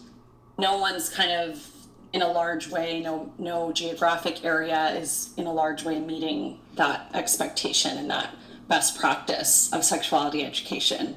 no 0.57 0.77
one's 0.77 1.09
kind 1.09 1.31
of 1.31 1.69
in 2.13 2.21
a 2.21 2.31
large 2.31 2.69
way 2.69 2.99
no 2.99 3.31
no 3.39 3.71
geographic 3.71 4.45
area 4.45 4.89
is 4.91 5.31
in 5.37 5.47
a 5.47 5.53
large 5.53 5.83
way 5.83 5.99
meeting 5.99 6.59
that 6.75 7.09
expectation 7.13 7.97
and 7.97 8.09
that 8.09 8.29
best 8.67 8.99
practice 8.99 9.71
of 9.73 9.83
sexuality 9.83 10.43
education 10.43 11.15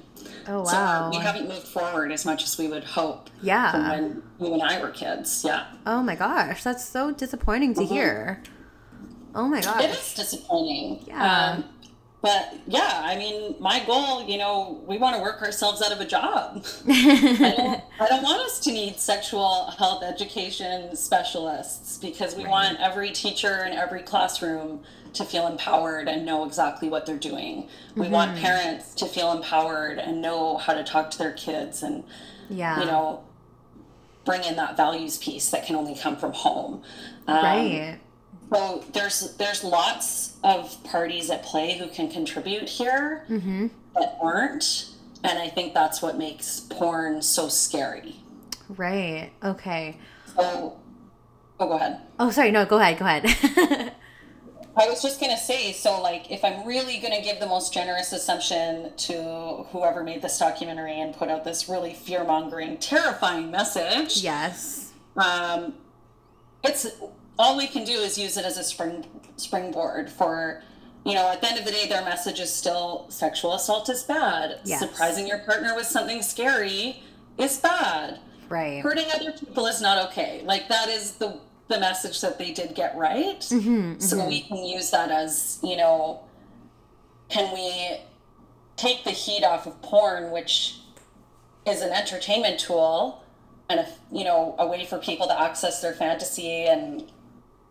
oh 0.49 0.63
wow! 0.63 1.11
so 1.13 1.19
we 1.19 1.25
haven't 1.25 1.49
moved 1.49 1.67
forward 1.67 2.11
as 2.13 2.25
much 2.25 2.43
as 2.45 2.59
we 2.59 2.69
would 2.69 2.85
hope 2.85 3.29
from 3.39 3.47
yeah. 3.47 3.91
when 3.93 4.23
you 4.41 4.53
and 4.53 4.63
i 4.63 4.81
were 4.81 4.91
kids 4.91 5.43
yeah 5.45 5.67
Oh 5.87 6.03
my 6.03 6.17
gosh, 6.17 6.63
that's 6.65 6.85
so 6.85 7.13
disappointing 7.13 7.75
to 7.75 7.83
Mhm. 7.83 7.89
hear. 7.89 8.43
Oh 9.35 9.47
my 9.49 9.61
gosh. 9.61 9.85
It 9.85 9.91
is 9.91 10.15
disappointing 10.15 11.05
Yeah. 11.07 11.53
um, 11.59 11.65
but 12.23 12.55
yeah 12.67 13.03
i 13.05 13.15
mean 13.17 13.55
my 13.61 13.85
goal 13.87 14.27
you 14.27 14.39
know 14.39 14.83
we 14.87 14.97
want 14.99 15.15
to 15.15 15.23
work 15.23 15.41
ourselves 15.43 15.83
out 15.83 15.93
of 15.93 16.01
a 16.01 16.05
job 16.07 16.65
I 16.89 17.55
don't, 17.57 17.83
I 18.01 18.09
don't 18.09 18.23
want 18.23 18.41
us 18.47 18.59
to 18.61 18.73
need 18.73 18.99
sexual 18.99 19.71
health 19.79 20.03
education 20.03 20.97
specialists 20.97 21.99
because 21.99 22.35
we 22.35 22.45
want 22.47 22.81
every 22.81 23.11
teacher 23.11 23.65
in 23.65 23.75
every 23.75 24.03
classroom 24.03 24.83
to 25.15 25.25
feel 25.25 25.47
empowered 25.47 26.09
and 26.09 26.25
know 26.27 26.45
exactly 26.45 26.89
what 26.89 27.07
they're 27.07 27.17
doing. 27.17 27.69
We 27.95 28.09
want 28.09 28.37
Mhm. 28.37 28.41
parents 28.43 28.95
to 28.97 29.07
feel 29.07 29.33
empowered 29.33 29.99
and 29.99 30.21
know 30.21 30.57
how 30.57 30.75
to 30.75 30.85
talk 30.85 31.11
to 31.13 31.19
their 31.19 31.33
kids 31.33 31.83
and, 31.83 32.05
yeah. 32.49 32.79
you 32.81 32.87
know, 32.87 33.21
bring 34.25 34.43
in 34.45 34.57
that 34.57 34.77
values 34.77 35.19
piece 35.19 35.51
that 35.51 35.65
can 35.67 35.77
only 35.77 35.95
come 35.95 36.17
from 36.17 36.33
home. 36.33 36.83
Um, 37.29 37.37
right. 37.37 37.99
So 38.53 38.85
there's 38.93 39.37
there's 39.37 39.65
lots 39.65 40.35
of 40.45 40.83
parties 40.85 41.31
at 41.31 41.43
play 41.43 41.77
who 41.79 41.89
can 41.89 42.09
contribute 42.11 42.69
here 42.69 43.25
Mm-hmm. 43.29 43.69
that 43.95 44.17
aren't. 44.21 44.91
And 45.25 45.39
I 45.39 45.49
think 45.49 45.75
that's 45.75 46.01
what 46.03 46.17
makes 46.17 46.61
porn 46.61 47.23
so 47.23 47.49
scary. 47.49 48.17
Right. 48.69 49.31
Okay. 49.43 49.97
So, 50.37 50.77
oh, 51.59 51.67
go 51.67 51.73
ahead. 51.73 52.01
Oh, 52.21 52.31
sorry. 52.31 52.51
No, 52.53 52.65
go 52.67 52.79
ahead. 52.79 52.99
Go 52.99 53.05
ahead. 53.07 53.93
I 54.79 54.89
was 54.89 55.01
just 55.01 55.21
gonna 55.21 55.39
say, 55.39 55.73
so 55.73 56.01
like, 56.01 56.31
if 56.31 56.45
I'm 56.45 56.67
really 56.67 56.99
gonna 56.99 57.23
give 57.23 57.41
the 57.41 57.47
most 57.47 57.73
generous 57.73 58.13
assumption 58.13 58.93
to 58.97 59.67
whoever 59.71 60.05
made 60.05 60.21
this 60.21 60.39
documentary 60.39 61.01
and 61.01 61.15
put 61.15 61.31
out 61.31 61.45
this 61.45 61.69
really 61.69 61.95
fear 61.95 62.25
mongering, 62.25 62.77
terrifying 62.77 63.51
message, 63.51 64.23
yes. 64.23 64.93
um, 65.17 65.75
it's 66.63 66.87
all 67.39 67.57
we 67.57 67.67
can 67.67 67.85
do 67.85 67.93
is 67.93 68.19
use 68.19 68.37
it 68.37 68.45
as 68.45 68.59
a 68.59 68.65
spring 68.65 69.07
springboard 69.37 70.11
for, 70.11 70.63
you 71.05 71.15
know, 71.15 71.29
at 71.31 71.41
the 71.41 71.49
end 71.49 71.59
of 71.59 71.65
the 71.65 71.71
day, 71.71 71.87
their 71.89 72.05
message 72.05 72.41
is 72.41 72.53
still 72.53 73.07
sexual 73.09 73.55
assault 73.55 73.89
is 73.89 74.03
bad. 74.03 74.61
Yes. 74.65 74.81
Surprising 74.81 75.27
your 75.27 75.39
partner 75.41 75.75
with 75.75 75.87
something 75.87 76.23
scary 76.23 77.03
is 77.39 77.59
bad. 77.59 78.21
Right. 78.49 78.81
hurting 78.81 79.07
other 79.13 79.33
people 79.33 79.67
is 79.67 79.81
not 79.81 80.07
okay. 80.11 80.43
Like 80.45 80.69
that 80.69 80.89
is 80.89 81.13
the 81.13 81.41
the 81.69 81.81
message 81.81 82.21
that 82.21 82.39
they 82.39 82.53
did 82.53 82.75
get 82.75 82.97
right. 82.97 83.41
Mhm, 83.41 84.01
So 84.01 84.17
mhm. 84.19 84.29
we 84.29 84.41
can 84.43 84.59
use 84.65 84.91
that 84.91 85.11
as 85.11 85.59
you 85.63 85.77
know, 85.77 86.21
can 87.29 87.53
we 87.53 87.99
take 88.77 89.05
the 89.05 89.11
heat 89.11 89.43
off 89.45 89.67
of 89.67 89.81
porn, 89.83 90.31
which 90.31 90.77
is 91.65 91.83
an 91.83 91.91
entertainment 91.93 92.61
tool, 92.61 93.23
and 93.69 93.81
a, 93.81 93.89
you 94.13 94.23
know 94.25 94.55
a 94.59 94.67
way 94.67 94.85
for 94.85 94.99
people 94.99 95.27
to 95.27 95.41
access 95.41 95.83
their 95.83 95.93
fantasy 95.93 96.67
and 96.67 97.11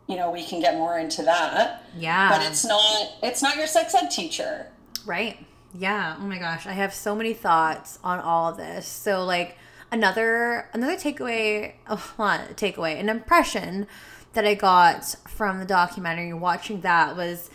you 0.08 0.18
know 0.18 0.30
we 0.30 0.44
can 0.44 0.60
get 0.60 0.76
more 0.76 0.98
into 1.00 1.24
that. 1.24 1.84
Yeah. 1.96 2.30
But 2.30 2.46
it's 2.46 2.66
not 2.66 2.84
it's 3.24 3.42
not 3.42 3.56
your 3.56 3.68
sex 3.68 3.96
ed 3.96 4.10
teacher. 4.10 4.68
Right. 5.06 5.38
Yeah. 5.74 6.16
Oh 6.20 6.24
my 6.24 6.38
gosh, 6.38 6.66
I 6.68 6.74
have 6.74 6.94
so 6.94 7.16
many 7.16 7.34
thoughts 7.34 8.00
on 8.04 8.20
all 8.20 8.50
of 8.50 8.58
this. 8.58 8.88
So 8.88 9.24
like 9.24 9.58
another 9.91 10.69
another 10.74 10.95
takeaway, 10.95 11.74
oh, 11.88 12.13
not 12.17 12.58
takeaway, 12.58 13.00
an 13.00 13.10
impression 13.10 13.88
that 14.34 14.45
I 14.45 14.54
got 14.54 15.06
from 15.28 15.60
the 15.60 15.65
documentary 15.65 16.34
watching 16.34 16.82
that 16.82 17.15
was 17.15 17.50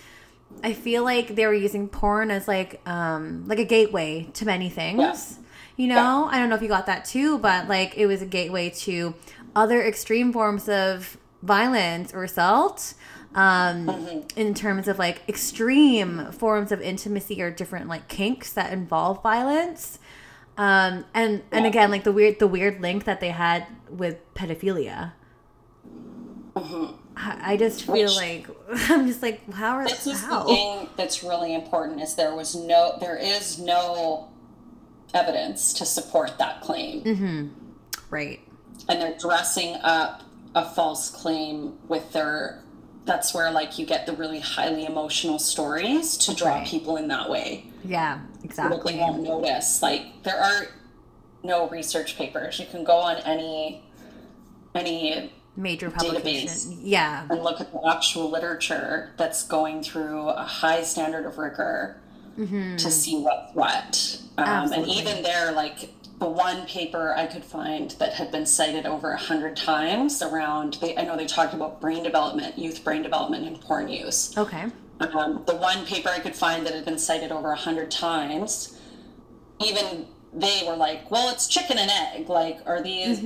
I 0.64 0.72
feel 0.72 1.04
like 1.04 1.36
they 1.36 1.46
were 1.46 1.54
using 1.54 1.88
porn 1.88 2.30
as 2.30 2.48
like 2.48 2.80
um 2.88 3.44
like 3.46 3.58
a 3.58 3.64
gateway 3.64 4.28
to 4.34 4.44
many 4.44 4.68
things. 4.68 4.98
Yeah. 5.00 5.24
You 5.76 5.86
know, 5.86 6.28
I 6.30 6.38
don't 6.38 6.50
know 6.50 6.56
if 6.56 6.62
you 6.62 6.68
got 6.68 6.86
that 6.86 7.06
too, 7.06 7.38
but 7.38 7.68
like 7.68 7.96
it 7.96 8.06
was 8.06 8.20
a 8.20 8.26
gateway 8.26 8.68
to 8.70 9.14
other 9.56 9.82
extreme 9.82 10.32
forms 10.32 10.68
of 10.68 11.16
violence 11.42 12.12
or 12.12 12.24
assault. 12.24 12.94
Um, 13.32 14.24
in 14.34 14.54
terms 14.54 14.88
of 14.88 14.98
like 14.98 15.22
extreme 15.28 16.32
forms 16.32 16.72
of 16.72 16.82
intimacy 16.82 17.40
or 17.40 17.52
different 17.52 17.86
like 17.86 18.08
kinks 18.08 18.52
that 18.54 18.72
involve 18.72 19.22
violence. 19.22 20.00
Um, 20.60 21.06
and 21.14 21.42
and 21.52 21.64
again, 21.64 21.90
like 21.90 22.04
the 22.04 22.12
weird 22.12 22.38
the 22.38 22.46
weird 22.46 22.82
link 22.82 23.04
that 23.04 23.20
they 23.20 23.30
had 23.30 23.66
with 23.88 24.16
pedophilia. 24.34 25.12
I, 27.16 27.52
I 27.52 27.56
just 27.56 27.84
feel 27.86 27.94
Which- 27.94 28.16
like 28.16 28.46
I'm 28.90 29.06
just 29.06 29.22
like 29.22 29.50
how 29.52 29.76
are 29.76 29.84
This 29.88 30.06
is 30.06 30.20
the 30.20 30.26
how? 30.26 30.44
thing 30.44 30.88
that's 30.96 31.22
really 31.22 31.54
important 31.54 32.02
is 32.02 32.14
there 32.14 32.34
was 32.34 32.54
no 32.54 32.96
there 33.00 33.16
is 33.16 33.58
no 33.58 34.28
evidence 35.14 35.72
to 35.74 35.86
support 35.86 36.36
that 36.38 36.60
claim. 36.60 37.04
Mm-hmm. 37.04 37.48
Right. 38.10 38.40
And 38.88 39.00
they're 39.00 39.16
dressing 39.18 39.76
up 39.82 40.22
a 40.54 40.64
false 40.68 41.10
claim 41.10 41.78
with 41.88 42.12
their 42.12 42.62
that's 43.04 43.32
where 43.34 43.50
like 43.50 43.78
you 43.78 43.86
get 43.86 44.06
the 44.06 44.12
really 44.12 44.40
highly 44.40 44.84
emotional 44.84 45.38
stories 45.38 46.16
to 46.18 46.34
draw 46.34 46.50
Right. 46.56 46.66
people 46.66 46.96
in 46.96 47.08
that 47.08 47.28
way. 47.30 47.64
Yeah. 47.84 48.18
So 48.18 48.22
that 48.40 48.44
Exactly. 48.44 48.92
they 48.94 48.98
won't 48.98 49.22
notice. 49.22 49.82
Like 49.82 50.22
there 50.22 50.38
are 50.40 50.66
no 51.42 51.68
research 51.68 52.16
papers. 52.16 52.58
You 52.60 52.66
can 52.66 52.84
go 52.84 52.96
on 52.96 53.16
any 53.18 53.82
any 54.74 55.32
Major 55.56 55.90
database. 55.90 55.96
publication. 55.96 56.78
Yeah. 56.82 57.26
and 57.30 57.42
look 57.42 57.60
at 57.60 57.72
the 57.72 57.80
actual 57.88 58.30
literature 58.30 59.10
that's 59.16 59.44
going 59.46 59.82
through 59.82 60.28
a 60.28 60.44
high 60.44 60.82
standard 60.82 61.26
of 61.26 61.38
rigor 61.38 61.96
to 62.36 62.78
see 62.90 63.20
what's 63.20 63.52
what. 63.54 64.18
Um, 64.38 64.72
and 64.72 64.86
even 64.86 65.22
there, 65.22 65.52
like 65.52 65.90
one 66.28 66.66
paper 66.66 67.14
I 67.16 67.26
could 67.26 67.44
find 67.44 67.92
that 67.92 68.14
had 68.14 68.30
been 68.30 68.44
cited 68.44 68.84
over 68.84 69.12
a 69.12 69.18
hundred 69.18 69.56
times 69.56 70.22
around, 70.22 70.74
they, 70.80 70.96
I 70.96 71.02
know 71.02 71.16
they 71.16 71.26
talked 71.26 71.54
about 71.54 71.80
brain 71.80 72.02
development, 72.02 72.58
youth 72.58 72.84
brain 72.84 73.02
development, 73.02 73.46
and 73.46 73.60
porn 73.60 73.88
use. 73.88 74.36
Okay. 74.36 74.66
Um, 75.00 75.42
the 75.46 75.56
one 75.56 75.86
paper 75.86 76.10
I 76.10 76.18
could 76.18 76.36
find 76.36 76.66
that 76.66 76.74
had 76.74 76.84
been 76.84 76.98
cited 76.98 77.32
over 77.32 77.52
a 77.52 77.56
hundred 77.56 77.90
times, 77.90 78.78
even 79.64 80.06
they 80.32 80.62
were 80.66 80.76
like, 80.76 81.10
"Well, 81.10 81.32
it's 81.32 81.48
chicken 81.48 81.78
and 81.78 81.90
egg. 81.90 82.28
Like, 82.28 82.58
are 82.66 82.82
these 82.82 83.20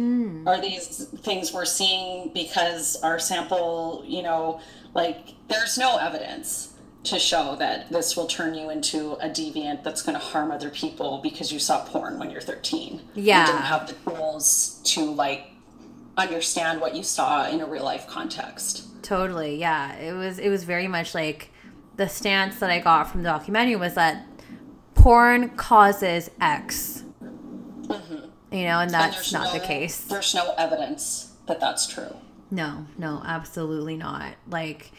are 0.47 0.61
these 0.61 1.07
things 1.23 1.53
we're 1.53 1.65
seeing 1.65 2.31
because 2.33 2.97
our 3.03 3.19
sample, 3.19 4.05
you 4.07 4.23
know, 4.23 4.61
like 4.95 5.35
there's 5.49 5.77
no 5.77 5.97
evidence 5.97 6.74
to 7.05 7.19
show 7.19 7.55
that 7.57 7.91
this 7.91 8.17
will 8.17 8.27
turn 8.27 8.55
you 8.55 8.71
into 8.71 9.13
a 9.15 9.29
deviant 9.29 9.83
that's 9.83 10.03
going 10.03 10.19
to 10.19 10.25
harm 10.25 10.51
other 10.51 10.71
people 10.71 11.21
because 11.23 11.53
you 11.53 11.59
saw 11.59 11.85
porn 11.85 12.19
when 12.19 12.31
you're 12.31 12.41
13. 12.41 13.01
Yeah. 13.15 13.41
you 13.41 13.47
didn't 13.53 13.67
have 13.67 13.87
the 13.89 14.11
tools 14.11 14.81
to 14.85 15.03
like 15.03 15.49
understand 16.17 16.81
what 16.81 16.95
you 16.95 17.03
saw 17.03 17.49
in 17.49 17.61
a 17.61 17.67
real 17.67 17.85
life 17.85 18.07
context. 18.07 18.87
Totally. 19.03 19.57
Yeah. 19.57 19.95
It 19.97 20.15
was 20.15 20.39
it 20.39 20.49
was 20.49 20.65
very 20.65 20.89
much 20.89 21.15
like 21.15 21.51
the 21.97 22.09
stance 22.09 22.59
that 22.61 22.71
I 22.71 22.81
got 22.81 23.11
from 23.11 23.23
the 23.23 23.29
documentary 23.29 23.77
was 23.77 23.95
that 23.95 24.27
porn 24.95 25.51
causes 25.51 26.31
X. 26.41 27.05
Mm-hmm. 27.21 28.15
You 28.51 28.65
know, 28.65 28.79
and 28.81 28.83
And 28.83 28.91
that's 28.91 29.17
there's 29.17 29.33
not 29.33 29.53
the 29.53 29.61
case. 29.61 30.01
There's 30.05 30.35
no 30.35 30.55
evidence 30.57 31.33
that 31.47 31.61
that's 31.61 31.87
true. 31.87 32.17
No, 32.51 32.87
no, 32.97 33.21
absolutely 33.25 33.97
not. 33.97 34.35
Like, 34.49 34.93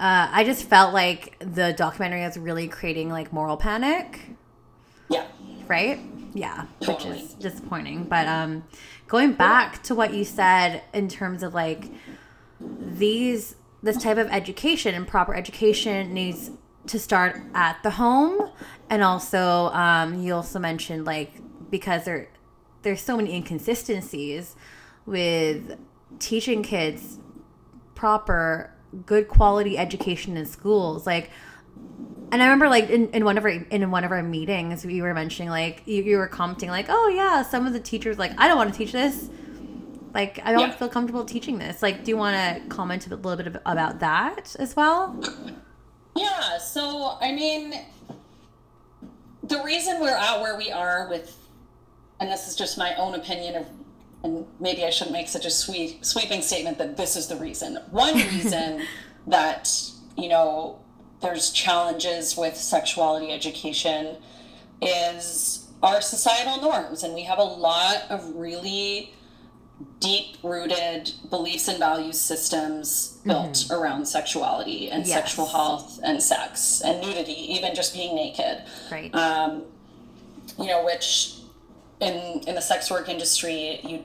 uh, 0.00 0.28
I 0.30 0.44
just 0.44 0.64
felt 0.68 0.92
like 0.92 1.36
the 1.38 1.72
documentary 1.72 2.22
was 2.22 2.36
really 2.36 2.68
creating 2.68 3.10
like 3.10 3.32
moral 3.32 3.56
panic, 3.56 4.20
Yeah. 5.08 5.24
right? 5.68 6.00
Yeah, 6.34 6.66
which 6.80 6.88
Totally. 6.88 7.20
is 7.20 7.34
disappointing. 7.34 8.04
But 8.04 8.26
um, 8.26 8.64
going 9.06 9.34
back 9.34 9.82
to 9.84 9.94
what 9.94 10.12
you 10.12 10.24
said 10.24 10.82
in 10.92 11.08
terms 11.08 11.42
of 11.44 11.54
like 11.54 11.90
these, 12.60 13.54
this 13.82 13.96
type 14.02 14.18
of 14.18 14.28
education 14.30 14.94
and 14.94 15.06
proper 15.06 15.34
education 15.34 16.12
needs 16.12 16.50
to 16.88 16.98
start 16.98 17.40
at 17.54 17.82
the 17.82 17.90
home, 17.90 18.50
and 18.90 19.02
also 19.02 19.68
um, 19.72 20.20
you 20.20 20.34
also 20.34 20.58
mentioned 20.58 21.04
like 21.06 21.32
because 21.70 22.04
there 22.04 22.28
there's 22.82 23.00
so 23.00 23.16
many 23.16 23.34
inconsistencies 23.34 24.54
with 25.06 25.78
teaching 26.18 26.62
kids 26.62 27.18
proper 27.94 28.73
good 29.06 29.28
quality 29.28 29.76
education 29.78 30.36
in 30.36 30.46
schools 30.46 31.06
like 31.06 31.30
and 32.32 32.42
i 32.42 32.46
remember 32.46 32.68
like 32.68 32.88
in, 32.90 33.08
in 33.10 33.24
one 33.24 33.36
of 33.38 33.44
our 33.44 33.50
in 33.50 33.90
one 33.90 34.04
of 34.04 34.10
our 34.12 34.22
meetings 34.22 34.84
we 34.84 35.02
were 35.02 35.12
mentioning 35.14 35.50
like 35.50 35.82
you, 35.86 36.02
you 36.02 36.16
were 36.16 36.28
commenting 36.28 36.70
like 36.70 36.86
oh 36.88 37.08
yeah 37.08 37.42
some 37.42 37.66
of 37.66 37.72
the 37.72 37.80
teachers 37.80 38.18
like 38.18 38.32
i 38.38 38.46
don't 38.48 38.56
want 38.56 38.72
to 38.72 38.78
teach 38.78 38.92
this. 38.92 39.28
Like 40.14 40.38
i 40.44 40.52
don't 40.52 40.60
Yeah. 40.60 40.76
feel 40.76 40.88
comfortable 40.88 41.24
teaching 41.24 41.58
this. 41.58 41.82
Like 41.82 42.04
do 42.04 42.10
you 42.12 42.16
want 42.16 42.36
to 42.36 42.68
comment 42.68 43.04
a 43.08 43.16
little 43.16 43.36
bit 43.36 43.60
about 43.66 43.98
that 43.98 44.54
as 44.60 44.76
well? 44.76 45.20
Yeah, 46.14 46.58
so 46.58 47.18
I 47.20 47.32
mean, 47.32 47.74
the 49.42 49.60
reason 49.64 50.00
we're 50.00 50.16
at 50.16 50.40
where 50.40 50.56
we 50.56 50.70
are 50.70 51.08
with, 51.08 51.36
and 52.20 52.30
this 52.30 52.46
is 52.46 52.54
just 52.54 52.78
my 52.78 52.94
own 52.94 53.16
opinion 53.16 53.56
of, 53.56 53.66
and 54.24 54.46
maybe 54.58 54.84
I 54.84 54.90
shouldn't 54.90 55.12
make 55.12 55.28
such 55.28 55.44
a 55.44 55.50
sweep, 55.50 56.04
sweeping 56.04 56.40
statement 56.40 56.78
that 56.78 56.96
this 56.96 57.14
is 57.14 57.28
the 57.28 57.36
reason. 57.36 57.76
One 57.90 58.14
reason 58.14 58.82
that, 59.26 59.70
you 60.16 60.28
know, 60.28 60.80
there's 61.20 61.50
challenges 61.50 62.36
with 62.36 62.56
sexuality 62.56 63.30
education 63.32 64.16
is 64.82 65.68
our 65.82 66.00
societal 66.00 66.60
norms, 66.62 67.02
and 67.02 67.14
we 67.14 67.22
have 67.22 67.38
a 67.38 67.42
lot 67.44 68.04
of 68.08 68.34
really 68.34 69.12
deep 70.00 70.36
rooted 70.42 71.12
beliefs 71.28 71.68
and 71.68 71.78
values 71.78 72.18
systems 72.18 73.18
built 73.26 73.66
around 73.70 74.06
sexuality 74.06 74.90
and 74.90 75.06
Yes. 75.06 75.14
sexual 75.14 75.46
health 75.46 76.00
and 76.02 76.22
sex 76.22 76.80
and 76.82 77.00
nudity, 77.02 77.32
even 77.54 77.74
just 77.74 77.92
being 77.92 78.14
naked. 78.14 78.62
right 78.90 79.14
Um, 79.14 79.64
you 80.58 80.66
know, 80.66 80.84
which 80.84 81.34
in 82.04 82.40
in 82.48 82.54
the 82.54 82.60
sex 82.62 82.90
work 82.90 83.08
industry, 83.08 83.80
you 83.84 84.04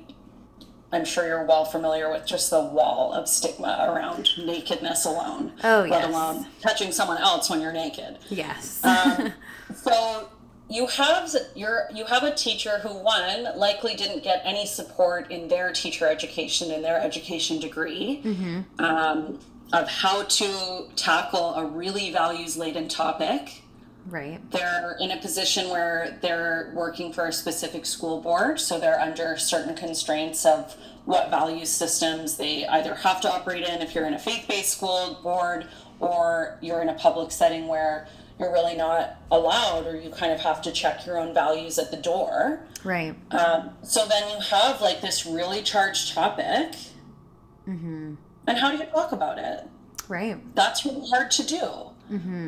I'm 0.91 1.05
sure 1.05 1.27
you're 1.27 1.45
well 1.45 1.65
familiar 1.65 2.11
with 2.11 2.25
just 2.25 2.49
the 2.49 2.61
wall 2.63 3.13
of 3.13 3.29
stigma 3.29 3.85
around 3.91 4.29
nakedness 4.39 5.05
alone. 5.05 5.53
Oh, 5.63 5.85
Let 5.87 6.05
alone 6.09 6.47
touching 6.61 6.91
someone 6.91 7.19
else 7.19 7.49
when 7.49 7.61
you're 7.61 7.71
naked. 7.71 8.17
yes 8.29 8.83
Um, 8.83 9.31
so 9.75 10.29
you 10.67 10.87
have 10.87 11.33
you're 11.55 11.89
you 11.93 12.05
have 12.05 12.23
a 12.23 12.33
teacher 12.33 12.79
who 12.79 12.89
one 12.89 13.47
likely 13.57 13.95
didn't 13.95 14.23
get 14.23 14.41
any 14.45 14.65
support 14.65 15.31
in 15.31 15.47
their 15.47 15.71
teacher 15.73 16.07
education 16.07 16.71
in 16.71 16.81
their 16.81 16.99
education 17.01 17.59
degree 17.59 18.21
um, 18.79 19.39
of 19.73 19.87
how 19.89 20.23
to 20.23 20.87
tackle 20.95 21.53
a 21.55 21.65
really 21.65 22.11
values 22.11 22.55
laden 22.57 22.87
topic 22.87 23.63
right. 24.07 24.39
They're 24.51 24.97
in 24.99 25.11
a 25.11 25.17
position 25.17 25.69
where 25.69 26.17
they're 26.21 26.71
working 26.75 27.13
for 27.13 27.25
a 27.25 27.33
specific 27.33 27.85
school 27.85 28.21
board 28.21 28.59
so 28.59 28.79
they're 28.79 28.99
under 28.99 29.37
certain 29.37 29.75
constraints 29.75 30.45
of 30.45 30.75
what 31.05 31.29
value 31.29 31.65
systems 31.65 32.37
they 32.37 32.67
either 32.67 32.95
have 32.95 33.21
to 33.21 33.31
operate 33.31 33.63
in 33.63 33.81
if 33.81 33.95
you're 33.95 34.05
in 34.05 34.13
a 34.13 34.19
faith-based 34.19 34.69
school 34.69 35.19
board 35.23 35.67
or 35.99 36.57
you're 36.61 36.81
in 36.81 36.89
a 36.89 36.93
public 36.93 37.31
setting 37.31 37.67
where 37.67 38.07
you're 38.39 38.51
really 38.51 38.75
not 38.75 39.17
allowed 39.31 39.85
or 39.85 39.99
you 39.99 40.09
kind 40.09 40.31
of 40.31 40.39
have 40.39 40.61
to 40.61 40.71
check 40.71 41.05
your 41.05 41.19
own 41.19 41.33
values 41.33 41.77
at 41.77 41.91
the 41.91 41.97
door. 41.97 42.61
Right. 42.85 43.15
Um, 43.31 43.71
so 43.83 44.05
then 44.07 44.29
you 44.29 44.39
have 44.39 44.79
like 44.81 45.01
this 45.01 45.25
really 45.25 45.61
charged 45.61 46.13
topic. 46.13 46.73
And 48.47 48.57
how 48.57 48.71
do 48.71 48.77
you 48.77 48.85
talk 48.85 49.11
about 49.11 49.37
it? 49.39 49.67
Right. 50.07 50.37
That's 50.55 50.85
really 50.85 51.07
hard 51.09 51.31
to 51.31 51.43
do. 51.45 51.61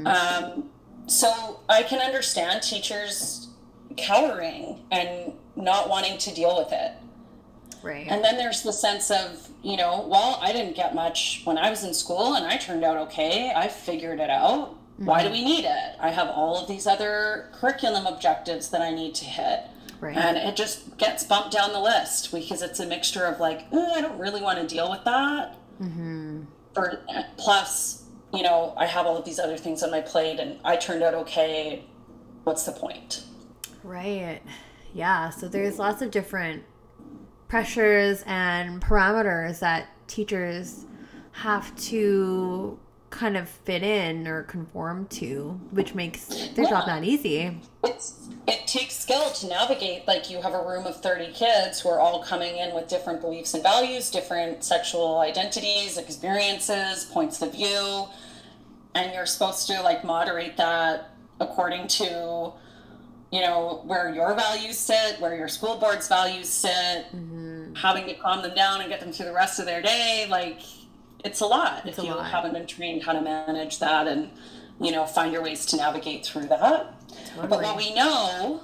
Um, 0.07 0.69
so 1.07 1.59
I 1.69 1.83
can 1.83 1.99
understand 1.99 2.63
teachers 2.63 3.49
cowering 3.97 4.79
and 4.91 5.33
not 5.55 5.89
wanting 5.89 6.17
to 6.19 6.33
deal 6.33 6.57
with 6.57 6.71
it. 6.71 6.91
right 7.83 8.07
And 8.07 8.23
then 8.23 8.37
there's 8.37 8.63
the 8.63 8.73
sense 8.73 9.11
of, 9.11 9.49
you 9.63 9.77
know, 9.77 10.07
well, 10.07 10.39
I 10.41 10.53
didn't 10.53 10.75
get 10.75 10.95
much 10.95 11.41
when 11.43 11.57
I 11.57 11.69
was 11.69 11.83
in 11.83 11.93
school 11.93 12.35
and 12.35 12.45
I 12.45 12.57
turned 12.57 12.83
out 12.83 12.97
okay. 13.07 13.51
I 13.55 13.67
figured 13.67 14.19
it 14.19 14.29
out. 14.29 14.77
Why 14.97 15.23
do 15.23 15.29
mm-hmm. 15.29 15.33
we 15.33 15.43
need 15.43 15.65
it? 15.65 15.95
I 15.99 16.09
have 16.09 16.27
all 16.27 16.57
of 16.57 16.67
these 16.67 16.85
other 16.85 17.49
curriculum 17.53 18.05
objectives 18.05 18.69
that 18.69 18.81
I 18.81 18.91
need 18.91 19.15
to 19.15 19.25
hit. 19.25 19.61
Right. 19.99 20.15
And 20.15 20.37
it 20.37 20.55
just 20.55 20.97
gets 20.97 21.23
bumped 21.23 21.51
down 21.51 21.73
the 21.73 21.79
list 21.79 22.31
because 22.31 22.61
it's 22.61 22.79
a 22.79 22.85
mixture 22.85 23.25
of 23.25 23.39
like, 23.39 23.65
"Oh, 23.71 23.93
I 23.93 24.01
don't 24.01 24.19
really 24.19 24.41
want 24.41 24.59
to 24.59 24.67
deal 24.67 24.89
with 24.89 25.03
that. 25.05 25.57
Mm-hmm. 25.81 26.43
Or 26.75 27.01
plus, 27.37 28.00
you 28.33 28.43
know, 28.43 28.73
I 28.77 28.85
have 28.85 29.05
all 29.05 29.17
of 29.17 29.25
these 29.25 29.39
other 29.39 29.57
things 29.57 29.83
on 29.83 29.91
my 29.91 30.01
plate 30.01 30.39
and 30.39 30.59
I 30.63 30.75
turned 30.75 31.03
out 31.03 31.13
okay. 31.13 31.85
What's 32.43 32.63
the 32.63 32.71
point? 32.71 33.23
Right. 33.83 34.41
Yeah. 34.93 35.29
So 35.29 35.47
there's 35.47 35.79
lots 35.79 36.01
of 36.01 36.11
different 36.11 36.63
pressures 37.47 38.23
and 38.25 38.81
parameters 38.81 39.59
that 39.59 39.87
teachers 40.07 40.85
have 41.33 41.75
to 41.75 42.79
kind 43.11 43.37
of 43.37 43.47
fit 43.47 43.83
in 43.83 44.27
or 44.27 44.43
conform 44.43 45.05
to, 45.07 45.59
which 45.71 45.93
makes 45.93 46.25
their 46.55 46.65
job 46.65 46.87
not 46.87 47.03
easy. 47.03 47.59
it's 47.83 48.29
it 48.47 48.65
takes 48.65 48.97
skill 48.97 49.29
to 49.29 49.47
navigate 49.47 50.07
like 50.07 50.29
you 50.29 50.41
have 50.41 50.53
a 50.53 50.65
room 50.65 50.87
of 50.87 50.99
30 50.99 51.31
kids 51.31 51.79
who 51.79 51.89
are 51.89 51.99
all 51.99 52.23
coming 52.23 52.57
in 52.57 52.73
with 52.73 52.87
different 52.87 53.21
beliefs 53.21 53.53
and 53.53 53.61
values 53.61 54.09
different 54.09 54.63
sexual 54.63 55.19
identities 55.19 55.97
experiences 55.97 57.05
points 57.05 57.41
of 57.43 57.51
view 57.51 58.07
and 58.95 59.13
you're 59.13 59.27
supposed 59.27 59.67
to 59.67 59.79
like 59.83 60.03
moderate 60.03 60.57
that 60.57 61.11
according 61.39 61.87
to 61.87 62.51
you 63.31 63.41
know 63.41 63.83
where 63.85 64.13
your 64.13 64.33
values 64.33 64.77
sit 64.77 65.19
where 65.21 65.35
your 65.35 65.47
school 65.47 65.77
board's 65.77 66.07
values 66.07 66.49
sit 66.49 67.05
mm-hmm. 67.15 67.73
having 67.75 68.07
to 68.07 68.15
calm 68.15 68.41
them 68.41 68.55
down 68.55 68.81
and 68.81 68.89
get 68.89 68.99
them 68.99 69.11
through 69.11 69.27
the 69.27 69.33
rest 69.33 69.59
of 69.59 69.65
their 69.65 69.81
day 69.81 70.25
like 70.29 70.61
it's 71.23 71.41
a 71.41 71.45
lot 71.45 71.85
It's 71.85 71.97
if 71.97 72.03
a 72.03 72.07
you 72.07 72.15
lot. 72.15 72.29
haven't 72.31 72.53
been 72.53 72.67
trained 72.67 73.03
how 73.03 73.13
to 73.13 73.21
manage 73.21 73.79
that 73.79 74.07
and 74.07 74.29
you 74.79 74.91
know 74.91 75.05
find 75.05 75.31
your 75.33 75.43
ways 75.43 75.65
to 75.67 75.77
navigate 75.77 76.25
through 76.25 76.47
that 76.47 76.93
but 77.37 77.49
what 77.49 77.77
we 77.77 77.93
know, 77.93 78.61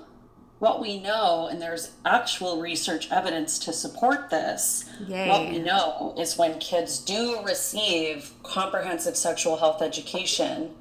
what 0.60 0.80
we 0.82 1.00
know, 1.00 1.48
and 1.52 1.62
there's 1.62 1.92
actual 2.06 2.60
research 2.62 3.12
evidence 3.12 3.60
to 3.60 3.74
support 3.74 4.30
this, 4.30 4.86
what 5.30 5.50
we 5.50 5.60
know 5.60 6.16
is 6.18 6.38
when 6.38 6.58
kids 6.60 6.98
do 7.00 7.40
receive 7.46 8.32
comprehensive 8.44 9.16
sexual 9.18 9.58
health 9.58 9.82
education, 9.82 10.72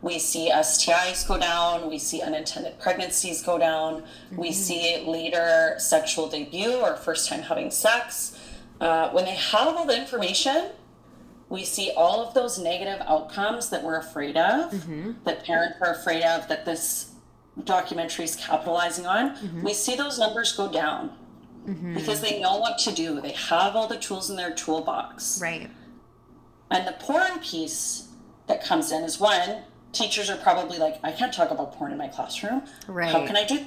we 0.00 0.18
see 0.18 0.50
STIs 0.50 1.26
go 1.26 1.38
down, 1.38 1.90
we 1.90 1.98
see 1.98 2.22
unintended 2.22 2.78
pregnancies 2.78 3.42
go 3.42 3.58
down, 3.58 4.04
we 4.36 4.52
see 4.52 5.04
later 5.06 5.74
sexual 5.78 6.28
debut 6.28 6.76
or 6.76 6.96
first 6.96 7.28
time 7.28 7.42
having 7.42 7.70
sex. 7.70 8.38
Uh, 8.80 9.10
when 9.10 9.24
they 9.24 9.34
have 9.34 9.76
all 9.76 9.84
the 9.86 9.96
information, 9.98 10.70
we 11.48 11.64
see 11.64 11.90
all 11.96 12.26
of 12.26 12.34
those 12.34 12.58
negative 12.58 13.00
outcomes 13.06 13.70
that 13.70 13.82
we're 13.82 13.98
afraid 13.98 14.36
of, 14.36 14.72
mm-hmm. 14.72 15.12
that 15.24 15.44
parents 15.44 15.78
are 15.80 15.92
afraid 15.92 16.22
of, 16.22 16.46
that 16.48 16.64
this 16.64 17.12
documentary 17.64 18.24
is 18.24 18.36
capitalizing 18.36 19.06
on. 19.06 19.36
Mm-hmm. 19.36 19.62
We 19.62 19.74
see 19.74 19.96
those 19.96 20.18
numbers 20.18 20.52
go 20.52 20.70
down 20.70 21.16
mm-hmm. 21.66 21.94
because 21.94 22.20
they 22.20 22.40
know 22.40 22.58
what 22.58 22.78
to 22.80 22.92
do. 22.92 23.20
They 23.20 23.32
have 23.32 23.74
all 23.74 23.88
the 23.88 23.98
tools 23.98 24.30
in 24.30 24.36
their 24.36 24.52
toolbox. 24.54 25.40
Right. 25.40 25.70
And 26.70 26.86
the 26.86 26.92
porn 26.92 27.38
piece 27.40 28.08
that 28.46 28.62
comes 28.62 28.92
in 28.92 29.02
is 29.02 29.18
one, 29.18 29.62
teachers 29.92 30.28
are 30.28 30.36
probably 30.36 30.78
like, 30.78 30.98
I 31.02 31.12
can't 31.12 31.32
talk 31.32 31.50
about 31.50 31.72
porn 31.72 31.92
in 31.92 31.98
my 31.98 32.08
classroom. 32.08 32.62
Right. 32.86 33.10
How 33.10 33.26
can 33.26 33.36
I 33.36 33.44
do? 33.44 33.64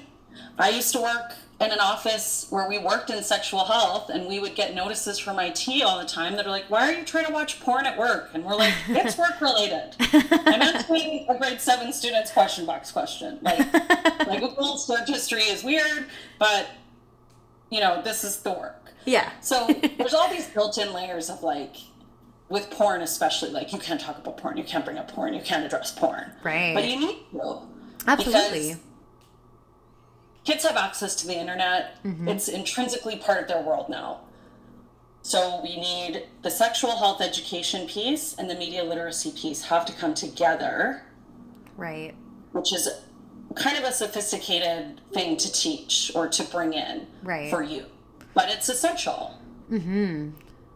I 0.58 0.70
used 0.70 0.94
to 0.94 1.02
work 1.02 1.34
in 1.62 1.72
an 1.72 1.80
office 1.80 2.48
where 2.50 2.68
we 2.68 2.80
worked 2.80 3.10
in 3.10 3.24
sexual 3.24 3.66
health 3.66 4.10
and 4.10 4.28
we 4.28 4.40
would 4.40 4.56
get 4.56 4.74
notices 4.74 5.20
from 5.20 5.40
IT 5.40 5.68
all 5.84 6.00
the 6.00 6.06
time 6.06 6.36
that 6.36 6.46
are 6.46 6.50
like, 6.50 6.66
why 6.70 6.92
are 6.92 6.98
you 6.98 7.06
trying 7.06 7.26
to 7.26 7.32
watch 7.32 7.60
porn 7.60 7.86
at 7.86 7.98
work? 7.98 8.32
And 8.34 8.44
we're 8.44 8.56
like, 8.56 8.74
it's 8.88 9.18
work 9.18 9.40
related. 9.40 9.96
I'm 10.00 10.62
answering 10.62 11.28
a 11.30 11.38
grade 11.38 11.62
seven 11.62 11.94
student's 11.94 12.32
question 12.32 12.66
box 12.66 12.92
question. 12.92 13.40
Like, 13.42 13.74
like 14.28 14.40
Google 14.40 14.78
search 14.78 15.08
history 15.08 15.44
is 15.44 15.64
weird, 15.64 16.08
but 16.40 16.68
you 17.70 17.80
know, 17.80 18.02
this 18.02 18.24
is 18.24 18.38
the 18.42 18.52
work. 18.52 18.92
Yeah. 19.06 19.32
So 19.42 19.68
there's 19.98 20.14
all 20.14 20.30
these 20.30 20.48
built-in 20.48 20.94
layers 20.94 21.30
of 21.30 21.44
like, 21.44 21.76
with 22.50 22.70
porn 22.70 23.02
especially, 23.02 23.52
like 23.52 23.72
you 23.72 23.80
can't 23.80 24.02
talk 24.02 24.18
about 24.18 24.38
porn, 24.38 24.58
you 24.58 24.64
can't 24.64 24.84
bring 24.84 24.98
up 24.98 25.10
porn, 25.10 25.34
you 25.34 25.42
can't 25.42 25.66
address 25.66 25.92
porn. 25.92 26.32
Right. 26.44 26.74
But 26.74 26.88
you 26.88 27.00
need 27.00 27.18
to. 27.32 27.60
Absolutely. 28.08 28.76
Kids 30.44 30.64
have 30.66 30.76
access 30.76 31.16
to 31.16 31.28
the 31.28 31.36
internet. 31.38 31.98
It's 32.04 32.48
intrinsically 32.48 33.18
part 33.18 33.42
of 33.44 33.48
their 33.48 33.62
world 33.62 33.90
now. 33.90 34.22
So 35.22 35.62
we 35.62 35.80
need 35.80 36.24
the 36.42 36.50
sexual 36.50 36.98
health 36.98 37.22
education 37.22 37.88
piece 37.88 38.34
and 38.36 38.50
the 38.50 38.56
media 38.56 38.84
literacy 38.84 39.32
piece 39.32 39.64
have 39.66 39.86
to 39.86 39.94
come 39.94 40.16
together, 40.16 41.04
Right. 41.78 42.16
which 42.54 42.74
is 42.74 42.90
kind 43.56 43.78
of 43.78 43.84
a 43.84 43.92
sophisticated 43.92 45.00
thing 45.14 45.38
to 45.38 45.52
teach 45.52 46.12
or 46.16 46.28
to 46.28 46.44
bring 46.46 46.74
in 46.74 47.06
Right. 47.22 47.52
for 47.52 47.62
you. 47.62 47.86
But 48.34 48.50
it's 48.50 48.68
essential. 48.68 49.38
Mm-hmm. 49.70 50.32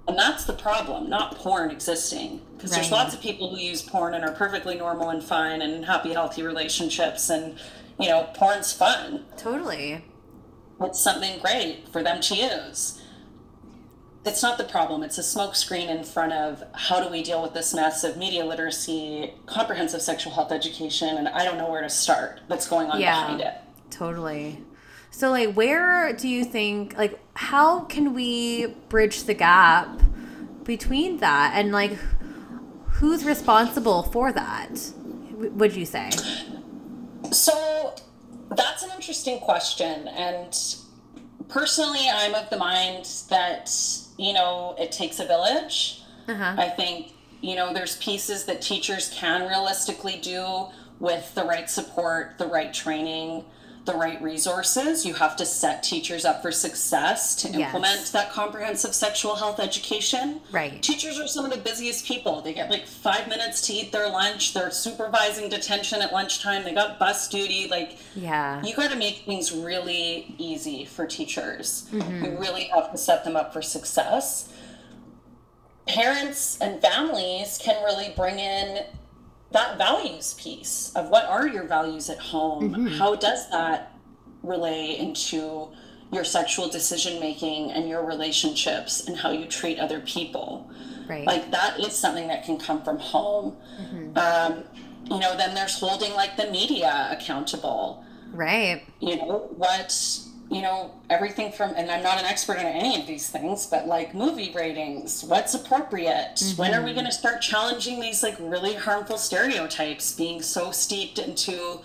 And 0.07 0.19
that's 0.19 0.43
the 0.45 0.53
problem, 0.53 1.09
not 1.09 1.35
porn 1.37 1.71
existing. 1.71 2.41
Because 2.55 2.69
there's 2.69 2.91
lots 2.91 3.15
of 3.15 3.21
people 3.21 3.49
who 3.49 3.57
use 3.57 3.81
porn 3.81 4.13
and 4.13 4.23
are 4.23 4.31
perfectly 4.31 4.75
normal 4.75 5.09
and 5.09 5.23
fine 5.23 5.63
and 5.63 5.85
happy, 5.85 6.13
healthy 6.13 6.43
relationships. 6.43 7.31
And, 7.31 7.57
you 7.99 8.09
know, 8.09 8.29
porn's 8.33 8.71
fun. 8.73 9.25
Totally. 9.37 10.03
It's 10.81 10.99
something 11.01 11.39
great 11.39 11.87
for 11.89 12.03
them 12.03 12.21
to 12.21 12.35
use. 12.35 13.01
It's 14.25 14.41
not 14.41 14.57
the 14.57 14.63
problem. 14.63 15.03
It's 15.03 15.17
a 15.17 15.21
smokescreen 15.21 15.87
in 15.87 16.03
front 16.03 16.33
of 16.33 16.63
how 16.73 16.99
do 17.01 17.09
we 17.09 17.21
deal 17.23 17.41
with 17.43 17.53
this 17.53 17.73
mess 17.73 18.03
of 18.03 18.17
media 18.17 18.43
literacy, 18.43 19.33
comprehensive 19.45 20.01
sexual 20.01 20.33
health 20.33 20.51
education, 20.51 21.15
and 21.17 21.27
I 21.27 21.45
don't 21.45 21.57
know 21.57 21.69
where 21.69 21.81
to 21.83 21.89
start 21.89 22.41
that's 22.49 22.67
going 22.67 22.89
on 22.89 22.99
Yeah. 22.99 23.21
behind 23.21 23.41
it. 23.41 23.53
Totally. 23.91 24.63
So, 25.11 25.29
like, 25.29 25.53
where 25.53 26.11
do 26.11 26.27
you 26.27 26.43
think, 26.43 26.97
like, 26.97 27.19
how 27.35 27.81
can 27.81 28.13
we 28.13 28.67
bridge 28.89 29.23
the 29.23 29.33
gap 29.35 30.01
between 30.63 31.17
that 31.17 31.53
and, 31.55 31.71
like, 31.71 31.97
who's 32.93 33.23
responsible 33.23 34.03
for 34.03 34.31
that? 34.33 34.71
Would 35.37 35.75
you 35.75 35.85
say? 35.85 36.09
That's 38.55 38.83
an 38.83 38.91
interesting 38.95 39.39
question. 39.39 40.07
And 40.07 40.57
personally, 41.49 42.07
I'm 42.11 42.33
of 42.35 42.49
the 42.49 42.57
mind 42.57 43.07
that, 43.29 43.71
you 44.17 44.33
know, 44.33 44.75
it 44.79 44.91
takes 44.91 45.19
a 45.19 45.25
village. 45.25 46.01
Uh-huh. 46.27 46.55
I 46.57 46.69
think, 46.69 47.13
you 47.41 47.55
know, 47.55 47.73
there's 47.73 47.97
pieces 47.97 48.45
that 48.45 48.61
teachers 48.61 49.13
can 49.13 49.47
realistically 49.47 50.19
do 50.21 50.67
with 50.99 51.33
the 51.35 51.43
right 51.43 51.69
support, 51.69 52.37
the 52.37 52.47
right 52.47 52.73
training, 52.73 53.43
the 53.85 53.93
right 53.93 54.21
resources. 54.21 55.05
You 55.05 55.13
have 55.13 55.35
to 55.37 55.45
set 55.45 55.83
teachers 55.83 56.25
up 56.25 56.41
for 56.41 56.51
success 56.51 57.35
to 57.37 57.49
Yes. 57.49 57.67
implement 57.67 58.11
that 58.13 58.31
comprehensive 58.31 58.95
sexual 58.95 59.35
health 59.35 59.59
education. 59.59 60.41
Right. 60.51 60.81
Teachers 60.81 61.19
are 61.19 61.27
some 61.27 61.45
of 61.45 61.51
the 61.51 61.57
busiest 61.57 62.05
people. 62.05 62.41
They 62.41 62.53
get 62.53 62.69
like 62.71 62.85
five 62.87 63.27
minutes 63.27 63.61
to 63.67 63.73
eat 63.73 63.91
their 63.91 64.09
lunch. 64.09 64.53
They're 64.53 64.71
supervising 64.71 65.49
detention 65.49 66.01
at 66.01 66.11
lunchtime. 66.11 66.63
They 66.63 66.73
got 66.73 66.97
bus 66.99 67.27
duty. 67.29 67.67
Like, 67.69 67.97
Yeah. 68.15 68.61
you 68.63 68.75
got 68.75 68.89
to 68.91 68.97
make 68.97 69.23
things 69.25 69.51
really 69.51 70.33
easy 70.39 70.85
for 70.85 71.05
teachers. 71.05 71.85
Mm-hmm. 71.91 72.25
You 72.25 72.37
really 72.39 72.63
have 72.73 72.91
to 72.91 72.97
set 72.97 73.23
them 73.23 73.35
up 73.35 73.53
for 73.53 73.61
success. 73.61 74.49
Parents 75.87 76.57
and 76.59 76.81
families 76.81 77.59
can 77.61 77.83
really 77.83 78.11
bring 78.15 78.39
in 78.39 78.85
that 79.51 79.77
values 79.77 80.33
piece 80.35 80.91
of 80.95 81.09
what 81.09 81.25
are 81.25 81.47
your 81.47 81.63
values 81.63 82.09
at 82.09 82.19
home? 82.19 82.71
Mm-hmm. 82.71 82.87
How 82.97 83.15
does 83.15 83.49
that 83.51 83.93
relay 84.43 84.97
into 84.97 85.69
your 86.11 86.23
sexual 86.23 86.69
decision 86.69 87.19
making 87.19 87.71
and 87.71 87.89
your 87.89 88.05
relationships 88.05 89.07
and 89.07 89.17
how 89.17 89.31
you 89.31 89.45
treat 89.45 89.79
other 89.79 89.99
people? 90.01 90.69
Right. 91.07 91.25
like 91.25 91.51
that 91.51 91.79
is 91.79 91.93
something 91.93 92.27
that 92.29 92.45
can 92.45 92.57
come 92.57 92.81
from 92.81 92.97
home 92.97 93.55
um, 94.15 94.63
you 95.03 95.19
know 95.19 95.37
then 95.37 95.53
there's 95.53 95.79
holding 95.79 96.13
like 96.13 96.35
the 96.35 96.49
media 96.49 97.09
accountable 97.11 98.03
right. 98.31 98.81
you 98.99 99.17
know 99.17 99.47
what 99.55 99.95
you 100.49 100.61
know 100.61 100.91
everything 101.09 101.51
from 101.51 101.73
and 101.75 101.89
i'm 101.89 102.03
not 102.03 102.19
an 102.19 102.25
expert 102.25 102.57
in 102.57 102.65
any 102.65 102.99
of 102.99 103.07
these 103.07 103.29
things 103.29 103.65
but 103.65 103.87
like 103.87 104.13
movie 104.13 104.51
ratings 104.53 105.23
what's 105.23 105.53
appropriate 105.53 106.35
mm-hmm. 106.35 106.61
when 106.61 106.73
are 106.73 106.83
we 106.83 106.93
going 106.93 107.05
to 107.05 107.11
start 107.11 107.41
challenging 107.41 107.99
these 107.99 108.21
like 108.21 108.35
really 108.39 108.75
harmful 108.75 109.17
stereotypes 109.17 110.13
being 110.13 110.41
so 110.41 110.71
steeped 110.71 111.17
into 111.17 111.79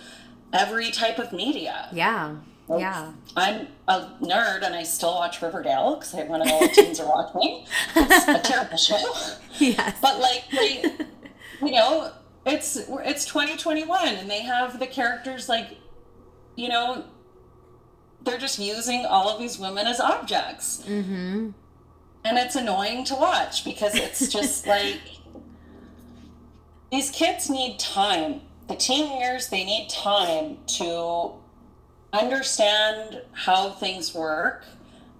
every 0.52 0.90
type 0.90 1.18
of 1.18 1.32
media 1.32 1.88
Yeah. 1.92 2.36
Yeah. 2.78 3.12
I'm 3.36 3.66
a 3.88 4.10
nerd 4.22 4.62
and 4.62 4.76
I 4.76 4.84
still 4.84 5.14
watch 5.14 5.42
Riverdale 5.42 5.96
because 5.96 6.14
I 6.14 6.22
want 6.22 6.44
to 6.44 6.48
know 6.48 6.58
what 6.58 6.72
teens 6.72 7.00
are 7.00 7.08
watching. 7.08 7.64
It's 7.96 8.28
a 8.28 8.38
terrible 8.38 8.76
show. 8.76 9.12
Yes. 9.58 9.98
But 10.00 10.20
like 10.20 10.44
they, 10.52 10.84
you 11.60 11.72
know, 11.72 12.12
it's 12.46 12.76
it's 12.76 13.24
2021 13.26 14.08
and 14.08 14.30
they 14.30 14.42
have 14.42 14.78
the 14.78 14.86
characters 14.86 15.48
like, 15.48 15.78
you 16.56 16.68
know, 16.68 17.04
they're 18.24 18.38
just 18.38 18.58
using 18.58 19.06
all 19.06 19.28
of 19.28 19.38
these 19.38 19.58
women 19.58 19.86
as 19.86 20.00
objects. 20.00 20.82
Mm-hmm. 20.86 21.50
And 22.24 22.38
it's 22.38 22.54
annoying 22.56 23.04
to 23.06 23.14
watch 23.14 23.64
because 23.64 23.94
it's 23.94 24.28
just 24.28 24.66
like 24.76 25.00
these 26.90 27.10
kids 27.10 27.48
need 27.48 27.78
time. 27.78 28.42
The 28.68 28.76
teen 28.76 29.18
years, 29.20 29.48
they 29.48 29.64
need 29.64 29.88
time 29.88 30.58
to 30.78 31.32
understand 32.12 33.22
how 33.32 33.70
things 33.70 34.14
work 34.14 34.64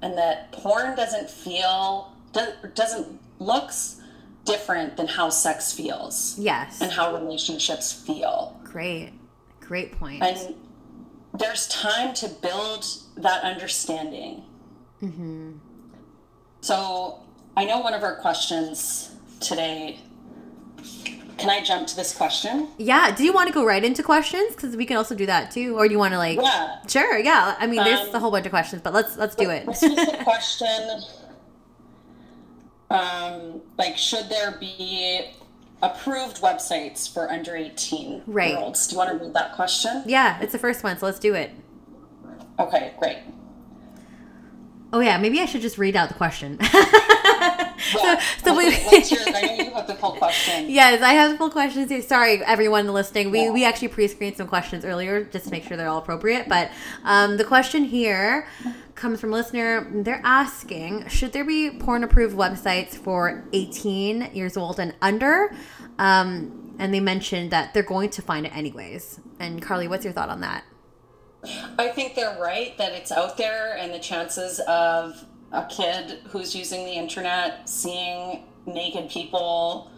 and 0.03 0.17
that 0.19 0.51
porn 0.53 0.97
doesn't 0.97 1.31
feel 1.31 2.13
do- 2.33 2.53
doesn't 2.75 3.19
looks 3.39 4.01
different 4.45 4.97
than 4.97 5.07
how 5.07 5.31
sex 5.31 5.73
feels 5.73 6.37
Yes. 6.39 6.81
and 6.81 6.91
how 6.91 7.15
relationships 7.15 7.93
feel 7.93 8.59
Great. 8.65 9.13
Great 9.61 9.93
point. 9.93 10.23
and 10.23 10.55
there's 11.39 11.69
time 11.69 12.13
to 12.15 12.29
build 12.29 12.85
that 13.17 13.43
understanding 13.45 14.43
so 16.61 17.21
i 17.57 17.65
know 17.65 17.79
one 17.81 17.95
of 17.95 18.03
our 18.03 18.17
questions 18.17 19.11
today. 19.41 19.99
Can 21.39 21.49
I 21.49 21.63
jump 21.65 21.87
to 21.89 21.97
this 21.97 22.15
question? 22.15 22.69
Yeah. 22.77 23.11
Do 23.17 23.25
you 23.25 23.33
want 23.33 23.49
to 23.49 23.55
go 23.55 23.65
right 23.65 23.83
into 23.83 24.03
questions? 24.03 24.55
Because 24.55 24.77
we 24.77 24.85
can 24.85 24.99
also 24.99 25.15
do 25.15 25.25
that 25.25 25.51
too. 25.51 25.75
Or 25.79 25.89
do 25.89 25.93
you 25.93 25.99
want 25.99 26.13
to 26.13 26.19
like? 26.19 26.39
Yeah. 26.39 26.77
Sure. 26.87 27.19
Yeah. 27.19 27.57
I 27.59 27.67
mean, 27.67 27.83
there's 27.83 28.11
Um, 28.11 28.15
a 28.15 28.19
whole 28.19 28.31
bunch 28.31 28.45
of 28.45 28.53
questions, 28.53 28.83
but 28.83 28.93
let's 28.93 29.17
let's 29.17 29.35
do 29.35 29.49
it. 29.49 29.65
This 29.65 29.81
was 29.81 29.95
the 29.95 30.19
question. 30.23 31.01
Um, 32.91 33.63
like, 33.79 33.97
should 33.97 34.29
there 34.29 34.59
be 34.61 35.31
approved 35.83 36.41
websites 36.43 37.13
for 37.13 37.31
under 37.31 37.57
18 37.57 38.23
Right. 38.27 38.51
year 38.51 38.59
olds? 38.59 38.87
Do 38.87 38.93
you 38.95 38.99
want 38.99 39.11
to 39.19 39.25
read 39.25 39.35
that 39.35 39.55
question? 39.55 40.03
yeah, 40.07 40.39
it's 40.41 40.53
the 40.53 40.59
first 40.59 40.83
one, 40.85 40.99
so 40.99 41.07
let's 41.07 41.19
do 41.19 41.35
it. 41.35 41.51
Okay, 42.59 42.93
great. 42.99 43.19
Oh 44.93 45.01
yeah, 45.01 45.17
maybe 45.19 45.41
I 45.41 45.45
should 45.47 45.61
just 45.63 45.79
read 45.79 45.97
out 45.97 46.09
the 46.09 46.15
question. 46.15 46.59
Yeah. 48.03 48.21
so 48.45 48.57
we- 48.57 48.75
what's 48.75 49.11
your, 49.11 49.21
I 49.27 49.41
know 49.57 49.65
you 49.65 49.71
have 49.73 49.87
the 49.87 49.95
full 49.95 50.13
question. 50.13 50.69
yes, 50.81 51.03
I 51.03 51.13
have 51.15 51.37
full 51.39 51.51
questions 51.51 51.91
here. 51.91 52.03
Sorry, 52.03 52.43
everyone 52.45 52.87
listening. 52.93 53.31
We 53.31 53.51
we 53.51 53.65
actually 53.65 53.89
pre-screened 53.89 54.37
some 54.37 54.47
questions 54.49 54.85
earlier 54.85 55.25
just 55.25 55.47
to 55.47 55.51
make 55.51 55.65
sure 55.65 55.77
they're 55.77 55.89
all 55.89 55.99
appropriate. 55.99 56.49
But 56.49 56.71
um, 57.05 57.37
the 57.37 57.45
question 57.45 57.85
here 57.85 58.47
comes 58.95 59.21
from 59.21 59.33
a 59.33 59.37
listener. 59.37 59.89
They're 59.91 60.21
asking, 60.25 61.09
should 61.09 61.33
there 61.33 61.45
be 61.45 61.71
porn-approved 61.71 62.37
websites 62.37 62.95
for 62.95 63.45
18 63.53 64.31
years 64.35 64.57
old 64.57 64.79
and 64.79 64.95
under? 65.01 65.55
Um, 65.99 66.75
and 66.79 66.93
they 66.95 67.01
mentioned 67.01 67.51
that 67.51 67.73
they're 67.75 67.83
going 67.83 68.11
to 68.11 68.23
find 68.23 68.47
it 68.47 68.55
anyways. 68.57 69.21
And 69.39 69.63
Carly, 69.63 69.89
what's 69.89 70.05
your 70.05 70.13
thought 70.13 70.29
on 70.29 70.41
that? 70.41 70.65
I 71.79 71.89
think 71.89 72.15
they're 72.15 72.39
right 72.39 72.77
that 72.77 72.93
it's 72.93 73.11
out 73.11 73.39
there, 73.39 73.75
and 73.79 73.95
the 73.95 73.99
chances 73.99 74.61
of 74.61 75.25
a 75.53 75.67
kid 75.67 76.21
who's 76.29 76.55
using 76.55 76.85
the 76.85 76.93
internet 76.93 77.69
seeing 77.69 78.45
naked 78.67 79.09
people 79.11 79.91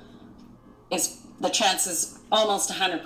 is 0.90 1.18
the 1.40 1.48
chances 1.50 2.18
almost 2.30 2.70
100% 2.70 3.04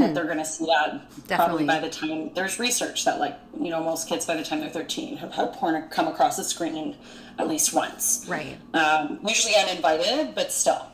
that 0.00 0.14
they're 0.14 0.24
going 0.24 0.38
to 0.38 0.44
see 0.44 0.64
that 0.66 0.90
Mm-hmm. 0.94 1.20
Definitely. 1.26 1.36
probably 1.36 1.66
by 1.66 1.78
the 1.78 1.90
time 1.90 2.30
there's 2.34 2.58
research 2.58 3.04
that 3.04 3.20
like 3.20 3.38
you 3.60 3.70
know 3.70 3.82
most 3.82 4.08
kids 4.08 4.26
by 4.26 4.34
the 4.36 4.42
time 4.42 4.60
they're 4.60 4.70
13 4.70 5.16
have 5.18 5.32
had 5.32 5.52
porn 5.52 5.88
come 5.90 6.08
across 6.08 6.36
the 6.36 6.44
screen 6.44 6.96
at 7.38 7.46
least 7.48 7.72
once 7.74 8.24
Right. 8.28 8.56
um, 8.74 9.20
usually 9.26 9.54
uninvited 9.56 10.34
but 10.34 10.50
still 10.52 10.86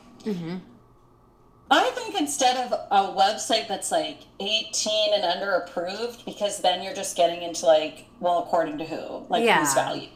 I 1.69 1.89
think 1.95 2.15
instead 2.19 2.55
of 2.65 2.71
a 2.91 3.13
website 3.17 3.67
that's 3.67 3.91
like 3.91 4.19
18 4.39 5.13
and 5.15 5.23
under 5.25 5.51
approved, 5.55 6.23
because 6.25 6.61
then 6.61 6.81
you're 6.81 6.93
just 6.93 7.17
getting 7.17 7.41
into 7.41 7.65
like, 7.65 8.05
well, 8.21 8.39
according 8.39 8.77
to 8.77 8.85
who? 8.85 9.25
Like 9.27 9.43
Yeah. 9.43 9.59
whose 9.59 9.73
value? 9.73 10.07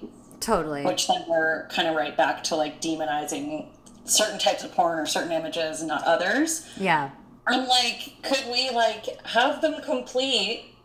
Totally. 0.42 0.84
Which 0.84 1.08
then 1.08 1.24
we're 1.30 1.68
kind 1.70 1.88
of 1.88 1.96
right 1.96 2.18
back 2.18 2.44
to 2.46 2.56
like 2.56 2.82
demonizing 2.82 3.68
certain 4.04 4.39
types 4.39 4.64
of 4.64 4.74
porn 4.74 5.00
or 5.00 5.06
certain 5.06 5.32
images 5.32 5.80
and 5.80 5.88
not 5.88 6.04
others. 6.04 6.68
yeah. 6.78 7.12
I'm 7.48 7.68
like, 7.68 8.18
could 8.22 8.46
we 8.52 8.70
like 8.70 9.26
have 9.26 9.62
them 9.62 9.82
complete 9.82 10.76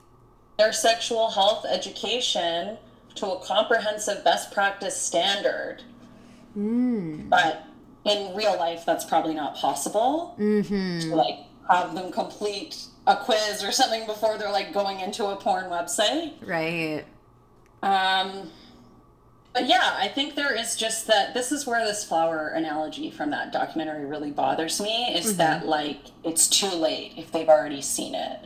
their 0.58 0.72
sexual 0.72 1.30
health 1.30 1.66
education 1.68 2.78
to 3.16 3.26
a 3.26 3.40
comprehensive 3.44 4.24
best 4.24 4.52
practice 4.52 4.96
standard? 5.00 5.82
But 6.54 7.66
in 8.06 8.34
real 8.34 8.56
life, 8.56 8.84
that's 8.86 9.04
probably 9.04 9.34
not 9.34 9.56
possible. 9.56 10.34
Mm-hmm. 10.38 11.10
To 11.10 11.14
like 11.14 11.40
have 11.68 11.94
them 11.94 12.10
complete 12.10 12.86
a 13.06 13.16
quiz 13.16 13.62
or 13.62 13.70
something 13.70 14.06
before 14.06 14.38
they're 14.38 14.50
like 14.50 14.72
going 14.72 15.00
into 15.00 15.26
a 15.26 15.36
porn 15.36 15.66
website. 15.66 16.32
Right. 16.46 17.04
Um, 17.82 18.50
but 19.56 19.66
yeah, 19.68 19.96
I 19.98 20.08
think 20.08 20.34
there 20.34 20.54
is 20.54 20.76
just 20.76 21.06
that. 21.06 21.32
This 21.32 21.50
is 21.50 21.66
where 21.66 21.82
this 21.82 22.04
flower 22.04 22.48
analogy 22.48 23.10
from 23.10 23.30
that 23.30 23.54
documentary 23.54 24.04
really 24.04 24.30
bothers 24.30 24.82
me. 24.82 25.14
Is 25.16 25.28
mm-hmm. 25.28 25.38
that 25.38 25.66
like 25.66 26.00
it's 26.24 26.46
too 26.46 26.68
late 26.68 27.14
if 27.16 27.32
they've 27.32 27.48
already 27.48 27.80
seen 27.80 28.14
it. 28.14 28.40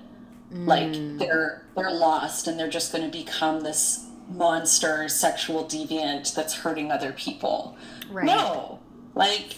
Like 0.53 0.93
mm. 0.93 1.19
they're 1.19 1.67
they're 1.77 1.91
lost 1.91 2.47
and 2.47 2.57
they're 2.57 2.71
just 2.71 2.93
going 2.93 3.11
to 3.11 3.19
become 3.19 3.63
this 3.63 4.07
monster 4.29 5.09
sexual 5.09 5.65
deviant 5.65 6.33
that's 6.33 6.55
hurting 6.55 6.93
other 6.93 7.13
people. 7.13 7.77
Right. 8.09 8.27
No, 8.27 8.79
like. 9.17 9.57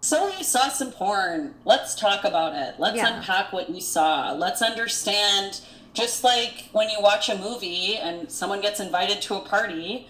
So 0.00 0.28
you 0.28 0.44
saw 0.44 0.68
some 0.68 0.92
porn. 0.92 1.54
Let's 1.64 1.96
talk 1.96 2.22
about 2.22 2.54
it. 2.54 2.76
Let's 2.78 2.98
Yeah. 2.98 3.16
unpack 3.16 3.52
what 3.52 3.68
you 3.68 3.80
saw. 3.80 4.30
Let's 4.30 4.62
understand. 4.62 5.60
Just 5.92 6.22
like 6.22 6.68
when 6.70 6.88
you 6.88 7.00
watch 7.00 7.28
a 7.28 7.36
movie 7.36 7.96
and 7.96 8.30
someone 8.30 8.60
gets 8.60 8.78
invited 8.78 9.20
to 9.22 9.34
a 9.34 9.40
party, 9.40 10.08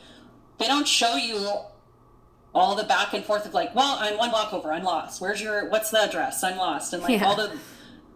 they 0.59 0.67
don't 0.67 0.87
show 0.89 1.17
you 1.17 1.51
all 2.55 2.75
the 2.77 2.85
back 2.85 3.15
and 3.15 3.25
forth 3.25 3.47
of 3.47 3.55
like, 3.55 3.75
well, 3.75 3.97
I'm 4.01 4.19
one 4.19 4.31
block 4.31 4.53
over, 4.53 4.73
I'm 4.73 4.85
lost. 4.85 5.21
Where's 5.21 5.41
your, 5.41 5.69
what's 5.71 5.91
the 5.91 6.01
address? 6.03 6.45
I'm 6.45 6.59
lost. 6.59 6.93
And 6.93 7.03
like 7.03 7.13
Yeah. 7.21 7.25
all 7.27 7.37
the 7.37 7.59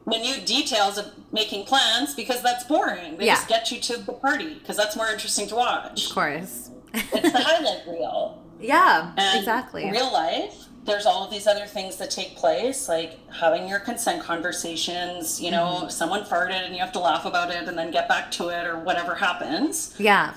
minute 0.06 0.46
details 0.46 0.98
of 0.98 1.06
making 1.32 1.64
plans 1.66 2.14
because 2.14 2.42
that's 2.42 2.64
boring. 2.64 3.16
They 3.16 3.26
Yeah. 3.26 3.34
just 3.36 3.48
get 3.48 3.72
you 3.72 3.80
to 3.80 3.96
the 3.96 4.12
party 4.12 4.54
because 4.54 4.76
that's 4.76 4.94
more 4.94 5.08
interesting 5.08 5.48
to 5.48 5.56
watch. 5.56 6.06
Of 6.08 6.14
course. 6.14 6.70
It's 6.94 7.10
the 7.10 7.30
highlight 7.42 7.86
reel. 7.88 8.42
Yeah. 8.58 9.12
And 9.18 9.38
exactly. 9.38 9.90
Real 9.90 10.10
life, 10.10 10.64
there's 10.84 11.04
all 11.04 11.24
of 11.24 11.30
these 11.30 11.46
other 11.46 11.66
things 11.66 11.96
that 11.96 12.10
take 12.10 12.36
place, 12.36 12.88
like 12.88 13.18
having 13.30 13.68
your 13.68 13.80
consent 13.80 14.22
conversations. 14.22 15.40
You 15.42 15.50
know, 15.50 15.64
Mm-hmm. 15.80 15.88
someone 15.90 16.24
farted 16.24 16.64
and 16.64 16.74
you 16.74 16.80
have 16.80 16.92
to 16.92 16.98
laugh 16.98 17.26
about 17.26 17.50
it 17.50 17.68
and 17.68 17.76
then 17.76 17.90
get 17.90 18.08
back 18.08 18.30
to 18.32 18.48
it 18.48 18.66
or 18.66 18.78
whatever 18.78 19.14
happens. 19.14 19.94
yeah. 19.98 20.32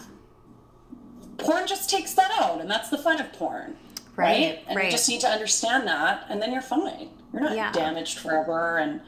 Porn 1.40 1.68
just 1.68 1.90
takes 1.90 2.14
that 2.14 2.32
out, 2.40 2.62
and 2.62 2.70
that's 2.70 2.90
the 2.90 2.98
fun 2.98 3.20
of 3.20 3.32
porn. 3.34 3.76
Right, 4.16 4.60
And 4.68 4.76
right. 4.76 4.86
you 4.86 4.92
just 4.92 5.08
need 5.08 5.22
to 5.22 5.28
understand 5.30 5.88
that, 5.88 6.26
and 6.30 6.42
then 6.42 6.52
you're 6.52 6.62
fine. 6.62 7.10
You're 7.32 7.42
not 7.42 7.56
Yeah. 7.56 7.72
damaged 7.72 8.20
forever. 8.20 8.78
And 8.78 9.00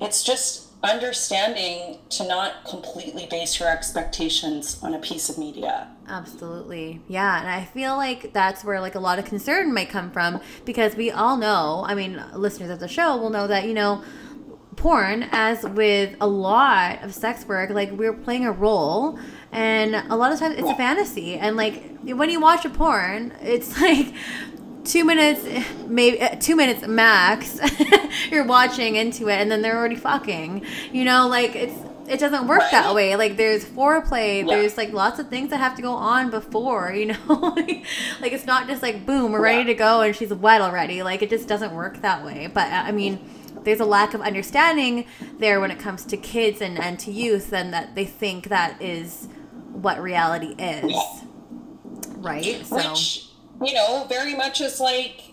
it's 0.00 0.22
just 0.22 0.68
understanding 0.82 1.98
to 2.10 2.26
not 2.26 2.64
completely 2.68 3.26
base 3.30 3.58
your 3.60 3.68
expectations 3.68 4.78
on 4.82 4.94
a 4.94 4.98
piece 4.98 5.28
of 5.28 5.36
media. 5.38 5.88
Absolutely. 6.08 7.00
Yeah. 7.08 7.40
And 7.40 7.48
I 7.48 7.64
feel 7.64 7.96
like 7.96 8.32
that's 8.32 8.64
where 8.64 8.80
like 8.80 8.94
a 8.94 9.00
lot 9.00 9.18
of 9.18 9.24
concern 9.24 9.72
might 9.74 9.88
come 9.90 10.10
from 10.10 10.40
because 10.64 10.94
we 10.96 11.10
all 11.10 11.36
know, 11.36 11.84
I 11.86 11.94
mean, 11.94 12.22
listeners 12.34 12.70
of 12.70 12.80
the 12.80 12.88
show 12.88 13.16
will 13.16 13.30
know 13.30 13.46
that, 13.46 13.66
you 13.66 13.74
know, 13.74 14.02
porn, 14.76 15.28
as 15.30 15.62
with 15.62 16.16
a 16.20 16.26
lot 16.26 17.02
of 17.02 17.14
sex 17.14 17.46
work, 17.46 17.70
like 17.70 17.90
we're 17.92 18.12
playing 18.12 18.44
a 18.44 18.52
role 18.52 19.18
and 19.54 19.94
a 19.94 20.16
lot 20.16 20.32
of 20.32 20.38
times 20.40 20.56
it's 20.58 20.68
a 20.68 20.74
fantasy. 20.74 21.36
And 21.36 21.56
like 21.56 22.00
when 22.02 22.28
you 22.28 22.40
watch 22.40 22.64
a 22.64 22.70
porn, 22.70 23.32
it's 23.40 23.80
like 23.80 24.12
two 24.84 25.04
minutes, 25.04 25.46
maybe 25.86 26.20
uh, 26.20 26.36
two 26.40 26.56
minutes 26.56 26.86
max, 26.86 27.58
you're 28.30 28.44
watching 28.44 28.96
into 28.96 29.28
it 29.28 29.34
and 29.34 29.50
then 29.50 29.62
they're 29.62 29.78
already 29.78 29.96
fucking. 29.96 30.66
You 30.92 31.04
know, 31.04 31.28
like 31.28 31.54
it's, 31.54 31.74
it 32.08 32.18
doesn't 32.18 32.48
work 32.48 32.62
that 32.72 32.94
way. 32.94 33.14
Like 33.14 33.36
there's 33.36 33.64
foreplay, 33.64 34.40
Yeah. 34.40 34.56
there's 34.56 34.76
like 34.76 34.92
lots 34.92 35.20
of 35.20 35.28
things 35.28 35.50
that 35.50 35.58
have 35.58 35.76
to 35.76 35.82
go 35.82 35.92
on 35.92 36.30
before, 36.30 36.92
you 36.92 37.06
know? 37.06 37.18
like, 37.56 38.32
it's 38.32 38.46
not 38.46 38.66
just 38.66 38.82
like 38.82 39.06
boom, 39.06 39.30
we're 39.30 39.40
ready 39.40 39.64
to 39.66 39.74
go 39.74 40.00
and 40.00 40.16
she's 40.16 40.34
wet 40.34 40.60
already. 40.60 41.04
Like 41.04 41.22
it 41.22 41.30
just 41.30 41.46
doesn't 41.46 41.72
work 41.72 42.02
that 42.02 42.24
way. 42.24 42.48
But 42.52 42.72
uh, 42.72 42.82
I 42.86 42.90
mean, 42.90 43.20
there's 43.62 43.80
a 43.80 43.84
lack 43.86 44.14
of 44.14 44.20
understanding 44.20 45.06
there 45.38 45.60
when 45.60 45.70
it 45.70 45.78
comes 45.78 46.04
to 46.06 46.16
kids 46.16 46.60
and, 46.60 46.78
and 46.78 46.98
to 46.98 47.10
youth 47.12 47.52
and 47.52 47.72
that 47.72 47.94
they 47.94 48.04
think 48.04 48.48
that 48.48 48.82
is 48.82 49.28
what 49.74 50.00
reality 50.02 50.54
is. 50.58 50.94
Right? 52.16 52.64
So 52.64 52.76
Which, 52.76 53.28
you 53.62 53.74
know, 53.74 54.06
very 54.08 54.34
much 54.34 54.60
is 54.60 54.80
like, 54.80 55.32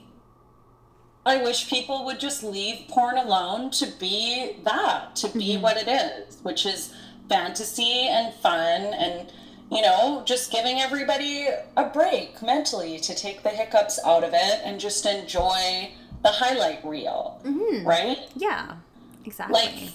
I 1.26 1.38
wish 1.44 1.70
people 1.70 2.06
would 2.06 2.20
just 2.20 2.44
leave 2.44 2.88
porn 2.88 3.18
alone 3.18 3.72
to 3.72 3.88
be 4.00 4.58
that, 4.64 5.16
to 5.18 5.30
be 5.30 5.54
mm-hmm. 5.54 5.62
what 5.62 5.78
it 5.78 5.88
is, 5.88 6.40
which 6.42 6.66
is 6.66 6.94
fantasy 7.30 8.08
and 8.10 8.34
fun 8.36 8.82
and, 8.94 9.32
you 9.72 9.82
know, 9.82 10.24
just 10.26 10.52
giving 10.52 10.80
everybody 10.80 11.48
a 11.78 11.86
break 11.86 12.42
mentally 12.42 13.00
to 13.00 13.16
take 13.16 13.44
the 13.44 13.50
hiccups 13.50 14.00
out 14.06 14.24
of 14.24 14.34
it 14.34 14.62
and 14.66 14.80
just 14.80 15.06
enjoy 15.06 15.92
the 16.24 16.30
highlight 16.30 16.84
reel, 16.84 17.40
mm-hmm. 17.44 17.88
right? 17.88 18.18
yeah. 18.36 18.76
Exactly. 19.24 19.54
like 19.54 19.92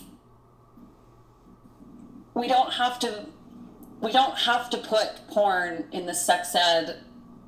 we 2.34 2.48
don't 2.48 2.72
have 2.74 2.98
to 3.00 3.26
we 4.00 4.12
don't 4.12 4.38
have 4.38 4.70
to 4.70 4.78
put 4.78 5.26
porn 5.28 5.84
in 5.92 6.06
the 6.06 6.14
sex 6.14 6.54
ed 6.54 7.00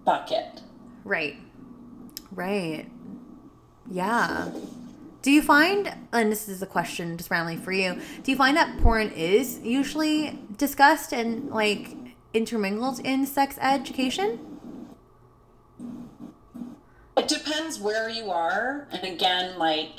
bucket 0.04 0.62
Right. 1.08 1.36
Right. 2.32 2.86
Yeah. 3.90 4.50
Do 5.22 5.30
you 5.30 5.40
find, 5.40 5.94
and 6.12 6.30
this 6.30 6.48
is 6.48 6.60
a 6.60 6.66
question 6.66 7.16
just 7.16 7.30
randomly 7.30 7.56
for 7.56 7.72
you, 7.72 7.98
do 8.22 8.30
you 8.30 8.36
find 8.36 8.56
that 8.58 8.78
porn 8.82 9.08
is 9.08 9.58
usually 9.60 10.38
discussed 10.58 11.12
and 11.14 11.48
like 11.48 11.96
intermingled 12.34 13.00
in 13.00 13.26
sex 13.26 13.58
education? 13.60 14.38
it 17.16 17.26
depends 17.26 17.80
where 17.80 18.08
you 18.08 18.30
are 18.30 18.86
and 18.92 19.02
again 19.02 19.58
like 19.58 19.98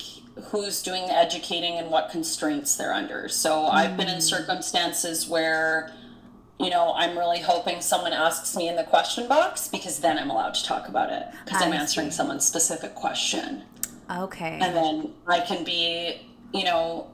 who's 0.52 0.82
doing 0.82 1.06
the 1.08 1.14
educating 1.14 1.74
and 1.74 1.92
what 1.92 2.10
constraints 2.10 2.78
they're 2.78 2.94
under 2.94 3.28
so 3.28 3.66
i've 3.66 3.98
been 3.98 4.08
in 4.08 4.20
mm. 4.20 4.22
circumstances 4.22 5.28
where 5.28 5.92
you 6.60 6.70
know, 6.70 6.94
I'm 6.96 7.18
really 7.18 7.40
hoping 7.40 7.82
someone 7.82 8.14
asks 8.14 8.56
me 8.56 8.68
in 8.68 8.76
the 8.76 8.84
question 8.84 9.28
box 9.28 9.68
because 9.68 10.00
then 10.00 10.18
I'm 10.18 10.30
allowed 10.30 10.54
to 10.56 10.64
talk 10.66 10.90
about 10.90 11.12
it 11.12 11.26
because 11.46 11.62
I'm 11.62 11.74
answering 11.74 12.12
someone's 12.12 12.46
specific 12.46 12.96
question. 12.96 13.64
Okay. 14.12 14.60
And 14.62 14.76
then 14.76 15.14
I 15.28 15.40
can 15.40 15.64
be, 15.64 16.28
you 16.54 16.64
know, 16.66 17.12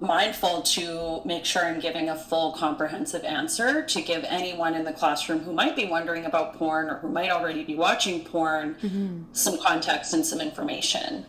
mindful 0.00 0.62
to 0.62 1.20
make 1.24 1.44
sure 1.44 1.64
I'm 1.64 1.80
giving 1.80 2.08
a 2.08 2.14
full 2.14 2.52
comprehensive 2.52 3.24
answer 3.24 3.82
to 3.82 4.00
give 4.02 4.22
anyone 4.28 4.74
in 4.74 4.84
the 4.84 4.92
classroom 4.92 5.40
who 5.40 5.52
might 5.52 5.74
be 5.74 5.86
wondering 5.86 6.24
about 6.24 6.54
porn 6.54 6.88
or 6.88 6.98
who 6.98 7.08
might 7.08 7.30
already 7.30 7.64
be 7.64 7.74
watching 7.74 8.24
porn 8.24 8.76
Mm-hmm. 8.80 9.22
some 9.32 9.58
context 9.58 10.14
and 10.14 10.24
some 10.24 10.40
information. 10.40 11.26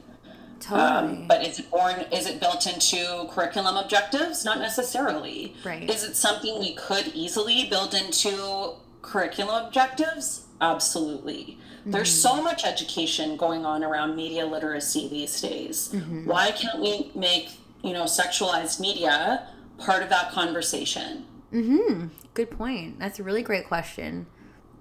Totally. 0.60 0.82
Um, 1.22 1.28
but 1.28 1.46
is 1.46 1.60
it 1.60 1.70
born? 1.72 2.02
Is 2.12 2.26
it 2.28 2.40
built 2.40 2.66
into 2.68 3.28
curriculum 3.32 3.78
objectives? 3.78 4.44
Not 4.46 4.60
necessarily. 4.60 5.56
Right. 5.66 5.90
Is 5.90 6.04
it 6.04 6.16
something 6.16 6.60
we 6.60 6.74
could 6.76 7.08
easily 7.14 7.68
build 7.70 7.94
into 7.94 8.74
curriculum 9.02 9.66
objectives? 9.66 10.46
Absolutely. 10.62 11.58
There's 11.86 12.10
Mm-hmm. 12.10 12.36
so 12.38 12.42
much 12.44 12.66
education 12.66 13.38
going 13.38 13.66
on 13.66 13.84
around 13.84 14.16
media 14.16 14.46
literacy 14.46 15.08
these 15.08 15.40
days. 15.42 15.90
Mm-hmm. 15.94 16.26
Why 16.26 16.52
can't 16.52 16.80
we 16.82 17.10
make 17.16 17.52
you 17.82 17.94
know 17.94 18.04
sexualized 18.04 18.80
media 18.80 19.48
part 19.78 20.04
of 20.04 20.10
that 20.10 20.32
conversation? 20.32 21.26
Hmm. 21.52 22.08
Good 22.34 22.52
point. 22.52 23.00
That's 23.00 23.18
a 23.20 23.24
really 23.24 23.42
great 23.42 23.68
question 23.68 24.28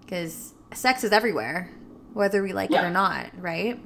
because 0.04 0.52
sex 0.74 1.02
is 1.04 1.12
everywhere, 1.12 1.70
whether 2.12 2.42
we 2.42 2.52
like 2.52 2.70
it 2.72 2.76
or 2.82 2.90
not, 2.90 3.26
right? 3.40 3.80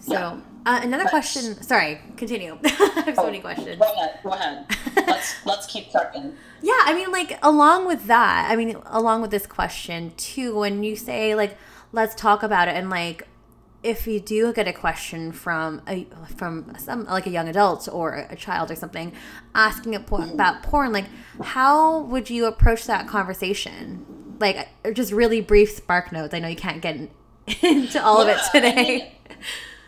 So, 0.00 0.12
Yeah. 0.12 0.40
Uh, 0.66 0.80
another 0.82 1.04
That's- 1.04 1.10
question. 1.10 1.62
Sorry, 1.62 2.00
continue. 2.16 2.58
I 2.64 3.02
have 3.06 3.16
so 3.16 3.24
many 3.26 3.40
questions. 3.40 3.78
Go 3.78 3.92
ahead. 3.92 4.18
Go 4.22 4.30
ahead. 4.30 4.66
let's 5.06 5.34
let's 5.46 5.66
keep 5.66 5.90
trucking. 5.90 6.34
Yeah, 6.62 6.72
I 6.84 6.94
mean, 6.94 7.10
like 7.10 7.38
along 7.42 7.86
with 7.86 8.06
that, 8.06 8.48
I 8.50 8.56
mean, 8.56 8.76
along 8.86 9.22
with 9.22 9.30
this 9.30 9.46
question 9.46 10.12
too, 10.16 10.56
when 10.58 10.82
you 10.84 10.94
say 10.96 11.34
like, 11.34 11.56
let's 11.92 12.14
talk 12.14 12.42
about 12.42 12.68
it, 12.68 12.76
and 12.76 12.88
like, 12.90 13.26
if 13.82 14.06
you 14.06 14.20
do 14.20 14.52
get 14.52 14.68
a 14.68 14.72
question 14.72 15.32
from 15.32 15.82
a 15.88 16.06
from 16.36 16.72
some 16.78 17.04
like 17.06 17.26
a 17.26 17.30
young 17.30 17.48
adult 17.48 17.88
or 17.90 18.26
a 18.30 18.36
child 18.36 18.70
or 18.70 18.76
something 18.76 19.12
asking 19.54 19.94
about 19.96 20.62
porn, 20.62 20.92
like, 20.92 21.06
how 21.42 22.00
would 22.02 22.30
you 22.30 22.46
approach 22.46 22.84
that 22.86 23.08
conversation? 23.08 24.06
Like, 24.38 24.68
just 24.94 25.12
really 25.12 25.40
brief 25.40 25.70
spark 25.72 26.12
notes. 26.12 26.32
I 26.34 26.38
know 26.38 26.48
you 26.48 26.56
can't 26.56 26.80
get 26.80 26.96
into 27.62 28.02
all 28.02 28.20
of 28.20 28.28
it 28.28 28.36
Yeah, 28.36 28.48
I 28.54 28.60
today. 28.60 28.84
mean, 29.28 29.38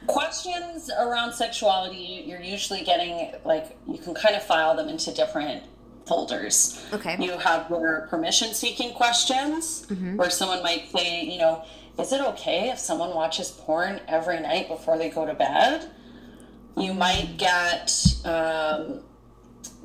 questions 0.06 0.90
around 0.98 1.32
sexuality 1.32 2.24
you're 2.26 2.40
usually 2.40 2.82
getting 2.82 3.32
like 3.44 3.76
you 3.86 3.98
can 3.98 4.14
kind 4.14 4.34
of 4.34 4.42
file 4.42 4.76
them 4.76 4.88
into 4.88 5.12
different 5.12 5.62
folders. 6.06 6.84
Okay. 6.92 7.16
you 7.18 7.32
have 7.38 7.68
your 7.70 8.06
permission 8.10 8.52
seeking 8.52 8.92
questions 8.94 9.86
where 10.16 10.28
someone 10.30 10.62
might 10.62 10.90
say 10.90 11.24
you 11.24 11.38
know 11.38 11.64
is 11.98 12.12
it 12.12 12.20
okay 12.20 12.70
if 12.70 12.78
someone 12.78 13.14
watches 13.14 13.50
porn 13.50 14.00
every 14.08 14.40
night 14.40 14.68
before 14.68 14.98
they 14.98 15.10
go 15.10 15.24
to 15.24 15.34
bed? 15.34 15.90
You 16.76 16.92
might 16.92 17.36
get 17.38 17.92
um, 18.24 19.00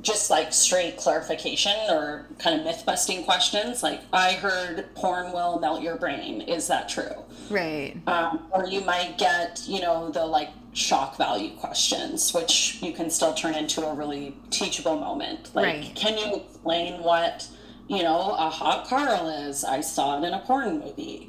just 0.02 0.30
like 0.30 0.52
straight 0.52 0.96
clarification 0.96 1.72
or 1.90 2.26
kind 2.38 2.58
of 2.58 2.64
myth 2.64 2.82
busting 2.86 3.22
questions 3.24 3.82
like 3.82 4.00
i 4.14 4.32
heard 4.32 4.86
porn 4.94 5.30
will 5.32 5.58
melt 5.60 5.82
your 5.82 5.96
brain. 5.96 6.40
Is 6.40 6.66
that 6.68 6.88
true? 6.88 7.24
Right. 7.50 7.96
um, 8.06 8.46
or 8.50 8.66
you 8.66 8.80
might 8.82 9.18
get 9.18 9.60
you 9.66 9.80
know 9.80 10.10
the 10.10 10.24
like 10.24 10.48
shock 10.72 11.16
value 11.18 11.50
questions 11.56 12.32
which 12.32 12.78
you 12.80 12.92
can 12.92 13.10
still 13.10 13.34
turn 13.34 13.54
into 13.54 13.84
a 13.86 13.92
really 13.94 14.36
teachable 14.50 14.98
moment. 14.98 15.54
Like 15.54 15.66
Right. 15.66 15.92
can 15.94 16.16
you 16.16 16.36
explain 16.36 17.02
what 17.02 17.46
you 17.88 18.02
know 18.02 18.34
a 18.38 18.48
hot 18.48 18.86
carl 18.86 19.28
is? 19.28 19.64
I 19.64 19.80
saw 19.80 20.18
it 20.22 20.26
in 20.26 20.32
a 20.32 20.38
porn 20.40 20.78
movie. 20.80 21.28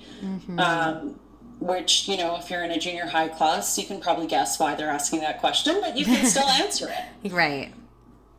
Um, 0.57 1.19
which 1.59 2.07
you 2.07 2.17
know 2.17 2.37
if 2.37 2.49
you're 2.49 2.63
in 2.63 2.71
a 2.71 2.79
junior 2.79 3.05
high 3.05 3.27
class 3.27 3.77
you 3.77 3.85
can 3.85 3.99
probably 3.99 4.25
guess 4.27 4.59
why 4.59 4.73
they're 4.75 4.89
asking 4.89 5.19
that 5.21 5.39
question 5.39 5.79
but 5.81 5.95
you 5.97 6.05
can 6.05 6.25
still 6.35 6.47
answer 6.47 6.89
it. 7.23 7.31
Right. 7.31 7.73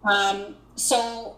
Um, 0.05 0.57
so, 0.75 1.37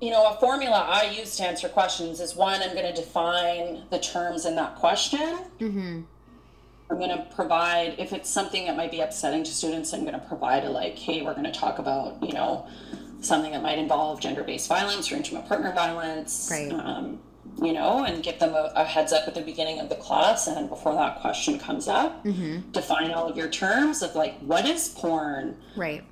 you 0.00 0.10
know, 0.10 0.28
a 0.28 0.40
formula 0.40 0.86
I 0.88 1.10
use 1.10 1.36
to 1.36 1.44
answer 1.44 1.68
questions 1.68 2.20
is 2.20 2.34
one, 2.34 2.62
I'm 2.62 2.74
going 2.74 2.92
to 2.92 3.00
define 3.00 3.84
the 3.90 3.98
terms 3.98 4.46
in 4.46 4.54
that 4.56 4.76
question. 4.76 5.38
Mm-hmm. 5.58 6.02
I'm 6.90 6.98
going 6.98 7.10
to 7.10 7.26
provide, 7.34 7.94
if 7.98 8.12
it's 8.12 8.28
something 8.28 8.66
that 8.66 8.76
might 8.76 8.90
be 8.90 9.00
upsetting 9.00 9.44
to 9.44 9.50
students, 9.50 9.92
I'm 9.92 10.00
going 10.00 10.18
to 10.18 10.26
provide 10.26 10.64
a 10.64 10.70
like, 10.70 10.98
hey, 10.98 11.22
we're 11.22 11.34
going 11.34 11.44
to 11.44 11.52
talk 11.52 11.78
about, 11.78 12.20
you 12.22 12.32
know, 12.32 12.66
something 13.20 13.52
that 13.52 13.62
might 13.62 13.78
involve 13.78 14.20
gender 14.20 14.42
based 14.42 14.68
violence 14.68 15.12
or 15.12 15.16
intimate 15.16 15.46
partner 15.46 15.72
violence. 15.72 16.48
Right. 16.50 16.72
Um, 16.72 17.20
you 17.62 17.72
know, 17.72 18.04
and 18.04 18.22
give 18.22 18.38
them 18.38 18.54
a, 18.54 18.72
a 18.74 18.84
heads 18.84 19.12
up 19.12 19.26
at 19.26 19.34
the 19.34 19.40
beginning 19.40 19.80
of 19.80 19.88
the 19.88 19.96
class 19.96 20.46
and 20.46 20.68
before 20.68 20.94
that 20.94 21.20
question 21.20 21.58
comes 21.58 21.88
up. 21.88 22.24
Mm-hmm. 22.24 22.70
Define 22.70 23.10
all 23.10 23.28
of 23.28 23.36
your 23.36 23.48
terms 23.48 24.02
of 24.02 24.14
like, 24.14 24.38
what 24.40 24.66
is 24.66 24.88
porn? 24.88 25.56
Right. 25.76 26.04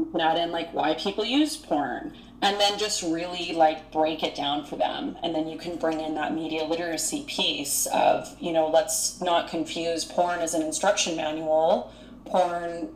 You 0.00 0.10
can 0.10 0.20
add 0.20 0.38
in 0.38 0.50
like 0.50 0.72
why 0.72 0.94
people 0.94 1.24
use 1.24 1.56
porn 1.56 2.16
and 2.42 2.58
then 2.58 2.78
just 2.78 3.02
really 3.02 3.52
like 3.52 3.92
break 3.92 4.22
it 4.22 4.34
down 4.34 4.64
for 4.64 4.76
them. 4.76 5.16
And 5.22 5.34
then 5.34 5.46
you 5.46 5.58
can 5.58 5.76
bring 5.76 6.00
in 6.00 6.14
that 6.14 6.34
media 6.34 6.64
literacy 6.64 7.24
piece 7.26 7.86
of 7.86 8.34
you 8.40 8.52
know 8.52 8.68
let's 8.68 9.20
not 9.20 9.48
confuse 9.48 10.04
porn 10.04 10.40
as 10.40 10.54
an 10.54 10.62
instruction 10.62 11.16
manual. 11.16 11.92
Porn 12.24 12.94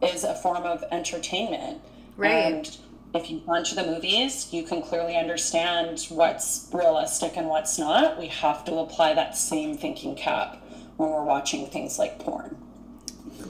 is 0.00 0.24
a 0.24 0.34
form 0.34 0.62
of 0.64 0.84
entertainment. 0.90 1.80
Right. 2.16 2.30
and 2.30 2.76
if 3.14 3.30
gone 3.46 3.64
to 3.64 3.74
the 3.76 3.86
movies 3.86 4.48
you 4.52 4.64
can 4.64 4.82
clearly 4.82 5.16
understand 5.16 6.04
what's 6.08 6.68
realistic 6.72 7.36
and 7.36 7.48
what's 7.48 7.78
not. 7.78 8.18
We 8.18 8.26
have 8.28 8.64
to 8.66 8.74
apply 8.76 9.14
that 9.14 9.36
same 9.36 9.76
thinking 9.76 10.14
cap 10.14 10.62
when 10.96 11.10
we're 11.10 11.24
watching 11.24 11.66
things 11.66 11.98
like 11.98 12.18
porn 12.18 12.56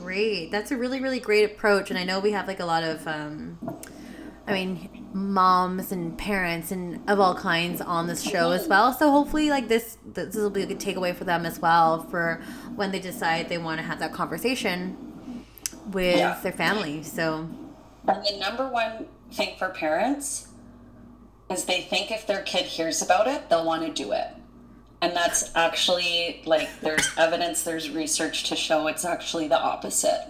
Great. 0.09 0.51
That's 0.51 0.71
a 0.71 0.77
really, 0.79 1.03
really 1.03 1.21
great 1.21 1.45
approach. 1.45 1.91
And 1.91 1.99
I 1.99 2.03
know 2.05 2.19
we 2.19 2.33
have 2.33 2.49
like 2.49 2.61
a 2.61 2.65
lot 2.65 2.83
of, 2.83 3.07
um, 3.07 3.59
I 4.47 4.55
mean, 4.55 5.07
moms 5.13 5.93
and 5.93 6.17
parents 6.17 6.73
and 6.73 7.07
of 7.11 7.21
all 7.21 7.35
kinds 7.35 7.83
on 7.83 8.07
this 8.07 8.23
show 8.23 8.53
as 8.53 8.67
well. 8.67 8.95
So 8.95 9.11
hopefully, 9.11 9.51
like 9.51 9.69
this, 9.69 9.99
this 10.07 10.35
will 10.35 10.49
be 10.49 10.63
a 10.63 10.67
good 10.67 10.81
takeaway 10.81 11.15
for 11.15 11.25
them 11.25 11.45
as 11.45 11.59
well 11.59 12.05
for 12.05 12.41
when 12.75 12.91
they 12.91 13.01
decide 13.01 13.51
they 13.51 13.59
want 13.59 13.81
to 13.81 13.87
have 13.87 13.99
that 13.99 14.15
conversation 14.15 15.45
with 15.93 16.17
Yeah. 16.17 16.41
their 16.43 16.53
family. 16.53 17.03
So 17.03 17.47
And 18.09 18.25
the 18.25 18.39
number 18.41 18.67
one 18.67 19.09
thing 19.31 19.57
for 19.59 19.69
parents 19.69 20.49
is 21.51 21.67
they 21.67 21.83
think 21.83 22.11
if 22.11 22.27
their 22.27 22.41
kid 22.41 22.65
hears 22.65 23.03
about 23.03 23.29
it, 23.29 23.51
they'll 23.51 23.67
want 23.67 23.83
to 23.83 23.93
do 23.93 24.13
it. 24.13 24.29
And 25.01 25.15
that's 25.15 25.55
actually 25.55 26.43
like 26.45 26.69
there's 26.81 27.09
evidence, 27.17 27.63
there's 27.63 27.91
research 27.91 28.45
to 28.49 28.57
show 28.57 28.87
it's 28.89 29.05
actually 29.05 29.47
the 29.49 29.59
opposite. 29.59 30.27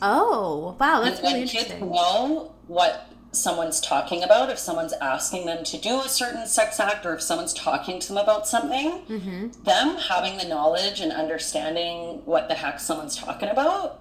Oh, 0.00 0.76
wow, 0.78 1.00
that's 1.02 1.18
and 1.18 1.26
really 1.28 1.40
when 1.40 1.48
kids 1.48 1.70
know 1.80 2.54
what 2.68 3.12
someone's 3.32 3.80
talking 3.80 4.22
about, 4.22 4.48
if 4.48 4.58
someone's 4.58 4.92
asking 4.94 5.44
them 5.46 5.62
to 5.64 5.76
do 5.78 6.00
a 6.00 6.08
certain 6.08 6.46
sex 6.46 6.80
act 6.80 7.04
or 7.04 7.14
if 7.14 7.20
someone's 7.20 7.52
talking 7.52 8.00
to 8.00 8.08
them 8.08 8.16
about 8.16 8.46
something, 8.46 9.02
Mm-hmm. 9.08 9.64
them 9.64 9.96
having 9.96 10.38
the 10.38 10.46
knowledge 10.48 11.00
and 11.00 11.12
understanding 11.12 12.22
what 12.24 12.48
the 12.48 12.54
heck 12.54 12.80
someone's 12.80 13.16
talking 13.16 13.48
about 13.48 14.00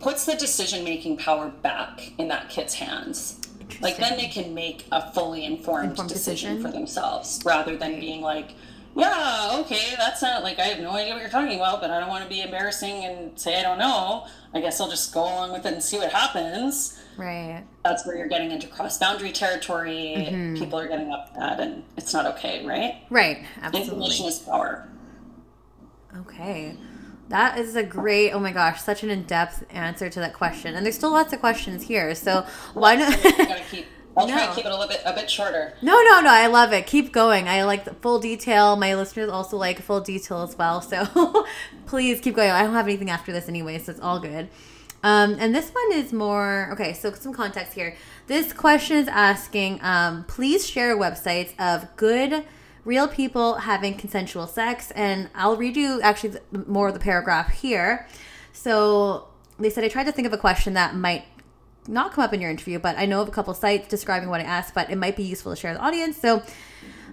puts 0.00 0.26
the 0.26 0.34
decision 0.34 0.84
making 0.84 1.16
power 1.16 1.48
back 1.48 2.12
in 2.18 2.28
that 2.28 2.50
kid's 2.50 2.74
hands. 2.74 3.40
Like 3.80 3.96
then 3.96 4.16
they 4.16 4.28
can 4.28 4.54
make 4.54 4.86
a 4.92 5.10
fully 5.12 5.44
informed, 5.44 5.90
Informed 5.90 6.10
decision, 6.10 6.56
decision. 6.56 6.62
for 6.72 6.76
themselves 6.76 7.40
rather 7.44 7.76
than 7.76 7.98
being 8.00 8.20
like, 8.22 8.50
yeah, 8.98 9.56
okay, 9.60 9.94
that's 9.96 10.20
not 10.22 10.42
like 10.42 10.58
I 10.58 10.64
have 10.64 10.80
no 10.80 10.90
idea 10.90 11.14
what 11.14 11.20
you're 11.20 11.30
talking 11.30 11.56
about, 11.56 11.80
but 11.80 11.90
I 11.90 12.00
don't 12.00 12.08
want 12.08 12.24
to 12.24 12.28
be 12.28 12.42
embarrassing 12.42 13.04
and 13.04 13.38
say 13.38 13.58
I 13.58 13.62
don't 13.62 13.78
know. 13.78 14.26
I 14.52 14.60
guess 14.60 14.80
I'll 14.80 14.90
just 14.90 15.12
go 15.14 15.22
along 15.22 15.52
with 15.52 15.64
it 15.66 15.72
and 15.72 15.82
see 15.82 15.98
what 15.98 16.12
happens. 16.12 17.00
Right. 17.16 17.64
That's 17.84 18.06
where 18.06 18.16
you're 18.16 18.28
getting 18.28 18.50
into 18.50 18.66
cross 18.66 18.98
boundary 18.98 19.32
territory. 19.32 20.14
Mm-hmm. 20.16 20.56
People 20.56 20.78
are 20.78 20.88
getting 20.88 21.12
upset, 21.12 21.60
and 21.60 21.84
it's 21.96 22.12
not 22.12 22.26
okay, 22.26 22.64
right? 22.64 23.02
Right. 23.10 23.44
Absolutely. 23.60 23.92
Information 23.92 24.26
is 24.26 24.38
power. 24.38 24.88
Okay. 26.16 26.76
That 27.28 27.58
is 27.58 27.76
a 27.76 27.82
great, 27.82 28.32
oh 28.32 28.40
my 28.40 28.52
gosh, 28.52 28.80
such 28.80 29.02
an 29.02 29.10
in 29.10 29.24
depth 29.24 29.64
answer 29.70 30.08
to 30.08 30.20
that 30.20 30.32
question. 30.32 30.74
And 30.74 30.86
there's 30.86 30.94
still 30.94 31.10
lots 31.10 31.32
of 31.32 31.40
questions 31.40 31.82
here. 31.82 32.14
So 32.14 32.46
why 32.72 32.96
not? 32.96 33.18
I 34.18 34.26
gotta 34.26 34.32
keep. 34.32 34.34
Try 34.34 34.46
and 34.46 34.56
keep 34.56 34.64
it 34.66 34.72
a 34.72 34.76
little 34.76 34.88
bit 34.88 35.02
a 35.04 35.12
bit 35.12 35.30
shorter. 35.30 35.74
No, 35.82 36.00
no, 36.02 36.20
no. 36.20 36.30
I 36.30 36.46
love 36.46 36.72
it. 36.72 36.86
Keep 36.86 37.12
going. 37.12 37.48
I 37.48 37.64
like 37.64 37.84
the 37.84 37.94
full 37.94 38.18
detail. 38.18 38.76
My 38.76 38.94
listeners 38.94 39.30
also 39.30 39.56
like 39.56 39.80
full 39.80 40.00
detail 40.00 40.42
as 40.42 40.56
well. 40.56 40.80
So 40.80 41.46
please 41.86 42.20
keep 42.20 42.36
going. 42.36 42.50
I 42.50 42.62
don't 42.62 42.74
have 42.74 42.86
anything 42.86 43.10
after 43.10 43.32
this 43.32 43.48
anyway, 43.48 43.78
so 43.78 43.92
it's 43.92 44.00
all 44.00 44.20
good. 44.20 44.48
Um, 45.02 45.36
and 45.38 45.54
this 45.54 45.70
one 45.70 45.92
is 45.92 46.12
more 46.12 46.70
okay. 46.72 46.92
So 46.92 47.12
some 47.12 47.32
context 47.32 47.74
here. 47.74 47.96
This 48.26 48.52
question 48.52 48.96
is 48.98 49.08
asking, 49.08 49.80
um, 49.82 50.24
please 50.24 50.66
share 50.66 50.96
websites 50.96 51.58
of 51.58 51.88
good, 51.96 52.44
real 52.84 53.08
people 53.08 53.54
having 53.54 53.96
consensual 53.96 54.46
sex. 54.46 54.90
And 54.90 55.30
I'll 55.34 55.56
read 55.56 55.76
you 55.76 56.00
actually 56.02 56.30
the, 56.30 56.64
more 56.66 56.88
of 56.88 56.94
the 56.94 57.00
paragraph 57.00 57.52
here. 57.52 58.06
So 58.52 59.28
they 59.58 59.70
said 59.70 59.84
I 59.84 59.88
tried 59.88 60.04
to 60.04 60.12
think 60.12 60.26
of 60.26 60.32
a 60.32 60.38
question 60.38 60.74
that 60.74 60.94
might 60.94 61.24
not 61.88 62.12
come 62.12 62.24
up 62.24 62.32
in 62.32 62.40
your 62.40 62.50
interview, 62.50 62.78
but 62.78 62.96
I 62.98 63.06
know 63.06 63.22
of 63.22 63.28
a 63.28 63.30
couple 63.30 63.54
sites 63.54 63.88
describing 63.88 64.28
what 64.28 64.40
I 64.40 64.44
asked, 64.44 64.74
but 64.74 64.90
it 64.90 64.96
might 64.96 65.16
be 65.16 65.24
useful 65.24 65.52
to 65.52 65.56
share 65.56 65.72
with 65.72 65.80
the 65.80 65.84
audience. 65.84 66.16
So, 66.18 66.42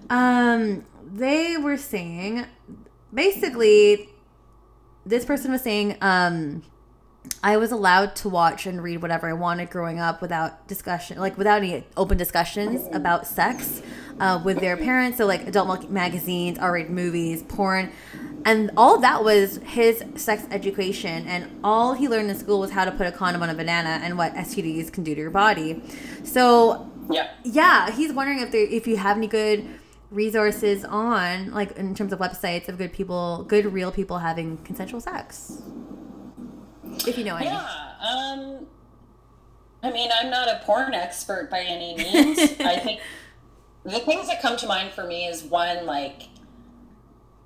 um, 0.10 0.86
they 1.04 1.58
were 1.58 1.78
saying 1.78 2.46
basically, 3.14 4.10
this 5.06 5.26
person 5.26 5.52
was 5.52 5.62
saying, 5.62 5.98
um, 6.02 6.64
I 7.44 7.58
was 7.58 7.72
allowed 7.72 8.16
to 8.18 8.30
watch 8.30 8.66
and 8.66 8.82
read 8.82 9.02
whatever 9.02 9.30
I 9.30 9.34
wanted 9.34 9.70
growing 9.70 10.00
up 10.00 10.22
without 10.22 10.68
discussion, 10.68 11.20
like 11.20 11.38
without 11.38 11.58
any 11.58 11.84
open 11.96 12.18
discussions 12.18 12.88
about 12.92 13.28
sex 13.28 13.82
uh, 14.20 14.42
with 14.44 14.60
their 14.60 14.76
parents. 14.78 15.18
So, 15.18 15.26
like 15.26 15.48
adult 15.48 15.90
magazines, 15.90 16.58
R 16.58 16.74
rated 16.74 16.92
movies, 16.92 17.44
porn. 17.44 17.92
And 18.46 18.72
all 18.78 19.00
that 19.00 19.24
was 19.24 19.58
his 19.64 20.04
sex 20.16 20.44
education. 20.52 21.28
And 21.28 21.60
all 21.64 21.94
he 21.94 22.08
learned 22.08 22.30
in 22.30 22.36
school 22.38 22.60
was 22.60 22.72
how 22.72 22.86
to 22.86 22.92
put 22.92 23.08
a 23.08 23.12
condom 23.12 23.42
on 23.44 23.50
a 23.50 23.56
banana 23.56 24.00
and 24.04 24.18
what 24.18 24.34
STDs 24.36 24.92
can 24.92 25.04
do 25.04 25.16
to 25.16 25.22
your 25.22 25.32
body. 25.32 25.82
So, 26.24 26.92
Yeah. 27.10 27.30
yeah, 27.44 27.92
he's 27.92 28.14
wondering 28.14 28.40
if 28.40 28.52
there, 28.52 28.66
if 28.66 28.88
you 28.88 28.98
have 28.98 29.18
any 29.18 29.28
good 29.28 29.68
resources 30.12 30.86
on, 30.86 31.52
like 31.52 31.72
in 31.78 31.94
terms 31.96 32.14
of 32.14 32.20
websites 32.20 32.70
of 32.70 32.78
good 32.78 32.94
people, 32.94 33.46
good 33.48 33.66
real 33.74 33.92
people 33.92 34.20
having 34.20 34.58
consensual 34.58 35.02
sex. 35.02 35.62
If 37.08 37.18
you 37.18 37.24
know 37.24 37.36
any. 37.36 37.46
Yeah. 37.48 37.92
Um, 38.02 38.66
I 39.84 39.92
mean, 39.92 40.10
I'm 40.20 40.30
not 40.30 40.48
a 40.48 40.62
porn 40.66 40.94
expert 40.94 41.50
by 41.52 41.60
any 41.62 41.96
means. 41.96 42.40
I 42.60 42.78
think 42.80 43.02
the 43.84 44.00
things 44.00 44.28
that 44.28 44.42
come 44.42 44.58
to 44.58 44.68
mind 44.68 44.92
for 44.94 45.04
me 45.06 45.28
is 45.28 45.44
one, 45.44 45.86
like, 45.86 46.24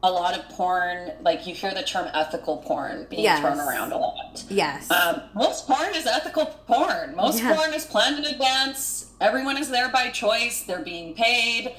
a 0.01 0.09
lot 0.09 0.33
of 0.37 0.47
porn, 0.49 1.11
like 1.21 1.45
you 1.45 1.53
hear 1.53 1.73
the 1.73 1.83
term 1.83 2.07
ethical 2.13 2.57
porn 2.57 3.05
being 3.09 3.23
Yes. 3.23 3.41
thrown 3.41 3.59
around 3.59 3.91
a 3.91 3.97
lot. 3.97 4.45
Yes. 4.49 4.89
Um, 4.89 5.21
most 5.35 5.67
porn 5.67 5.93
is 5.93 6.07
ethical 6.07 6.45
porn. 6.45 7.15
Most 7.17 7.41
Yeah. 7.43 7.53
porn 7.53 7.73
is 7.73 7.83
planned 7.85 8.17
in 8.19 8.23
advance. 8.25 9.07
Everyone 9.19 9.57
is 9.57 9.69
there 9.69 9.89
by 9.89 10.09
choice. 10.09 10.63
They're 10.63 10.79
being 10.83 11.13
paid, 11.15 11.75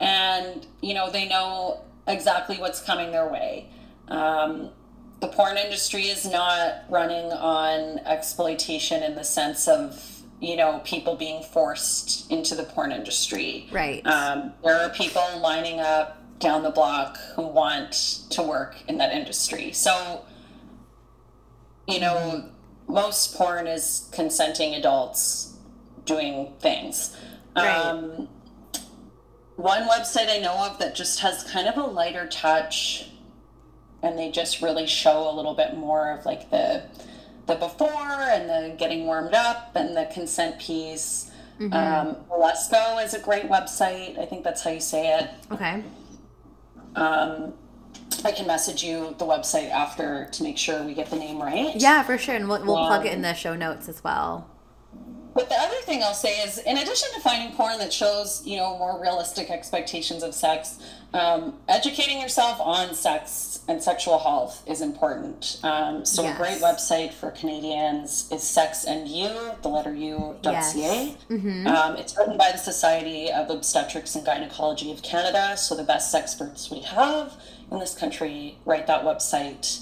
and 0.00 0.66
you 0.80 0.94
know 0.94 1.10
they 1.10 1.28
know 1.28 1.82
exactly 2.08 2.56
what's 2.58 2.80
coming 2.82 3.12
their 3.12 3.28
way. 3.28 3.70
Um, 4.08 4.70
the 5.20 5.28
porn 5.28 5.56
industry 5.56 6.04
is 6.04 6.24
not 6.24 6.84
running 6.88 7.32
on 7.32 7.98
exploitation 8.00 9.02
in 9.02 9.14
the 9.14 9.24
sense 9.24 9.68
of 9.68 10.22
you 10.40 10.56
know 10.56 10.80
people 10.84 11.16
being 11.16 11.42
forced 11.42 12.30
into 12.30 12.54
the 12.54 12.64
porn 12.64 12.92
industry. 12.92 13.68
Right. 13.70 14.04
Um, 14.06 14.54
there 14.64 14.80
are 14.80 14.90
people 14.90 15.22
lining 15.38 15.80
up 15.80 16.16
down 16.38 16.62
the 16.62 16.70
block 16.70 17.18
who 17.36 17.42
want 17.42 17.92
to 18.30 18.42
work 18.42 18.76
in 18.88 18.96
that 18.98 19.12
industry. 19.12 19.72
So 19.72 20.24
you 21.86 22.00
know, 22.00 22.48
most 22.88 23.34
porn 23.34 23.66
is 23.66 24.08
consenting 24.12 24.74
adults 24.74 25.54
doing 26.04 26.52
things. 26.60 27.16
Right. 27.54 27.68
Um, 27.68 28.28
one 29.56 29.86
website 29.88 30.30
I 30.30 30.38
know 30.38 30.54
of 30.66 30.78
that 30.78 30.94
just 30.94 31.20
has 31.20 31.44
kind 31.44 31.68
of 31.68 31.76
a 31.76 31.82
lighter 31.82 32.26
touch, 32.26 33.10
and 34.02 34.18
they 34.18 34.30
just 34.30 34.62
really 34.62 34.86
show 34.86 35.30
a 35.30 35.34
little 35.34 35.54
bit 35.54 35.76
more 35.76 36.10
of 36.12 36.24
like 36.26 36.50
the 36.50 36.82
the 37.46 37.54
before 37.56 37.88
and 37.90 38.48
the 38.48 38.74
getting 38.76 39.06
warmed 39.06 39.34
up 39.34 39.72
and 39.74 39.96
the 39.96 40.06
consent 40.12 40.58
piece. 40.60 41.30
Mhm. 41.58 41.74
Um, 41.74 42.16
Lesco 42.30 43.04
is 43.04 43.12
a 43.14 43.18
great 43.18 43.48
website. 43.48 44.18
I 44.18 44.24
think 44.26 44.44
that's 44.44 44.62
how 44.62 44.70
you 44.70 44.80
say 44.80 45.18
it. 45.18 45.30
okay. 45.52 45.82
Um, 46.96 47.54
I 48.24 48.32
can 48.32 48.46
message 48.46 48.82
you 48.82 49.14
the 49.18 49.24
website 49.24 49.70
after 49.70 50.26
to 50.32 50.42
make 50.42 50.58
sure 50.58 50.82
we 50.82 50.94
get 50.94 51.10
the 51.10 51.16
name 51.16 51.40
right. 51.40 51.74
Yeah, 51.76 52.02
for 52.02 52.18
sure. 52.18 52.34
And 52.34 52.48
we'll, 52.48 52.64
we'll 52.64 52.86
plug 52.86 53.06
it 53.06 53.12
in 53.12 53.18
Um, 53.18 53.22
the 53.22 53.34
show 53.34 53.54
notes 53.54 53.88
as 53.88 54.02
well. 54.04 54.48
But 55.34 55.48
the 55.48 55.54
other 55.54 55.76
thing 55.82 56.02
I'll 56.02 56.12
say 56.12 56.40
is, 56.42 56.58
in 56.58 56.76
addition 56.76 57.08
to 57.14 57.20
finding 57.20 57.52
porn 57.56 57.78
that 57.78 57.92
shows, 57.92 58.42
you 58.44 58.56
know, 58.56 58.76
more 58.78 59.00
realistic 59.00 59.48
expectations 59.50 60.22
of 60.24 60.34
sex, 60.34 60.78
um, 61.12 61.54
educating 61.68 62.20
yourself 62.20 62.60
on 62.60 62.94
sex 62.94 63.60
and 63.68 63.82
sexual 63.82 64.18
health 64.18 64.62
is 64.66 64.80
important. 64.80 65.58
Um, 65.62 66.04
so 66.04 66.22
Yes. 66.22 66.34
a 66.34 66.38
great 66.38 66.60
website 66.60 67.12
for 67.12 67.30
Canadians 67.30 68.28
is 68.30 68.42
Sex 68.42 68.84
and 68.84 69.08
You, 69.08 69.30
the 69.62 69.68
letter 69.68 69.94
U 69.94 70.36
dot 70.42 70.62
ca. 70.64 71.16
Mhm. 71.28 71.66
Um, 71.66 71.96
it's 71.96 72.16
written 72.16 72.36
by 72.36 72.52
the 72.52 72.58
Society 72.58 73.30
of 73.30 73.50
Obstetrics 73.50 74.14
and 74.14 74.24
Gynecology 74.24 74.90
of 74.92 75.02
Canada. 75.02 75.56
So 75.56 75.74
the 75.74 75.82
best 75.84 76.14
experts 76.14 76.70
we 76.70 76.80
have 76.80 77.32
in 77.70 77.78
this 77.78 77.94
country 77.94 78.58
write 78.64 78.86
that 78.86 79.04
website. 79.04 79.80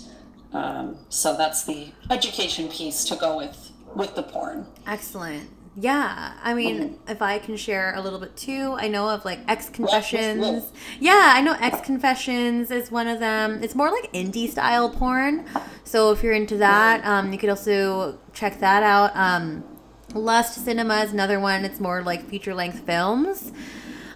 Um, 0.53 0.97
so 1.11 1.37
that's 1.37 1.64
the 1.64 1.93
education 2.11 2.68
piece 2.68 3.05
to 3.05 3.16
go 3.16 3.37
with 3.37 3.70
with 3.95 4.14
the 4.14 4.22
porn. 4.22 4.66
Excellent. 4.87 5.49
Yeah, 5.81 6.33
I 6.43 6.55
mean, 6.55 6.99
if 7.07 7.22
I 7.22 7.39
can 7.39 7.57
share 7.57 7.95
a 7.95 8.01
little 8.01 8.18
bit 8.18 8.37
too, 8.37 8.74
I 8.76 8.89
know 8.89 9.09
of 9.09 9.24
like 9.24 9.39
X 9.47 9.68
Confessions. 9.68 10.72
Yeah, 10.99 11.33
I 11.37 11.41
know 11.41 11.53
X 11.53 11.81
Confessions 11.83 12.72
is 12.72 12.91
one 12.91 13.07
of 13.07 13.20
them. 13.20 13.62
It's 13.62 13.76
more 13.76 13.89
like 13.89 14.12
indie 14.12 14.51
style 14.51 14.91
porn. 14.91 15.45
So 15.85 16.11
if 16.11 16.24
you're 16.24 16.33
into 16.33 16.57
that, 16.57 17.05
um, 17.07 17.33
you 17.33 17.39
could 17.39 17.49
also 17.49 18.18
check 18.33 18.59
that 18.59 18.83
out. 18.83 19.14
Um, 19.14 19.62
Lust 20.14 20.64
Cinema 20.64 20.97
is 21.03 21.12
another 21.12 21.39
one. 21.39 21.64
It's 21.64 21.79
more 21.79 22.03
like 22.03 22.29
feature 22.29 22.55
length 22.55 22.81
films 22.81 23.53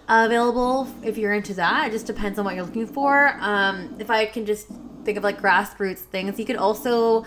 available 0.09 0.89
if 1.01 1.17
you're 1.17 1.33
into 1.33 1.53
that. 1.53 1.87
It 1.87 1.91
just 1.91 2.07
depends 2.07 2.37
on 2.37 2.43
what 2.43 2.55
you're 2.55 2.65
looking 2.65 2.87
for. 2.87 3.37
Um, 3.39 3.95
if 3.99 4.09
I 4.09 4.25
can 4.25 4.45
just 4.45 4.67
think 5.05 5.17
of 5.17 5.23
like 5.23 5.41
grassroots 5.41 5.99
things, 5.99 6.37
you 6.37 6.45
could 6.45 6.57
also 6.57 7.25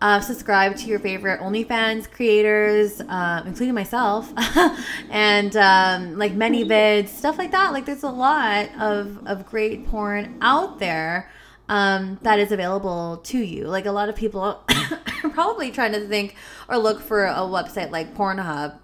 uh, 0.00 0.20
subscribe 0.20 0.76
to 0.76 0.86
your 0.86 0.98
favorite 0.98 1.40
OnlyFans 1.40 2.10
creators, 2.10 3.00
um, 3.08 3.46
including 3.46 3.74
myself, 3.74 4.32
and 5.10 5.56
um, 5.56 6.16
like 6.16 6.34
ManyVids, 6.34 7.08
stuff 7.08 7.36
like 7.38 7.50
that. 7.50 7.72
Like 7.72 7.84
there's 7.84 8.04
a 8.04 8.10
lot 8.10 8.68
of, 8.78 9.26
of 9.26 9.46
great 9.46 9.86
porn 9.86 10.38
out 10.40 10.78
there 10.78 11.30
um, 11.68 12.18
that 12.22 12.38
is 12.38 12.52
available 12.52 13.18
to 13.24 13.38
you. 13.38 13.64
Like 13.64 13.86
a 13.86 13.92
lot 13.92 14.08
of 14.08 14.14
people 14.14 14.40
are 14.40 14.60
probably 15.32 15.70
trying 15.70 15.92
to 15.92 16.06
think 16.06 16.36
or 16.68 16.78
look 16.78 17.00
for 17.00 17.26
a 17.26 17.40
website 17.40 17.90
like 17.90 18.14
Pornhub 18.14 18.78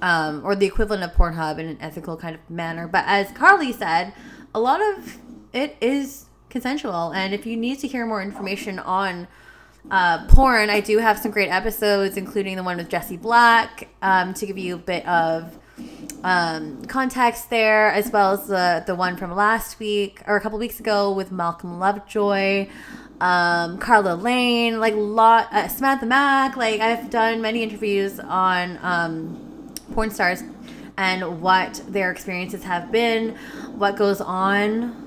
um, 0.00 0.42
or 0.44 0.54
the 0.54 0.66
equivalent 0.66 1.02
of 1.02 1.10
Pornhub 1.12 1.58
in 1.58 1.66
an 1.66 1.78
ethical 1.80 2.16
kind 2.16 2.34
of 2.34 2.48
manner. 2.48 2.86
But 2.86 3.04
as 3.06 3.30
Carly 3.32 3.72
said, 3.72 4.14
a 4.54 4.60
lot 4.60 4.80
of 4.80 5.18
it 5.52 5.76
is 5.80 6.26
consensual. 6.48 7.12
And 7.12 7.34
if 7.34 7.46
you 7.46 7.56
need 7.56 7.80
to 7.80 7.88
hear 7.88 8.06
more 8.06 8.22
information 8.22 8.78
on 8.78 9.28
uh, 9.90 10.26
porn, 10.26 10.68
I 10.68 10.80
do 10.80 10.98
have 10.98 11.18
some 11.18 11.30
great 11.30 11.48
episodes, 11.48 12.16
including 12.16 12.56
the 12.56 12.62
one 12.62 12.76
with 12.76 12.88
Jesse 12.88 13.16
Black, 13.16 13.88
um, 14.02 14.34
to 14.34 14.46
give 14.46 14.58
you 14.58 14.74
a 14.74 14.78
bit 14.78 15.06
of 15.06 15.56
um, 16.24 16.84
context 16.86 17.50
there, 17.50 17.92
as 17.92 18.10
well 18.10 18.32
as 18.32 18.48
the 18.48 18.82
the 18.86 18.94
one 18.94 19.16
from 19.16 19.34
last 19.34 19.78
week 19.78 20.22
or 20.26 20.36
a 20.36 20.40
couple 20.40 20.58
weeks 20.58 20.80
ago 20.80 21.12
with 21.12 21.30
Malcolm 21.30 21.78
Lovejoy, 21.78 22.68
um, 23.20 23.78
Carla 23.78 24.14
Lane, 24.14 24.80
like 24.80 24.94
lot 24.96 25.52
uh, 25.52 25.68
Samantha 25.68 26.06
Mack. 26.06 26.56
Like 26.56 26.80
I've 26.80 27.08
done 27.10 27.40
many 27.40 27.62
interviews 27.62 28.18
on 28.18 28.78
um, 28.82 29.72
porn 29.92 30.10
stars 30.10 30.42
and 30.96 31.40
what 31.40 31.80
their 31.88 32.10
experiences 32.10 32.64
have 32.64 32.90
been, 32.90 33.36
what 33.76 33.96
goes 33.96 34.20
on 34.20 35.05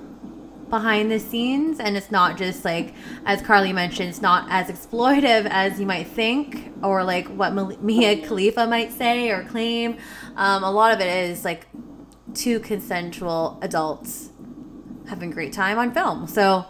behind 0.70 1.12
the 1.12 1.20
scenes 1.20 1.80
and 1.80 1.98
it's 1.98 2.12
not 2.12 2.38
just 2.38 2.64
like 2.64 2.94
as 3.26 3.42
carly 3.42 3.74
mentioned 3.74 4.10
it's 4.10 4.22
not 4.22 4.46
as 4.50 4.68
exploitive 4.68 5.48
as 5.50 5.80
you 5.80 5.86
might 5.86 6.08
think 6.08 6.72
or 6.84 7.04
like 7.04 7.28
what 7.30 7.54
mia 7.82 8.26
khalifa 8.26 8.68
might 8.68 8.92
say 8.92 9.30
or 9.30 9.44
claim. 9.46 9.98
Um, 10.36 10.64
a 10.64 10.72
lot 10.72 10.94
of 10.94 11.00
it 11.00 11.30
is 11.30 11.44
like 11.44 11.68
two 12.34 12.60
consensual 12.60 13.58
adults 13.62 14.30
having 15.08 15.32
a 15.32 15.34
great 15.34 15.54
time 15.54 15.80
on 15.80 15.92
film. 15.92 16.28
So 16.28 16.66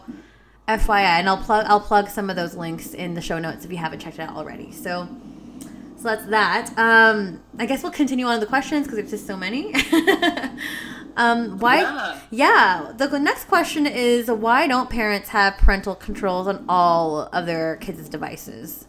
fyi 0.68 1.02
and 1.02 1.28
i'll 1.28 1.38
plug 1.38 1.66
i'll 1.68 1.80
plug 1.80 2.08
some 2.08 2.30
of 2.30 2.36
those 2.36 2.54
links 2.54 2.94
in 2.94 3.16
the 3.16 3.22
show 3.22 3.40
notes 3.40 3.66
if 3.66 3.72
you 3.72 3.78
haven't 3.78 4.00
checked 4.00 4.20
it 4.20 4.22
out 4.22 4.36
already. 4.36 4.72
So 4.72 5.08
so 5.98 6.04
that's 6.04 6.26
that. 6.28 6.78
Um, 6.78 7.42
i 7.58 7.66
guess 7.66 7.84
we'll 7.84 7.92
continue 7.92 8.26
on 8.26 8.40
the 8.40 8.46
questions 8.46 8.86
because 8.88 8.98
there's 8.98 9.12
just 9.12 9.28
so 9.28 9.36
many 9.36 9.74
um, 11.20 11.60
why 11.60 11.82
Yeah. 11.82 12.20
yeah. 12.32 12.92
The 12.98 13.20
next 13.20 13.46
question 13.48 13.86
is 13.86 14.30
why 14.32 14.66
don't 14.68 14.90
parents 14.90 15.30
have 15.30 15.58
parental 15.58 15.94
controls 15.96 16.48
on 16.48 16.66
all 16.68 17.30
of 17.32 17.46
their 17.46 17.76
kids' 17.78 18.10
devices? 18.10 18.86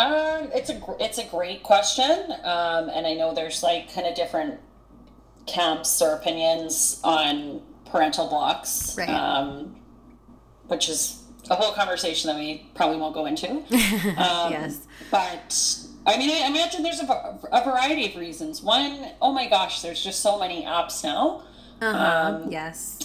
Um, 0.00 0.50
it's 0.52 0.70
a 0.70 0.80
it's 0.98 1.18
a 1.18 1.24
great 1.24 1.62
question, 1.62 2.10
um, 2.42 2.88
and 2.90 3.06
I 3.06 3.14
know 3.14 3.32
there's 3.32 3.62
like 3.62 3.92
kind 3.94 4.06
of 4.06 4.14
different 4.14 4.58
camps 5.46 6.02
or 6.02 6.14
opinions 6.14 7.00
on 7.04 7.62
parental 7.90 8.28
blocks, 8.28 8.96
Right. 8.98 9.08
um, 9.08 9.76
which 10.66 10.88
is 10.88 11.20
a 11.48 11.54
whole 11.54 11.72
conversation 11.72 12.28
that 12.28 12.36
we 12.36 12.66
probably 12.74 12.96
won't 12.98 13.14
go 13.14 13.26
into. 13.26 13.48
Um, 14.18 14.50
yes. 14.52 14.80
But 15.10 15.56
I 16.06 16.18
mean, 16.18 16.30
I 16.30 16.46
imagine 16.48 16.82
there's 16.82 17.00
a, 17.00 17.38
a 17.52 17.64
variety 17.64 18.06
of 18.10 18.16
reasons. 18.16 18.62
One, 18.62 19.12
oh 19.22 19.32
my 19.32 19.48
gosh, 19.48 19.80
there's 19.82 20.02
just 20.02 20.20
so 20.20 20.38
many 20.38 20.62
apps 20.64 21.02
now. 21.02 21.42
Uh-huh. 21.80 22.42
Um, 22.44 22.50
yes. 22.52 22.98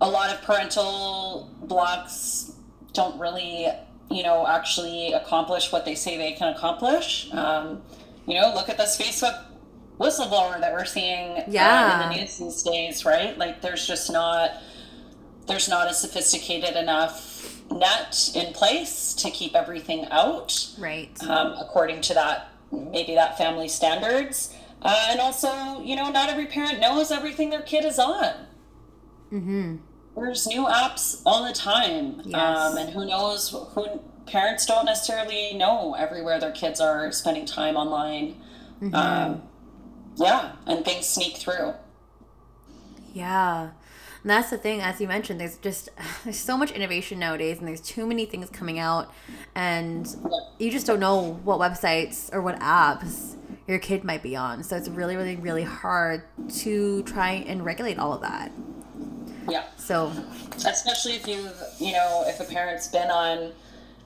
a 0.00 0.08
lot 0.08 0.30
of 0.30 0.42
parental 0.42 1.50
blocks 1.62 2.52
don't 2.92 3.18
really 3.20 3.68
you 4.10 4.22
know, 4.22 4.46
actually 4.46 5.12
accomplish 5.12 5.72
what 5.72 5.84
they 5.84 5.94
say 5.94 6.16
they 6.18 6.32
can 6.32 6.54
accomplish. 6.54 7.32
Um, 7.32 7.82
you 8.26 8.34
know, 8.34 8.52
look 8.54 8.68
at 8.68 8.76
this 8.76 8.98
Facebook 9.00 9.44
whistleblower 9.98 10.60
that 10.60 10.72
we're 10.72 10.84
seeing 10.84 11.42
Yeah. 11.48 12.00
uh, 12.00 12.04
in 12.04 12.10
the 12.10 12.16
news 12.20 12.38
these 12.38 12.62
days, 12.62 13.04
right? 13.04 13.36
Like, 13.38 13.62
there's 13.62 13.86
just 13.86 14.12
not 14.12 14.50
there's 15.46 15.68
not 15.68 15.90
a 15.90 15.94
sophisticated 15.94 16.76
enough 16.76 17.60
net 17.70 18.30
in 18.34 18.52
place 18.52 19.14
to 19.14 19.30
keep 19.30 19.54
everything 19.54 20.06
out 20.10 20.68
Right. 20.78 21.10
um, 21.28 21.54
according 21.58 22.00
to 22.02 22.14
that 22.14 22.48
maybe 22.72 23.14
that 23.14 23.38
family 23.38 23.68
standards 23.68 24.54
uh, 24.82 25.06
and 25.10 25.20
also 25.20 25.80
you 25.82 25.96
know 25.96 26.10
not 26.10 26.28
every 26.28 26.46
parent 26.46 26.80
knows 26.80 27.10
everything 27.10 27.50
their 27.50 27.62
kid 27.62 27.84
is 27.84 27.98
on 27.98 28.32
Mm-hmm. 29.32 29.76
there's 30.16 30.46
new 30.46 30.64
apps 30.66 31.20
all 31.26 31.44
the 31.46 31.52
time 31.54 32.20
Yes. 32.24 32.34
um, 32.72 32.76
and 32.78 32.90
who 32.90 33.04
knows 33.06 33.50
who 33.74 34.00
parents 34.26 34.64
don't 34.66 34.84
necessarily 34.86 35.54
know 35.54 35.94
everywhere 35.94 36.38
their 36.40 36.52
kids 36.52 36.80
are 36.80 37.10
spending 37.12 37.46
time 37.46 37.76
online 37.76 38.36
Mm-hmm. 38.82 38.94
um, 38.94 39.42
yeah 40.16 40.52
and 40.66 40.84
things 40.84 41.06
sneak 41.06 41.36
through 41.36 41.74
Yeah. 43.12 43.70
And 44.24 44.30
that's 44.30 44.48
the 44.48 44.56
thing, 44.56 44.80
as 44.80 45.02
you 45.02 45.06
mentioned, 45.06 45.38
there's 45.38 45.58
just 45.58 45.90
there's 46.24 46.38
so 46.38 46.56
much 46.56 46.72
innovation 46.72 47.18
nowadays 47.18 47.58
and 47.58 47.68
there's 47.68 47.82
too 47.82 48.06
many 48.06 48.24
things 48.24 48.50
coming 48.50 48.78
out 48.78 49.12
and 49.54 50.08
you 50.58 50.70
just 50.70 50.86
don't 50.86 50.98
know 50.98 51.34
what 51.44 51.60
websites 51.60 52.32
or 52.32 52.40
what 52.40 52.58
apps 52.58 53.36
your 53.68 53.78
kid 53.78 54.02
might 54.02 54.22
be 54.22 54.34
on. 54.34 54.62
So 54.62 54.76
it's 54.76 54.88
really, 54.88 55.16
really, 55.16 55.36
really 55.36 55.62
hard 55.62 56.22
to 56.60 57.02
try 57.02 57.44
and 57.46 57.64
regulate 57.64 57.98
all 57.98 58.14
of 58.14 58.22
that. 58.22 58.50
yeah 59.48 59.64
So 59.76 60.10
especially 60.56 61.16
if 61.16 61.28
you've, 61.28 61.52
you 61.78 61.92
know 61.92 62.24
if 62.26 62.40
a 62.40 62.44
parent's 62.44 62.88
been 62.88 63.10
on 63.10 63.52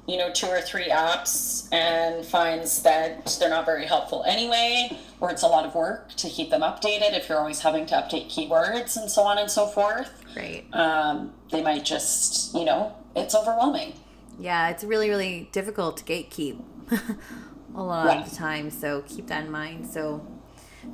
you 0.08 0.16
know 0.16 0.32
two 0.32 0.46
or 0.46 0.60
three 0.60 0.88
apps 0.88 1.68
and 1.72 2.24
finds 2.24 2.82
that 2.82 3.36
they're 3.38 3.50
not 3.50 3.64
very 3.66 3.84
helpful 3.86 4.24
anyway 4.26 4.90
or 5.20 5.30
it's 5.30 5.42
a 5.42 5.46
lot 5.46 5.64
of 5.66 5.74
work 5.74 6.08
to 6.16 6.28
keep 6.28 6.48
them 6.50 6.62
updated 6.62 7.16
if 7.16 7.28
you're 7.28 7.38
always 7.38 7.60
having 7.60 7.84
to 7.86 7.94
update 7.94 8.26
keywords 8.34 8.96
and 8.96 9.10
so 9.10 9.22
on 9.22 9.36
and 9.38 9.50
so 9.50 9.66
forth 9.66 10.24
great. 10.34 10.64
um, 10.72 11.32
they 11.52 11.62
might 11.62 11.84
just 11.84 12.54
you 12.54 12.64
know 12.64 12.92
it's 13.14 13.34
overwhelming 13.34 13.92
Yeah, 14.40 14.68
it's 14.70 14.84
really, 14.84 15.08
really 15.10 15.48
difficult 15.52 15.96
to 15.98 16.04
gatekeep 16.04 16.62
a 17.74 17.82
lot 17.82 18.06
Yeah. 18.06 18.22
of 18.22 18.30
the 18.30 18.36
time. 18.36 18.70
So 18.70 19.02
keep 19.06 19.26
that 19.26 19.44
in 19.46 19.50
mind. 19.50 19.86
So 19.90 20.24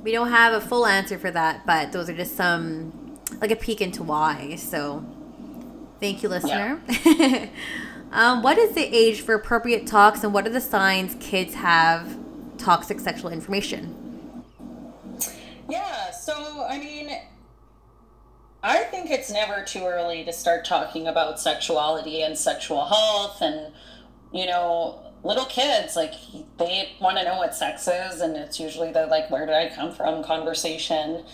we 0.03 0.11
don't 0.11 0.29
have 0.31 0.53
a 0.53 0.59
full 0.61 0.85
answer 0.87 1.17
for 1.19 1.29
that, 1.31 1.63
but 1.65 1.91
those 1.91 2.09
are 2.09 2.15
just 2.15 2.35
some, 2.35 3.19
like 3.39 3.51
a 3.51 3.55
peek 3.55 3.79
into 3.81 4.01
why. 4.01 4.55
So 4.55 5.05
thank 5.99 6.23
you, 6.23 6.29
listener. 6.29 6.81
um, 8.15 8.41
what 8.41 8.57
is 8.57 8.73
the 8.73 8.83
age 8.83 9.21
for 9.21 9.35
appropriate 9.35 9.85
talks, 9.85 10.23
and 10.23 10.33
what 10.33 10.47
are 10.47 10.51
the 10.51 10.61
signs 10.61 11.15
kids 11.19 11.53
have 11.53 12.17
toxic 12.57 12.99
sexual 12.99 13.31
information? 13.31 14.43
Yeah, 15.69 16.11
so 16.11 16.65
I 16.67 16.79
mean, 16.79 17.09
I 18.63 18.83
think 18.83 19.11
it's 19.11 19.31
never 19.31 19.63
too 19.63 19.83
early 19.85 20.23
to 20.25 20.33
start 20.33 20.65
talking 20.65 21.07
about 21.07 21.39
sexuality 21.39 22.23
and 22.23 22.37
sexual 22.37 22.85
health 22.85 23.41
and, 23.41 23.73
you 24.33 24.47
know, 24.47 25.01
little 25.23 25.45
kids, 25.45 25.95
like, 25.95 26.13
they 26.57 26.89
want 26.99 27.17
to 27.17 27.23
know 27.23 27.37
what 27.37 27.53
sex 27.53 27.87
is, 27.87 28.21
and 28.21 28.35
it's 28.35 28.59
usually 28.59 28.91
the, 28.91 29.05
like, 29.07 29.29
where 29.29 29.45
did 29.45 29.55
I 29.55 29.69
come 29.69 29.91
from 29.91 30.23
conversation. 30.23 31.25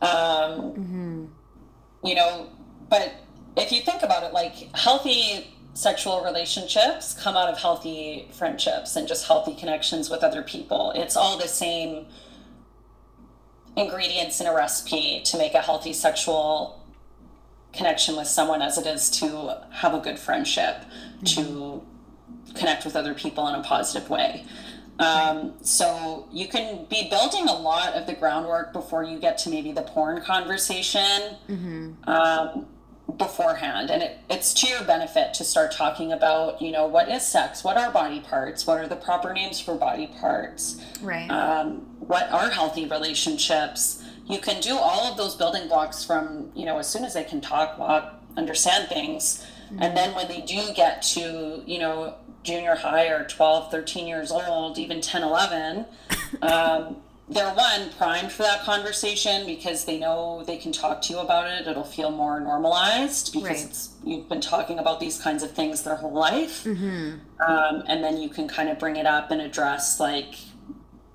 Um, 0.00 1.32
You 2.04 2.14
know, 2.14 2.48
but 2.88 3.12
if 3.56 3.72
you 3.72 3.82
think 3.82 4.02
about 4.02 4.22
it, 4.22 4.32
like, 4.32 4.54
healthy 4.76 5.57
sexual 5.78 6.24
relationships 6.24 7.14
come 7.14 7.36
out 7.36 7.48
of 7.48 7.56
healthy 7.56 8.28
friendships 8.32 8.96
and 8.96 9.06
just 9.06 9.28
healthy 9.28 9.54
connections 9.54 10.10
with 10.10 10.24
other 10.24 10.42
people. 10.42 10.92
It's 10.96 11.16
all 11.16 11.38
the 11.38 11.46
same 11.46 12.06
ingredients 13.76 14.40
in 14.40 14.48
a 14.48 14.54
recipe 14.54 15.22
to 15.26 15.38
make 15.38 15.54
a 15.54 15.60
healthy 15.60 15.92
sexual 15.92 16.84
connection 17.72 18.16
with 18.16 18.26
someone 18.26 18.60
as 18.60 18.76
it 18.76 18.88
is 18.88 19.08
to 19.20 19.56
have 19.70 19.94
a 19.94 20.00
good 20.00 20.18
friendship, 20.18 20.82
to 21.26 21.86
connect 22.56 22.84
with 22.84 22.96
other 22.96 23.14
people 23.14 23.46
in 23.46 23.54
a 23.54 23.62
positive 23.62 24.10
way. 24.10 24.44
Um, 24.98 25.54
so 25.62 26.26
you 26.32 26.48
can 26.48 26.86
be 26.90 27.08
building 27.08 27.46
a 27.48 27.54
lot 27.54 27.92
of 27.94 28.08
the 28.08 28.14
groundwork 28.14 28.72
before 28.72 29.04
you 29.04 29.20
get 29.20 29.38
to 29.38 29.50
maybe 29.50 29.70
the 29.70 29.82
porn 29.82 30.22
conversation 30.22 31.36
um, 32.08 32.66
beforehand. 33.16 33.90
And 33.90 34.02
it, 34.02 34.18
it's 34.28 34.52
to 34.54 34.68
your 34.68 34.84
benefit 34.84 35.34
to 35.34 35.44
start 35.44 35.72
talking 35.72 36.12
about, 36.12 36.60
you 36.60 36.70
know, 36.70 36.86
what 36.86 37.08
is 37.08 37.26
sex? 37.26 37.64
What 37.64 37.76
are 37.76 37.90
body 37.90 38.20
parts? 38.20 38.66
What 38.66 38.78
are 38.78 38.86
the 38.86 38.96
proper 38.96 39.32
names 39.32 39.60
for 39.60 39.74
body 39.74 40.08
parts? 40.20 40.80
Right. 41.02 41.28
um, 41.30 41.86
what 42.00 42.30
are 42.32 42.50
healthy 42.50 42.86
relationships 42.86 44.02
you 44.28 44.38
can 44.38 44.60
do 44.60 44.76
all 44.76 45.10
of 45.10 45.16
those 45.16 45.34
building 45.34 45.68
blocks 45.68 46.04
from 46.04 46.50
you 46.54 46.64
know 46.64 46.78
as 46.78 46.88
soon 46.88 47.04
as 47.04 47.14
they 47.14 47.24
can 47.24 47.40
talk 47.40 47.78
walk 47.78 48.20
understand 48.36 48.88
things 48.88 49.44
and 49.78 49.96
then 49.96 50.14
when 50.14 50.28
they 50.28 50.40
do 50.42 50.72
get 50.74 51.02
to 51.02 51.62
you 51.66 51.78
know 51.78 52.14
junior 52.42 52.74
high 52.74 53.08
or 53.08 53.24
12 53.24 53.70
13 53.70 54.06
years 54.06 54.30
old 54.30 54.78
even 54.78 55.00
10 55.00 55.22
11 55.22 55.86
um, 56.42 56.96
they're 57.30 57.52
one 57.54 57.90
primed 57.98 58.32
for 58.32 58.42
that 58.42 58.62
conversation 58.62 59.44
because 59.46 59.84
they 59.84 59.98
know 59.98 60.42
they 60.46 60.56
can 60.56 60.72
talk 60.72 61.02
to 61.02 61.12
you 61.12 61.18
about 61.18 61.46
it. 61.46 61.66
It'll 61.66 61.84
feel 61.84 62.10
more 62.10 62.40
normalized 62.40 63.32
because 63.34 63.48
Right. 63.48 63.64
it's, 63.70 63.90
you've 64.02 64.28
been 64.28 64.40
talking 64.40 64.78
about 64.78 64.98
these 64.98 65.20
kinds 65.20 65.42
of 65.42 65.50
things 65.52 65.82
their 65.82 65.96
whole 65.96 66.12
life. 66.12 66.66
Um, 66.66 67.82
and 67.86 68.02
then 68.02 68.16
you 68.20 68.28
can 68.30 68.48
kind 68.48 68.68
of 68.70 68.78
bring 68.78 68.96
it 68.96 69.06
up 69.06 69.30
and 69.30 69.40
address 69.42 70.00
like 70.00 70.34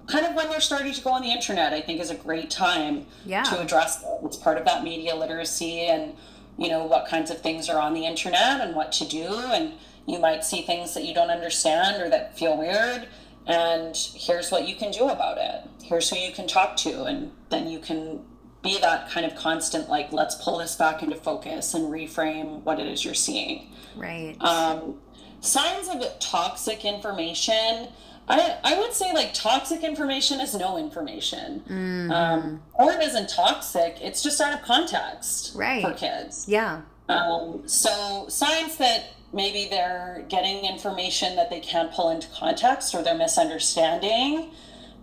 kind 0.07 0.26
of 0.26 0.36
when 0.36 0.49
they're 0.49 0.59
starting 0.61 0.93
to 0.93 1.01
go 1.01 1.11
on 1.11 1.22
the 1.22 1.32
internet 1.32 1.72
i 1.72 1.80
think 1.80 2.01
is 2.01 2.09
a 2.11 2.16
great 2.16 2.51
time 2.51 3.05
Yeah. 3.26 3.43
to 3.43 3.59
address 3.61 4.01
it. 4.03 4.07
It's 4.26 4.36
part 4.38 4.57
of 4.57 4.66
that 4.66 4.84
media 4.84 5.16
literacy 5.16 5.82
and 5.88 6.14
you 6.57 6.70
know 6.70 6.84
what 6.84 7.07
kinds 7.07 7.32
of 7.32 7.39
things 7.41 7.70
are 7.70 7.80
on 7.82 7.93
the 7.93 8.05
internet 8.05 8.61
and 8.61 8.76
what 8.76 8.91
to 8.93 9.05
do. 9.05 9.26
And 9.28 9.74
you 10.05 10.20
might 10.20 10.43
see 10.43 10.61
things 10.61 10.93
that 10.93 11.05
you 11.05 11.14
don't 11.16 11.30
understand 11.32 12.01
or 12.03 12.09
that 12.09 12.38
feel 12.38 12.55
weird 12.57 13.07
and 13.48 13.96
here's 14.16 14.52
what 14.52 14.68
you 14.68 14.76
can 14.76 14.91
do 14.91 15.10
about 15.10 15.38
it 15.38 15.70
here's 15.84 16.10
who 16.10 16.18
you 16.18 16.32
can 16.32 16.48
talk 16.48 16.76
to 16.78 17.04
and 17.04 17.32
then 17.50 17.68
you 17.68 17.80
can 17.80 18.24
be 18.62 18.80
that 18.80 19.10
kind 19.10 19.26
of 19.26 19.36
constant 19.36 19.89
like 19.89 20.12
let's 20.14 20.36
pull 20.36 20.58
this 20.60 20.76
back 20.76 21.04
into 21.04 21.16
focus 21.16 21.74
and 21.74 21.86
reframe 21.91 22.62
what 22.64 22.80
it 22.80 22.88
is 22.88 23.04
you're 23.04 23.14
seeing 23.14 23.68
right. 23.96 24.38
um, 24.39 24.96
signs 25.41 25.89
of 25.89 26.02
toxic 26.20 26.86
information 26.86 27.89
I, 28.30 28.58
I 28.64 28.80
would 28.80 28.94
say 28.94 29.12
like 29.12 29.34
toxic 29.34 29.84
information 29.84 30.39
is 30.39 30.56
no 30.56 30.78
information 30.78 32.10
um, 32.14 32.62
or 32.74 32.91
it 32.94 33.02
isn't 33.04 33.28
toxic 33.30 33.98
it's 34.00 34.24
just 34.24 34.39
out 34.39 34.54
of 34.54 34.62
context 34.66 35.54
Right. 35.56 35.84
for 35.84 35.91
kids 35.94 36.46
yeah. 36.48 36.84
um, 37.10 37.64
so 37.68 38.26
signs 38.30 38.78
that 38.78 39.08
maybe 39.34 39.68
they're 39.70 40.26
getting 40.30 40.66
information 40.66 41.36
that 41.36 41.50
they 41.50 41.60
can't 41.60 41.92
pull 41.92 42.10
into 42.10 42.28
context 42.30 42.94
or 42.94 43.02
they're 43.02 43.18
misunderstanding 43.18 44.52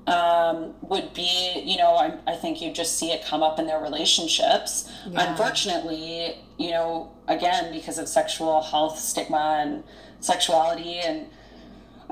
um, 0.06 0.74
would 0.82 1.12
be, 1.14 1.62
you 1.64 1.76
know, 1.76 1.94
I, 1.94 2.18
I 2.26 2.36
think 2.36 2.62
you 2.62 2.72
just 2.72 2.98
see 2.98 3.12
it 3.12 3.24
come 3.24 3.42
up 3.42 3.58
in 3.58 3.66
their 3.66 3.80
relationships. 3.80 4.90
Yeah. 5.06 5.30
Unfortunately, 5.30 6.38
you 6.58 6.70
know, 6.70 7.12
again, 7.28 7.72
because 7.72 7.98
of 7.98 8.08
sexual 8.08 8.62
health 8.62 8.98
stigma 8.98 9.58
and 9.62 9.84
sexuality 10.20 10.98
and 10.98 11.26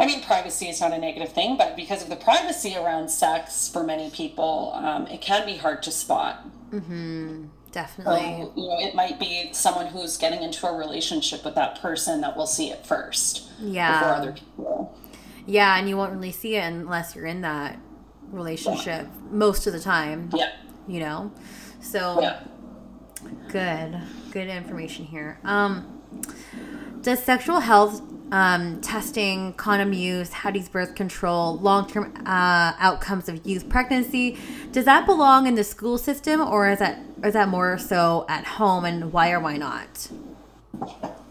I 0.00 0.06
mean, 0.06 0.22
privacy 0.22 0.68
is 0.68 0.80
not 0.80 0.92
a 0.92 0.98
negative 0.98 1.32
thing, 1.32 1.56
but 1.56 1.74
because 1.74 2.04
of 2.04 2.08
the 2.08 2.14
privacy 2.14 2.76
around 2.76 3.08
sex 3.08 3.68
for 3.68 3.82
many 3.82 4.10
people, 4.10 4.70
um, 4.76 5.08
it 5.08 5.20
can 5.20 5.44
be 5.44 5.56
hard 5.56 5.82
to 5.82 5.90
spot. 5.90 6.46
Definitely. 7.72 8.14
So, 8.20 8.52
you 8.56 8.68
know, 8.68 8.78
it 8.80 8.94
might 8.94 9.18
be 9.20 9.50
someone 9.52 9.86
who's 9.86 10.16
getting 10.16 10.42
into 10.42 10.66
a 10.66 10.74
relationship 10.76 11.44
with 11.44 11.54
that 11.56 11.80
person 11.80 12.20
that 12.22 12.36
will 12.36 12.46
see 12.46 12.70
it 12.70 12.86
first 12.86 13.50
Yeah. 13.60 13.98
before 14.00 14.14
other 14.14 14.32
people. 14.32 14.98
Yeah, 15.46 15.76
and 15.78 15.88
you 15.88 15.96
won't 15.96 16.12
really 16.12 16.32
see 16.32 16.56
it 16.56 16.64
unless 16.64 17.14
you're 17.14 17.26
in 17.26 17.42
that 17.42 17.78
relationship 18.30 19.06
most 19.30 19.66
of 19.66 19.72
the 19.72 19.80
time, 19.80 20.30
Yeah, 20.34 20.50
you 20.86 21.00
know? 21.00 21.32
So 21.80 22.20
yeah. 22.20 22.40
good. 23.48 24.00
Good 24.30 24.48
information 24.48 25.04
here. 25.06 25.38
Um 25.44 25.94
does 27.02 27.22
sexual 27.22 27.60
health 27.60 28.02
um, 28.30 28.80
testing, 28.80 29.52
condom 29.54 29.92
use, 29.92 30.30
use 30.54 30.68
birth 30.68 30.94
control, 30.94 31.58
long-term 31.58 32.14
uh, 32.26 32.72
outcomes 32.78 33.28
of 33.28 33.46
youth 33.46 33.68
pregnancy, 33.68 34.38
does 34.72 34.84
that 34.84 35.06
belong 35.06 35.46
in 35.46 35.54
the 35.54 35.64
school 35.64 35.98
system 35.98 36.40
or 36.40 36.68
is 36.68 36.78
that 36.78 37.00
is 37.24 37.32
that 37.34 37.48
more 37.48 37.78
so 37.78 38.24
at 38.28 38.44
home 38.44 38.84
and 38.84 39.12
why 39.12 39.32
or 39.32 39.40
why 39.40 39.56
not? 39.56 40.08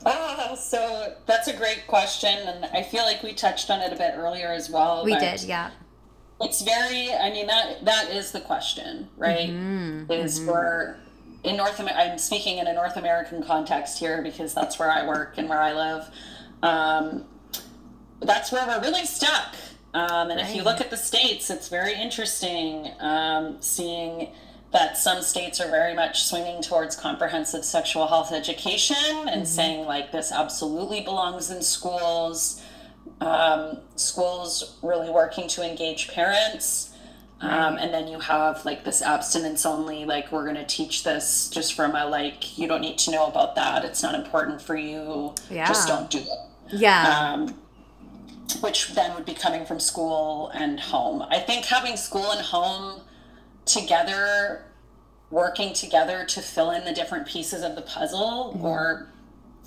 Ah, 0.06 0.56
so 0.56 1.16
that's 1.26 1.48
a 1.48 1.56
great 1.56 1.86
question, 1.88 2.38
and 2.48 2.66
I 2.66 2.82
feel 2.84 3.04
like 3.04 3.24
we 3.24 3.34
touched 3.34 3.70
on 3.70 3.82
it 3.82 3.92
a 3.92 3.96
bit 3.96 4.14
earlier 4.16 4.52
as 4.52 4.70
well. 4.70 5.04
We 5.04 5.18
did, 5.18 5.44
yeah. 5.44 5.72
It's 6.40 6.62
very. 6.62 7.12
I 7.14 7.32
mean 7.32 7.48
that 7.48 7.84
that 7.86 8.12
is 8.12 8.32
the 8.32 8.42
question, 8.42 9.10
right? 9.18 9.50
Mm-hmm, 9.50 10.12
Is 10.12 10.40
for 10.40 10.98
in 11.44 11.58
North. 11.58 11.80
I'm 11.80 12.18
speaking 12.18 12.60
in 12.60 12.68
a 12.68 12.74
North 12.74 12.96
American 12.96 13.44
context 13.44 14.00
here 14.00 14.22
because 14.22 14.54
that's 14.54 14.78
where 14.78 14.92
I 14.92 15.08
work 15.08 15.36
and 15.38 15.50
where 15.50 15.62
I 15.62 15.74
live. 15.74 16.10
Um, 16.64 17.26
that's 18.22 18.52
where 18.52 18.66
we're 18.68 18.82
really 18.82 19.06
stuck. 19.06 19.56
Um, 19.94 20.30
and 20.30 20.40
if 20.40 20.56
you 20.56 20.64
look 20.64 20.82
at 20.82 20.90
the 20.90 20.98
states, 20.98 21.50
it's 21.50 21.70
very 21.70 21.94
interesting 21.94 22.92
um, 23.00 23.58
seeing 23.62 24.30
that 24.74 24.98
some 24.98 25.22
states 25.22 25.62
are 25.62 25.70
very 25.70 25.94
much 25.94 26.24
swinging 26.26 26.62
towards 26.62 26.96
comprehensive 26.96 27.64
sexual 27.64 28.08
health 28.08 28.32
education 28.34 29.28
and 29.30 29.48
saying, 29.48 29.86
like, 29.86 30.12
this 30.12 30.32
absolutely 30.32 31.02
belongs 31.02 31.50
in 31.50 31.62
schools. 31.62 32.62
Um, 33.22 33.80
schools 33.96 34.78
really 34.84 35.10
working 35.10 35.48
to 35.50 35.68
engage 35.68 36.10
parents. 36.10 36.94
Um, 37.40 37.78
and 37.78 37.94
then 37.94 38.08
you 38.08 38.20
have 38.20 38.66
like 38.66 38.84
this 38.84 39.02
abstinence 39.04 39.64
only, 39.66 40.06
like, 40.06 40.32
we're 40.32 40.44
going 40.44 40.56
to 40.56 40.66
teach 40.66 41.04
this 41.04 41.50
just 41.50 41.74
from 41.76 41.96
a 41.96 42.06
like, 42.08 42.58
you 42.58 42.68
don't 42.68 42.82
need 42.82 42.98
to 43.00 43.12
know 43.12 43.28
about 43.28 43.54
that. 43.56 43.86
It's 43.86 44.02
not 44.02 44.16
important 44.16 44.60
for 44.62 44.76
you. 44.76 45.36
Yeah. 45.50 45.68
Just 45.68 45.88
don't 45.88 46.10
do 46.10 46.18
it 46.18 46.28
Yeah. 46.74 47.32
um, 47.34 47.54
which 48.62 48.94
then 48.96 49.14
would 49.14 49.26
be 49.26 49.36
coming 49.36 49.66
from 49.66 49.80
school 49.80 50.50
and 50.56 50.80
home. 50.80 51.22
I 51.30 51.38
think 51.40 51.66
having 51.66 51.96
school 51.96 52.32
and 52.32 52.42
home 52.42 53.02
together, 53.66 54.64
working 55.30 55.74
together 55.74 56.26
to 56.26 56.42
fill 56.42 56.72
in 56.72 56.86
the 56.86 56.94
different 56.94 57.28
pieces 57.28 57.62
of 57.62 57.76
the 57.76 57.82
puzzle, 57.82 58.58
or 58.64 59.10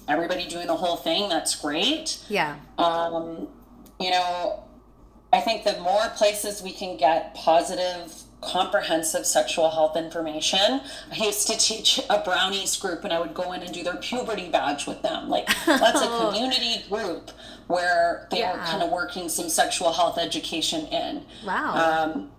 everybody 0.09 0.49
doing 0.49 0.67
the 0.67 0.77
whole 0.77 0.97
thing, 0.97 1.29
that's 1.29 1.55
great. 1.55 2.19
yeah. 2.29 2.57
Um, 2.79 3.47
you 4.01 4.11
know, 4.11 4.65
I 5.33 5.41
think 5.41 5.65
the 5.65 5.79
more 5.81 6.09
places 6.17 6.63
we 6.63 6.73
can 6.73 6.97
get 6.97 7.35
positive, 7.35 8.13
comprehensive 8.41 9.27
sexual 9.27 9.71
health 9.71 9.97
information. 9.97 10.81
I 11.13 11.17
used 11.17 11.47
to 11.49 11.57
teach 11.57 12.01
a 12.09 12.23
brownies 12.23 12.77
group 12.77 13.05
and 13.05 13.13
I 13.13 13.21
would 13.21 13.35
go 13.35 13.53
in 13.53 13.63
and 13.63 13.73
do 13.73 13.83
their 13.83 13.97
puberty 13.97 14.49
badge 14.49 14.87
with 14.87 15.03
them. 15.03 15.29
Like, 15.29 15.47
that's 15.67 16.01
a 16.01 16.07
community 16.27 16.85
group 16.89 17.31
where 17.67 18.27
they 18.31 18.43
were 18.43 18.59
kind 18.59 18.83
of 18.83 18.91
working 18.91 19.29
some 19.29 19.49
sexual 19.49 19.93
health 19.93 20.19
education 20.19 20.87
in. 20.87 21.25
Wow. 21.47 21.75
Um, 22.15 22.31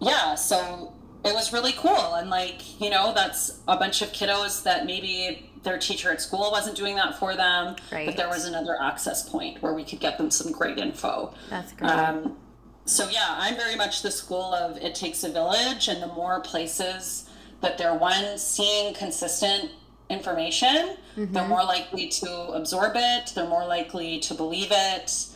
yeah, 0.00 0.34
so 0.34 0.94
it 1.24 1.34
was 1.34 1.52
really 1.52 1.72
cool. 1.72 2.14
And, 2.14 2.30
like, 2.30 2.80
you 2.80 2.90
know, 2.90 3.12
that's 3.14 3.60
a 3.66 3.76
bunch 3.76 4.02
of 4.02 4.12
kiddos 4.12 4.62
that 4.62 4.86
maybe 4.86 5.50
their 5.66 5.78
teacher 5.78 6.10
at 6.12 6.22
school 6.22 6.48
wasn't 6.52 6.76
doing 6.76 6.94
that 6.96 7.18
for 7.18 7.34
them, 7.34 7.76
Right. 7.92 8.06
but 8.06 8.16
there 8.16 8.28
was 8.28 8.46
another 8.46 8.80
access 8.80 9.28
point 9.28 9.60
where 9.60 9.74
we 9.74 9.84
could 9.84 10.00
get 10.00 10.16
them 10.16 10.30
some 10.30 10.52
great 10.52 10.78
info. 10.78 11.34
That's 11.50 11.72
great. 11.72 11.90
Um, 11.90 12.38
so 12.86 13.08
yeah, 13.10 13.34
I'm 13.36 13.56
very 13.56 13.74
much 13.74 14.00
the 14.02 14.12
school 14.12 14.54
of 14.54 14.76
it 14.78 14.94
takes 14.94 15.24
a 15.24 15.28
village, 15.28 15.88
and 15.88 16.00
the 16.00 16.06
more 16.06 16.40
places 16.40 17.28
that 17.60 17.76
they're 17.78 17.94
one 17.94 18.38
seeing 18.38 18.94
consistent 18.94 19.72
information, 20.08 20.96
they're 21.16 21.48
more 21.48 21.64
likely 21.64 22.06
to 22.06 22.30
absorb 22.52 22.92
it. 22.94 23.32
They're 23.34 23.48
more 23.48 23.66
likely 23.66 24.20
to 24.20 24.34
believe 24.34 24.68
it 24.70 25.26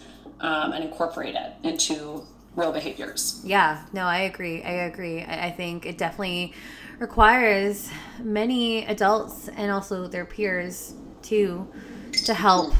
um, 0.40 0.72
and 0.72 0.84
incorporate 0.84 1.34
it 1.34 1.54
into 1.64 2.24
real 2.54 2.70
behaviors. 2.70 3.40
Yeah, 3.44 3.82
no, 3.92 4.02
I 4.04 4.18
agree. 4.20 4.62
I 4.62 4.84
agree. 4.84 5.22
I, 5.22 5.46
I 5.46 5.50
think 5.50 5.86
it 5.86 5.98
definitely 5.98 6.52
requires 7.00 7.90
many 8.22 8.84
adults 8.84 9.48
and 9.48 9.72
also 9.72 10.06
their 10.06 10.26
peers 10.26 10.94
too 11.22 11.66
to 12.12 12.34
help, 12.34 12.74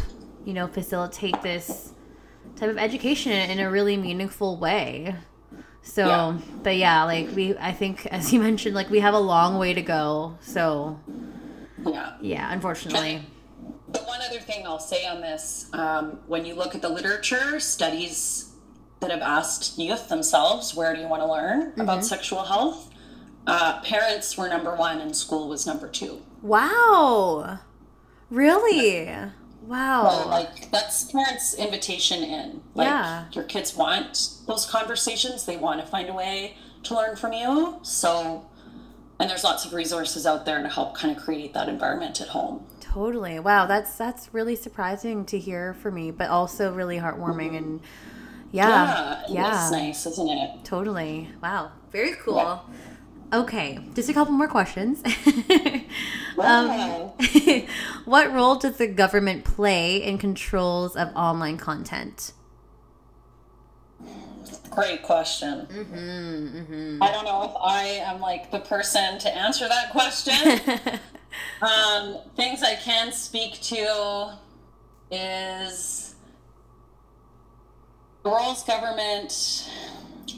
you 0.45 0.53
know, 0.53 0.69
facilitate 0.69 1.41
this 1.43 1.93
type 2.57 2.69
of 2.69 2.77
education 2.79 3.33
in 3.33 3.59
a 3.59 3.71
really 3.71 3.97
meaningful 3.97 4.59
way. 4.59 5.17
So, 5.83 6.07
Yeah. 6.07 6.39
but 6.63 6.77
yeah, 6.77 7.05
like 7.05 7.31
we, 7.35 7.57
I 7.57 7.73
think, 7.73 8.07
as 8.11 8.33
you 8.33 8.41
mentioned, 8.41 8.75
like 8.75 8.91
we 8.91 9.01
have 9.01 9.15
a 9.15 9.19
long 9.19 9.59
way 9.59 9.73
to 9.73 9.83
go. 9.83 10.37
So, 10.43 11.01
Yeah. 11.87 12.13
yeah, 12.21 12.53
unfortunately. 12.53 13.27
The 13.93 14.01
one 14.01 14.21
other 14.21 14.39
thing 14.39 14.67
I'll 14.67 14.79
say 14.79 15.07
on 15.07 15.23
this, 15.23 15.69
um, 15.73 16.21
when 16.27 16.45
you 16.45 16.55
look 16.55 16.75
at 16.75 16.83
the 16.83 16.91
literature, 16.91 17.59
studies 17.59 18.53
that 19.01 19.11
have 19.11 19.23
asked 19.23 19.79
youth 19.79 20.09
themselves, 20.09 20.75
where 20.75 20.95
do 20.95 21.01
you 21.01 21.09
want 21.09 21.23
to 21.23 21.27
learn 21.27 21.73
about 21.81 22.05
sexual 22.05 22.45
health? 22.45 22.90
Uh, 23.51 23.81
parents 23.83 24.37
were 24.39 24.49
number 24.49 24.75
one 24.77 25.01
and 25.01 25.15
school 25.17 25.49
was 25.49 25.67
number 25.67 25.89
two. 25.89 26.21
Wow. 26.43 27.59
Really? 28.31 29.09
Wow. 29.67 30.09
So, 30.23 30.29
like 30.29 30.71
that's 30.71 31.11
parents' 31.11 31.55
invitation 31.55 32.23
in. 32.23 32.63
Like 32.75 32.87
Yeah. 32.87 33.25
your 33.33 33.45
kids 33.45 33.77
want 33.77 34.29
those 34.47 34.67
conversations. 34.67 35.45
They 35.47 35.57
want 35.57 35.81
to 35.81 35.87
find 35.87 36.09
a 36.09 36.13
way 36.15 36.57
to 36.85 36.95
learn 36.95 37.17
from 37.17 37.33
you. 37.33 37.79
So, 37.83 38.47
and 39.19 39.29
there's 39.29 39.45
lots 39.45 39.65
of 39.65 39.73
resources 39.75 40.27
out 40.27 40.47
there 40.47 40.63
to 40.63 40.69
help 40.69 40.97
kind 40.97 41.15
of 41.17 41.23
create 41.23 41.53
that 41.55 41.69
environment 41.69 42.21
at 42.21 42.29
home. 42.29 42.65
Totally. 42.81 43.39
Wow, 43.39 43.67
that's 43.67 43.97
that's 43.97 44.33
really 44.33 44.57
surprising 44.57 45.25
to 45.27 45.39
hear 45.39 45.75
for 45.75 45.91
me, 45.91 46.11
but 46.11 46.31
also 46.31 46.73
really 46.73 46.99
heartwarming 46.99 47.57
and 47.57 47.81
yeah. 48.53 49.23
Yeah, 49.29 49.35
Yeah. 49.35 49.63
it's 49.63 49.71
nice, 49.73 50.07
isn't 50.07 50.29
it? 50.29 50.65
Totally. 50.65 51.29
Wow. 51.43 51.73
Very 51.93 52.13
cool. 52.15 52.37
Yeah. 52.37 52.59
Okay, 53.33 53.79
just 53.95 54.09
a 54.09 54.13
couple 54.13 54.33
more 54.33 54.49
questions. 54.49 55.03
Um, 56.39 56.69
wow. 56.69 57.15
what 58.05 58.33
role 58.33 58.57
does 58.57 58.79
the 58.79 58.87
government 58.87 59.45
play 59.45 60.03
in 60.03 60.19
controls 60.19 60.97
of 60.97 61.15
online 61.15 61.59
content? 61.59 62.33
Great 64.71 65.03
question. 65.03 65.67
Mm-hmm, 65.67 66.59
mm-hmm. 66.59 67.03
I 67.03 67.11
don't 67.11 67.25
know 67.25 67.43
if 67.43 67.51
I 67.61 67.83
am 68.05 68.21
like 68.21 68.51
the 68.51 68.61
person 68.61 69.19
to 69.19 69.37
answer 69.37 69.69
that 69.69 69.91
question. 69.91 70.61
um, 71.63 72.19
things 72.37 72.63
I 72.63 72.77
can 72.77 73.13
speak 73.13 73.61
to 73.63 74.39
is 75.11 76.15
the 78.23 78.31
roles 78.31 78.63
government. 78.63 79.69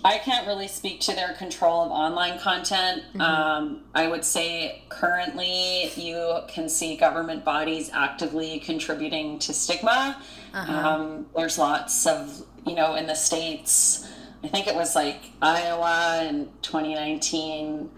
I 0.04 0.18
can't 0.18 0.46
really 0.46 0.68
speak 0.68 1.00
to 1.00 1.14
their 1.14 1.34
control 1.34 1.82
of 1.82 1.90
online 1.90 2.38
content. 2.38 3.02
Um, 3.20 3.82
I 3.94 4.08
would 4.08 4.24
say 4.24 4.82
currently 4.88 5.90
you 5.96 6.40
can 6.48 6.68
see 6.68 6.96
government 6.96 7.44
bodies 7.44 7.90
actively 7.92 8.60
contributing 8.60 9.38
to 9.40 9.52
stigma. 9.52 10.20
Um, 10.54 11.26
there's 11.36 11.58
lots 11.58 12.06
of, 12.06 12.44
you 12.66 12.74
know, 12.74 12.94
in 12.94 13.06
the 13.06 13.14
States, 13.14 14.06
I 14.44 14.48
think 14.48 14.66
it 14.66 14.74
was 14.74 14.94
like 14.94 15.20
Iowa 15.40 16.26
in 16.28 16.48
2019 16.62 17.90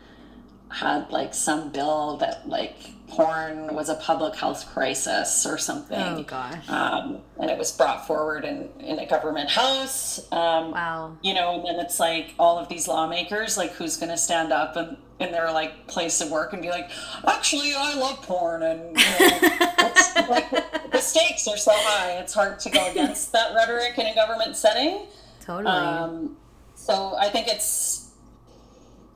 had 0.68 1.10
like 1.10 1.34
some 1.34 1.70
bill 1.70 2.16
that 2.18 2.48
like 2.48 2.76
porn 3.08 3.74
was 3.74 3.88
a 3.88 3.94
public 3.96 4.34
health 4.34 4.66
crisis 4.72 5.44
or 5.46 5.58
something. 5.58 5.98
Oh 6.00 6.22
gosh. 6.22 6.68
Um, 6.68 7.18
and 7.38 7.50
it 7.50 7.58
was 7.58 7.70
brought 7.72 8.06
forward 8.06 8.44
in, 8.44 8.70
in 8.80 8.98
a 8.98 9.06
government 9.06 9.50
house. 9.50 10.20
Um, 10.32 10.70
Wow. 10.72 11.16
you 11.22 11.34
know, 11.34 11.54
and 11.56 11.64
then 11.66 11.84
it's 11.84 12.00
like 12.00 12.34
all 12.38 12.58
of 12.58 12.68
these 12.68 12.88
lawmakers, 12.88 13.56
like 13.56 13.72
who's 13.72 13.96
going 13.96 14.10
to 14.10 14.16
stand 14.16 14.52
up 14.52 14.76
and 14.76 14.96
in 15.20 15.30
their 15.30 15.52
like 15.52 15.86
place 15.86 16.20
of 16.20 16.30
work 16.30 16.52
and 16.52 16.60
be 16.62 16.70
like, 16.70 16.90
actually, 17.26 17.72
I 17.76 17.94
love 17.94 18.20
porn, 18.22 18.62
and 18.64 18.80
you 18.98 19.04
know, 19.04 19.28
it's, 19.78 20.16
like 20.28 20.50
the, 20.50 20.64
the 20.90 20.98
stakes 20.98 21.46
are 21.46 21.56
so 21.56 21.70
high, 21.72 22.18
it's 22.18 22.34
hard 22.34 22.58
to 22.60 22.70
go 22.70 22.90
against 22.90 23.30
that 23.32 23.54
rhetoric 23.54 23.96
in 23.96 24.06
a 24.06 24.14
government 24.14 24.56
setting. 24.56 25.06
Totally. 25.40 25.72
Um, 25.72 26.36
so 26.74 27.14
I 27.16 27.28
think 27.28 27.46
it's 27.48 28.10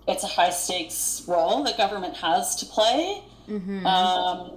it's 0.07 0.22
a 0.24 0.28
high 0.28 0.51
stakes 0.51 1.24
role 1.26 1.64
that 1.64 1.76
government 1.76 2.16
has 2.18 2.55
to 2.57 2.66
play. 2.66 3.22
Um, 3.86 4.51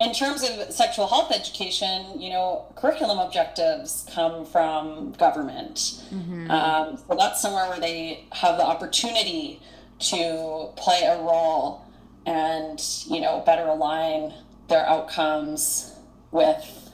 in 0.00 0.12
terms 0.12 0.42
of 0.42 0.72
sexual 0.72 1.06
health 1.06 1.30
education, 1.32 2.20
you 2.20 2.30
know, 2.30 2.66
curriculum 2.74 3.18
objectives 3.18 4.06
come 4.12 4.44
from 4.44 5.12
government. 5.12 6.02
Um, 6.50 6.96
so 6.96 7.16
that's 7.18 7.40
somewhere 7.40 7.68
where 7.68 7.80
they 7.80 8.24
have 8.32 8.56
the 8.56 8.66
opportunity 8.66 9.60
to 10.00 10.70
play 10.76 11.02
a 11.04 11.22
role 11.22 11.84
and, 12.26 12.80
you 13.06 13.20
know, 13.20 13.42
better 13.46 13.66
align 13.66 14.34
their 14.68 14.84
outcomes 14.86 15.92
with 16.32 16.90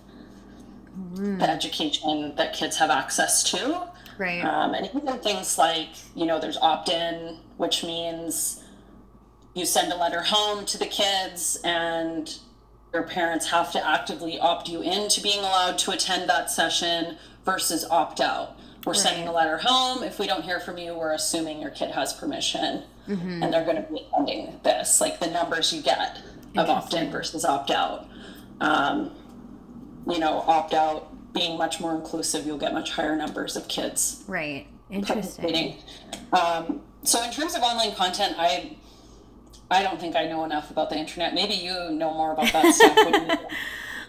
the 1.14 1.50
education 1.50 2.34
that 2.36 2.52
kids 2.52 2.76
have 2.76 2.90
access 2.90 3.42
to. 3.44 3.88
right. 4.18 4.44
Um, 4.44 4.74
and 4.74 4.86
even 4.94 5.18
things 5.20 5.56
like, 5.56 5.88
you 6.14 6.26
know, 6.26 6.38
there's 6.38 6.58
opt 6.58 6.90
in, 6.90 7.38
which 7.56 7.82
means 7.82 8.59
you 9.54 9.66
send 9.66 9.92
a 9.92 9.96
letter 9.96 10.22
home 10.22 10.64
to 10.66 10.78
the 10.78 10.86
kids 10.86 11.58
and 11.64 12.38
your 12.92 13.02
parents 13.04 13.50
have 13.50 13.72
to 13.72 13.86
actively 13.86 14.38
opt 14.38 14.68
you 14.68 14.80
into 14.82 15.20
being 15.20 15.40
allowed 15.40 15.78
to 15.78 15.90
attend 15.92 16.28
that 16.28 16.50
session 16.50 17.16
versus 17.44 17.84
opt 17.90 18.20
out. 18.20 18.58
We're 18.84 18.94
sending 18.94 19.28
a 19.28 19.32
letter 19.32 19.58
home. 19.62 20.02
If 20.02 20.18
we 20.18 20.26
don't 20.26 20.42
hear 20.42 20.58
from 20.58 20.78
you, 20.78 20.94
we're 20.94 21.12
assuming 21.12 21.60
your 21.60 21.70
kid 21.70 21.90
has 21.90 22.12
permission 22.12 22.84
and 23.42 23.52
they're 23.52 23.64
going 23.64 23.76
to 23.76 23.82
be 23.82 24.06
attending 24.12 24.60
this, 24.62 25.00
like 25.00 25.20
the 25.20 25.26
numbers 25.26 25.72
you 25.72 25.82
get 25.82 26.18
of 26.56 26.68
opt 26.68 26.94
in 26.94 27.10
versus 27.10 27.44
opt 27.44 27.70
out. 27.70 28.06
Um, 28.60 29.12
you 30.08 30.18
know, 30.18 30.38
opt 30.46 30.74
out 30.74 31.32
being 31.32 31.58
much 31.58 31.80
more 31.80 31.94
inclusive, 31.94 32.46
you'll 32.46 32.58
get 32.58 32.72
much 32.72 32.90
higher 32.92 33.16
numbers 33.16 33.56
of 33.56 33.68
kids 33.68 34.24
right. 34.26 34.66
Interesting. 34.90 35.44
participating. 35.44 35.76
Um, 36.32 36.80
so 37.02 37.22
in 37.22 37.30
terms 37.30 37.54
of 37.54 37.62
online 37.62 37.94
content, 37.94 38.34
I 38.38 38.76
I 39.70 39.82
don't 39.82 40.00
think 40.00 40.16
I 40.16 40.26
know 40.26 40.44
enough 40.44 40.70
about 40.70 40.90
the 40.90 40.98
internet. 40.98 41.34
Maybe 41.34 41.54
you 41.54 41.90
know 41.90 42.12
more 42.12 42.32
about 42.32 42.52
that 42.52 42.74
stuff. 42.74 42.96
What 42.96 43.12
do 43.12 43.20
you 43.20 43.26
think? 43.26 43.40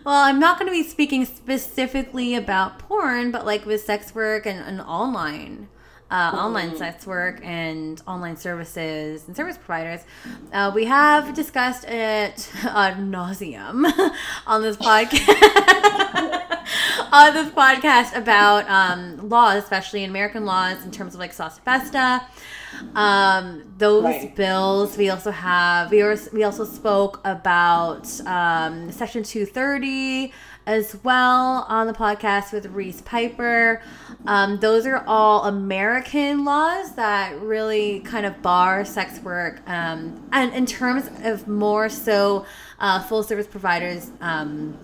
well, 0.05 0.23
I'm 0.23 0.39
not 0.39 0.57
going 0.57 0.71
to 0.71 0.71
be 0.71 0.87
speaking 0.87 1.25
specifically 1.25 2.33
about 2.35 2.79
porn, 2.79 3.31
but 3.31 3.45
like 3.45 3.65
with 3.65 3.81
sex 3.81 4.15
work 4.15 4.45
and, 4.45 4.59
and 4.59 4.81
online. 4.81 5.67
Uh, 6.09 6.31
online 6.35 6.75
sex 6.75 7.07
work 7.07 7.39
and 7.41 8.01
online 8.05 8.35
services 8.35 9.25
and 9.27 9.35
service 9.37 9.57
providers. 9.57 10.01
Uh, 10.51 10.69
we 10.75 10.83
have 10.83 11.33
discussed 11.33 11.85
it 11.85 12.51
ad 12.65 12.97
nauseum 12.97 13.89
on 14.45 14.61
this 14.61 14.75
podcast. 14.75 15.25
on 17.13 17.33
this 17.33 17.49
podcast 17.53 18.13
about 18.13 18.69
um, 18.69 19.29
laws, 19.29 19.63
especially 19.63 20.03
in 20.03 20.09
American 20.09 20.43
laws, 20.45 20.83
in 20.83 20.91
terms 20.91 21.13
of 21.13 21.19
like 21.21 21.31
Sosta 21.33 21.61
Festa. 21.61 22.25
Um, 22.95 23.63
those 23.77 24.03
Right. 24.03 24.35
bills. 24.35 24.97
We 24.97 25.09
also 25.09 25.31
have. 25.31 25.91
We, 25.91 26.03
were, 26.03 26.17
we 26.33 26.43
also 26.43 26.65
spoke 26.65 27.19
about 27.25 28.07
um, 28.27 28.91
Section 28.91 29.23
230 29.23 30.33
as 30.67 30.95
well 31.03 31.65
on 31.69 31.87
the 31.87 31.93
podcast 31.93 32.53
with 32.53 32.67
Reese 32.67 33.01
Piper. 33.01 33.81
Um, 34.27 34.59
those 34.59 34.85
are 34.85 35.03
all 35.07 35.45
American 35.45 36.45
laws 36.45 36.93
that 36.95 37.39
really 37.41 38.01
kind 38.01 38.25
of 38.25 38.41
bar 38.43 38.85
sex 38.85 39.19
work. 39.19 39.61
Um, 39.67 40.27
and 40.31 40.53
in 40.53 40.65
terms 40.67 41.09
of 41.23 41.47
more 41.47 41.89
so 41.89 42.45
uh, 42.79 43.01
full 43.01 43.23
service 43.23 43.47
providers. 43.47 44.11
Um, 44.21 44.77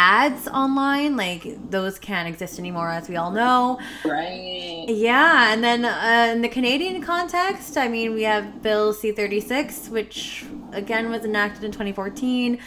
ads 0.00 0.46
online 0.46 1.16
like 1.16 1.42
those 1.70 1.98
can't 1.98 2.28
exist 2.28 2.56
anymore 2.60 2.88
as 2.88 3.08
we 3.08 3.16
all 3.16 3.32
know 3.32 3.80
Right. 4.04 4.84
yeah 4.88 5.52
and 5.52 5.62
then 5.64 5.84
uh, 5.84 6.32
in 6.32 6.40
the 6.40 6.48
canadian 6.48 7.02
context 7.02 7.76
i 7.76 7.88
mean 7.88 8.14
we 8.14 8.22
have 8.22 8.62
bill 8.62 8.94
c36 8.94 9.88
which 9.88 10.44
again 10.72 11.10
was 11.10 11.24
enacted 11.24 11.64
in 11.64 11.72
2014 11.72 12.60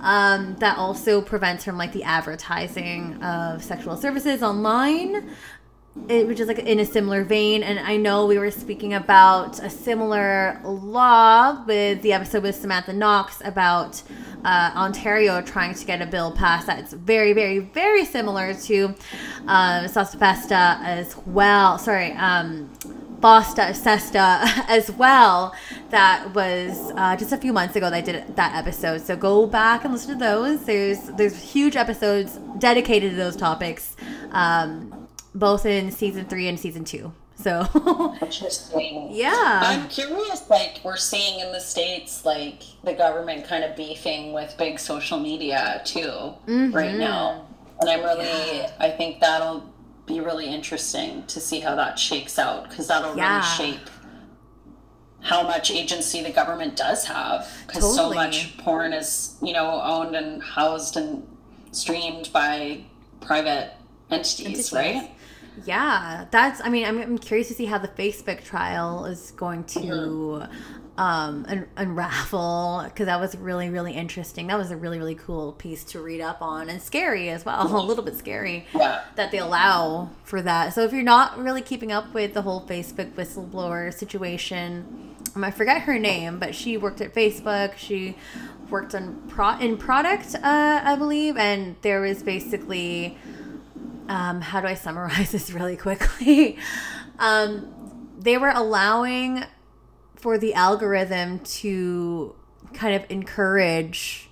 um, 0.00 0.54
that 0.60 0.78
also 0.78 1.20
prevents 1.20 1.64
from 1.64 1.76
like 1.76 1.92
the 1.92 2.04
advertising 2.04 3.20
of 3.20 3.64
sexual 3.64 3.96
services 3.96 4.40
online 4.44 5.28
it, 6.08 6.40
is 6.40 6.48
like 6.48 6.58
in 6.58 6.78
a 6.80 6.84
similar 6.84 7.24
vein. 7.24 7.62
And 7.62 7.78
I 7.78 7.96
know 7.96 8.26
we 8.26 8.38
were 8.38 8.50
speaking 8.50 8.94
about 8.94 9.58
a 9.60 9.70
similar 9.70 10.60
law 10.64 11.64
with 11.66 12.02
the 12.02 12.12
episode 12.12 12.42
with 12.42 12.54
Samantha 12.54 12.92
Knox 12.92 13.42
about 13.44 14.02
uh, 14.44 14.70
Ontario 14.74 15.42
trying 15.42 15.74
to 15.74 15.84
get 15.84 16.00
a 16.00 16.06
bill 16.06 16.32
passed 16.32 16.66
that's 16.66 16.92
very, 16.92 17.32
very, 17.32 17.58
very 17.58 18.04
similar 18.04 18.54
to 18.54 18.94
uh, 19.48 19.88
as 19.88 21.16
well. 21.26 21.78
Sorry, 21.78 22.12
um, 22.12 22.70
FOSTA 23.20 23.74
SESTA 23.74 24.64
as 24.68 24.90
well. 24.92 25.54
That 25.90 26.32
was 26.34 26.92
uh, 26.96 27.16
just 27.16 27.32
a 27.32 27.36
few 27.36 27.52
months 27.52 27.74
ago 27.74 27.90
that 27.90 27.96
I 27.96 28.00
did 28.00 28.36
that 28.36 28.54
episode. 28.54 29.00
So 29.00 29.16
go 29.16 29.46
back 29.46 29.84
and 29.84 29.92
listen 29.92 30.12
to 30.12 30.18
those. 30.18 30.64
There's 30.64 31.00
there's 31.16 31.40
huge 31.40 31.76
episodes 31.76 32.38
dedicated 32.58 33.10
to 33.10 33.16
those 33.16 33.36
topics. 33.36 33.96
Um, 34.30 35.05
both 35.38 35.66
in 35.66 35.90
season 35.92 36.26
three 36.26 36.48
and 36.48 36.58
season 36.58 36.84
two. 36.84 37.12
So 37.36 37.66
Interesting. 38.22 39.08
yeah, 39.12 39.60
I'm 39.62 39.88
curious, 39.88 40.48
like 40.48 40.80
we're 40.82 40.96
seeing 40.96 41.40
in 41.40 41.52
the 41.52 41.60
states, 41.60 42.24
like 42.24 42.62
the 42.82 42.94
government 42.94 43.46
kind 43.46 43.62
of 43.62 43.76
beefing 43.76 44.32
with 44.32 44.56
big 44.56 44.78
social 44.78 45.18
media 45.20 45.82
too 45.84 46.08
right 46.08 46.38
mm-hmm. 46.46 46.98
now, 46.98 47.46
and 47.80 47.90
I'm 47.90 48.02
really, 48.02 48.64
I 48.80 48.90
think 48.90 49.20
that'll 49.20 49.70
be 50.06 50.20
really 50.20 50.46
interesting 50.46 51.26
to 51.26 51.40
see 51.40 51.60
how 51.60 51.74
that 51.74 51.98
shakes 51.98 52.38
out 52.38 52.70
because 52.70 52.88
that'll 52.88 53.16
Yeah. 53.16 53.36
really 53.36 53.74
shape 53.76 53.90
how 55.20 55.42
much 55.42 55.70
agency 55.70 56.22
the 56.22 56.30
government 56.30 56.76
does 56.76 57.04
have 57.04 57.48
because 57.66 57.96
so 57.96 58.12
much 58.12 58.56
porn 58.58 58.92
is 58.92 59.36
you 59.42 59.52
know 59.52 59.80
owned 59.82 60.14
and 60.14 60.42
housed 60.42 60.96
and 60.96 61.26
streamed 61.72 62.30
by 62.32 62.80
private 63.20 63.72
entities, 64.10 64.46
Entities. 64.46 64.72
right? 64.72 65.10
Yeah. 65.64 66.26
That's. 66.30 66.60
I 66.62 66.68
mean, 66.68 66.86
I'm, 66.86 66.98
I'm 66.98 67.18
curious 67.18 67.48
to 67.48 67.54
see 67.54 67.66
how 67.66 67.78
the 67.78 67.88
Facebook 67.88 68.44
trial 68.44 69.06
is 69.06 69.32
going 69.32 69.64
to 69.64 70.44
um, 70.98 71.44
un- 71.48 71.68
unravel 71.76 72.82
because 72.84 73.06
that 73.06 73.20
was 73.20 73.36
really, 73.36 73.68
really 73.68 73.92
interesting. 73.92 74.46
That 74.46 74.58
was 74.58 74.70
a 74.70 74.76
really, 74.76 74.98
really 74.98 75.14
cool 75.14 75.52
piece 75.52 75.84
to 75.84 76.00
read 76.00 76.20
up 76.20 76.40
on 76.40 76.68
and 76.68 76.80
scary 76.80 77.28
as 77.28 77.44
well. 77.44 77.76
a 77.76 77.84
little 77.84 78.04
bit 78.04 78.16
scary. 78.16 78.66
Yeah. 78.74 79.02
that 79.16 79.30
they 79.30 79.38
allow 79.38 80.10
for 80.24 80.42
that. 80.42 80.74
So 80.74 80.82
if 80.82 80.92
you're 80.92 81.02
not 81.02 81.38
really 81.38 81.62
keeping 81.62 81.92
up 81.92 82.12
with 82.14 82.34
the 82.34 82.42
whole 82.42 82.62
Facebook 82.62 83.12
whistleblower 83.12 83.92
situation, 83.92 85.14
um, 85.34 85.44
I 85.44 85.50
forget 85.50 85.82
her 85.82 85.98
name, 85.98 86.38
but 86.38 86.54
she 86.54 86.76
worked 86.76 87.00
at 87.00 87.14
Facebook. 87.14 87.76
She 87.76 88.16
worked 88.70 88.94
on 88.94 89.22
pro 89.28 89.58
in 89.58 89.76
product, 89.76 90.34
uh, 90.34 90.80
I 90.82 90.96
believe, 90.96 91.36
and 91.36 91.76
there 91.82 92.00
was 92.00 92.22
basically, 92.22 93.18
um, 94.08 94.40
how 94.40 94.60
do 94.60 94.66
I 94.66 94.74
summarize 94.74 95.32
this 95.32 95.50
really 95.52 95.76
quickly? 95.76 96.58
um, 97.18 97.72
they 98.18 98.38
were 98.38 98.50
allowing 98.50 99.44
for 100.14 100.38
the 100.38 100.54
algorithm 100.54 101.40
to 101.40 102.34
kind 102.72 102.94
of 102.94 103.08
encourage 103.10 104.28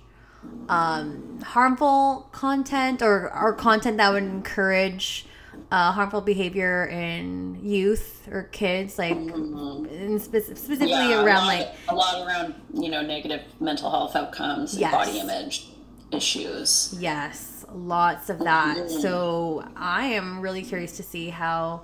um, 0.69 1.39
harmful 1.43 2.27
content 2.31 3.01
or, 3.01 3.31
or 3.35 3.53
content 3.53 3.97
that 3.97 4.11
would 4.11 4.23
encourage 4.23 5.25
uh, 5.71 5.91
harmful 5.91 6.21
behavior 6.21 6.85
in 6.85 7.59
youth 7.63 8.27
or 8.31 8.43
kids, 8.43 8.97
like 8.99 9.15
in 9.15 10.19
spe- 10.19 10.35
specifically 10.35 10.87
Mm-hmm. 10.87 11.09
Yeah, 11.11 11.23
around 11.23 11.47
like 11.47 11.69
a 11.87 11.95
lot 11.95 12.27
around 12.27 12.55
you 12.73 12.89
know 12.89 13.01
negative 13.01 13.41
mental 13.59 13.89
health 13.89 14.15
outcomes 14.15 14.73
and 14.73 14.81
Yes. 14.81 14.93
body 14.93 15.19
image 15.19 15.67
issues. 16.11 16.95
Yes, 16.99 17.54
lots 17.73 18.29
of 18.29 18.39
that. 18.39 18.77
Mhm. 18.77 19.01
So 19.01 19.63
I 19.75 20.05
am 20.07 20.41
really 20.41 20.61
curious 20.61 20.97
to 20.97 21.03
see 21.03 21.29
how 21.29 21.81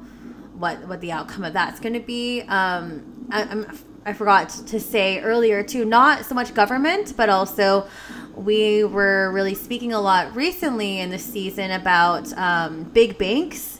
what 0.57 0.87
what 0.87 1.01
the 1.01 1.11
outcome 1.11 1.43
of 1.43 1.53
that's 1.53 1.79
going 1.79 1.93
to 1.93 1.99
be. 1.99 2.41
Um, 2.41 3.27
I, 3.31 3.43
I'm 3.43 3.65
I 4.05 4.13
forgot 4.13 4.49
to 4.49 4.79
say 4.79 5.19
earlier 5.21 5.63
too, 5.63 5.85
not 5.85 6.25
so 6.25 6.33
much 6.33 6.53
government, 6.53 7.13
but 7.15 7.29
also 7.29 7.87
we 8.35 8.83
were 8.83 9.31
really 9.31 9.53
speaking 9.53 9.93
a 9.93 10.01
lot 10.01 10.35
recently 10.35 10.99
in 10.99 11.11
this 11.11 11.23
season 11.23 11.71
about 11.71 12.35
um, 12.37 12.83
big 12.83 13.17
banks 13.17 13.70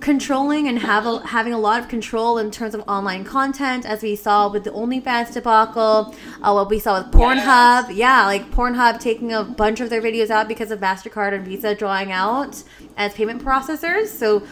controlling 0.00 0.68
and 0.68 0.78
have 0.78 1.06
a, 1.06 1.26
having 1.26 1.52
a 1.52 1.58
lot 1.58 1.80
of 1.80 1.88
control 1.88 2.38
in 2.38 2.50
terms 2.50 2.74
of 2.74 2.82
online 2.88 3.24
content, 3.24 3.84
as 3.84 4.02
we 4.02 4.14
saw 4.14 4.48
with 4.50 4.64
the 4.64 4.70
OnlyFans 4.70 5.32
debacle, 5.32 6.14
uh, 6.42 6.52
what 6.52 6.70
we 6.70 6.78
saw 6.78 6.98
with 7.02 7.12
Pornhub. 7.12 7.94
Yeah, 7.94 8.24
like 8.26 8.50
Pornhub 8.50 9.00
taking 9.00 9.32
a 9.32 9.42
bunch 9.42 9.80
of 9.80 9.90
their 9.90 10.00
videos 10.00 10.30
out 10.30 10.48
because 10.48 10.70
of 10.70 10.80
Mastercard 10.80 11.32
and 11.32 11.44
Visa 11.44 11.74
drawing 11.74 12.12
out 12.12 12.62
as 12.96 13.14
payment 13.14 13.42
processors. 13.42 14.06
So 14.06 14.46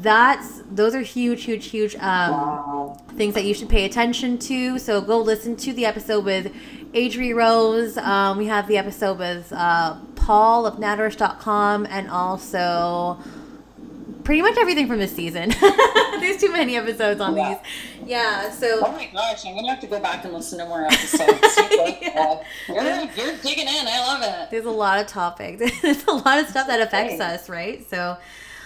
that's 0.00 0.62
those 0.70 0.94
are 0.94 1.02
huge, 1.02 1.44
huge, 1.44 1.66
huge 1.66 1.96
um, 1.96 2.96
things 3.16 3.34
that 3.34 3.44
you 3.44 3.54
should 3.54 3.68
pay 3.68 3.84
attention 3.84 4.38
to. 4.38 4.78
So 4.78 5.00
go 5.00 5.20
listen 5.20 5.56
to 5.56 5.72
the 5.72 5.84
episode 5.84 6.24
with 6.24 6.52
Adri 6.92 7.34
Rose. 7.34 7.98
Um, 7.98 8.38
we 8.38 8.46
have 8.46 8.68
the 8.68 8.78
episode 8.78 9.18
with 9.18 9.52
uh, 9.52 9.96
Paul 10.14 10.66
of 10.66 10.76
Natterish.com 10.76 11.86
and 11.90 12.08
also 12.10 13.18
pretty 14.24 14.42
much 14.42 14.56
everything 14.58 14.86
from 14.86 14.98
this 14.98 15.14
season. 15.14 15.50
There's 16.20 16.38
too 16.38 16.52
many 16.52 16.76
episodes 16.76 17.20
on 17.20 17.36
Yeah. 17.36 17.58
these. 18.00 18.08
Yeah, 18.08 18.50
so 18.50 18.80
Oh 18.84 18.92
my 18.92 19.06
gosh, 19.12 19.44
I'm 19.46 19.54
gonna 19.54 19.70
have 19.70 19.80
to 19.80 19.86
go 19.86 20.00
back 20.00 20.24
and 20.24 20.32
listen 20.34 20.58
to 20.58 20.66
more 20.66 20.84
episodes. 20.84 21.40
Uh, 22.14 22.36
you're, 22.68 22.82
you're 22.84 23.36
digging 23.38 23.66
in. 23.66 23.86
I 23.88 23.98
love 24.06 24.22
it. 24.22 24.50
there's 24.50 24.66
a 24.66 24.70
lot 24.70 25.00
of 25.00 25.06
topics. 25.06 25.80
There's 25.82 26.04
a 26.04 26.12
lot 26.12 26.38
of 26.38 26.46
stuff 26.48 26.66
that 26.66 26.80
affects 26.80 27.20
us, 27.20 27.48
right? 27.48 27.88
So, 27.88 28.18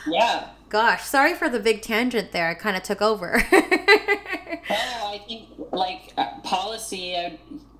Yeah. 0.07 0.49
gosh, 0.69 1.05
sorry 1.05 1.35
for 1.35 1.49
the 1.49 1.61
big 1.61 1.81
tangent 1.83 2.33
there. 2.33 2.49
I 2.49 2.55
kind 2.55 2.77
of 2.77 2.83
took 2.83 3.01
over. 3.01 3.41
Oh, 3.51 5.13
I 5.15 5.21
think 5.27 5.49
like 5.73 6.13
uh, 6.19 6.39
policy. 6.43 7.17
I, 7.17 7.39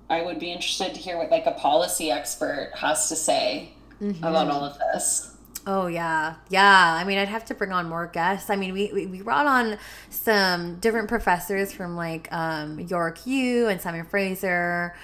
I 0.09 0.21
would 0.21 0.39
be 0.39 0.51
interested 0.51 0.93
to 0.95 0.99
hear 1.01 1.17
what 1.17 1.29
like 1.31 1.45
a 1.45 1.51
policy 1.51 2.09
expert 2.11 2.71
has 2.75 3.09
to 3.09 3.15
say 3.15 3.73
about 3.99 4.49
all 4.49 4.63
of 4.63 4.77
this. 4.93 5.33
Oh 5.69 5.87
yeah, 5.87 6.35
yeah. 6.47 6.95
I 6.97 7.03
mean, 7.03 7.17
I'd 7.17 7.27
have 7.27 7.43
to 7.45 7.53
bring 7.53 7.73
on 7.73 7.89
more 7.89 8.07
guests. 8.07 8.49
I 8.49 8.55
mean, 8.55 8.73
we 8.73 8.89
we, 8.93 9.05
we 9.05 9.21
brought 9.21 9.45
on 9.45 9.77
some 10.09 10.75
different 10.79 11.09
professors 11.09 11.73
from 11.73 11.97
like 11.97 12.31
um, 12.31 12.79
York 12.79 13.27
U 13.27 13.67
and 13.67 13.81
Simon 13.81 14.05
Fraser. 14.05 14.95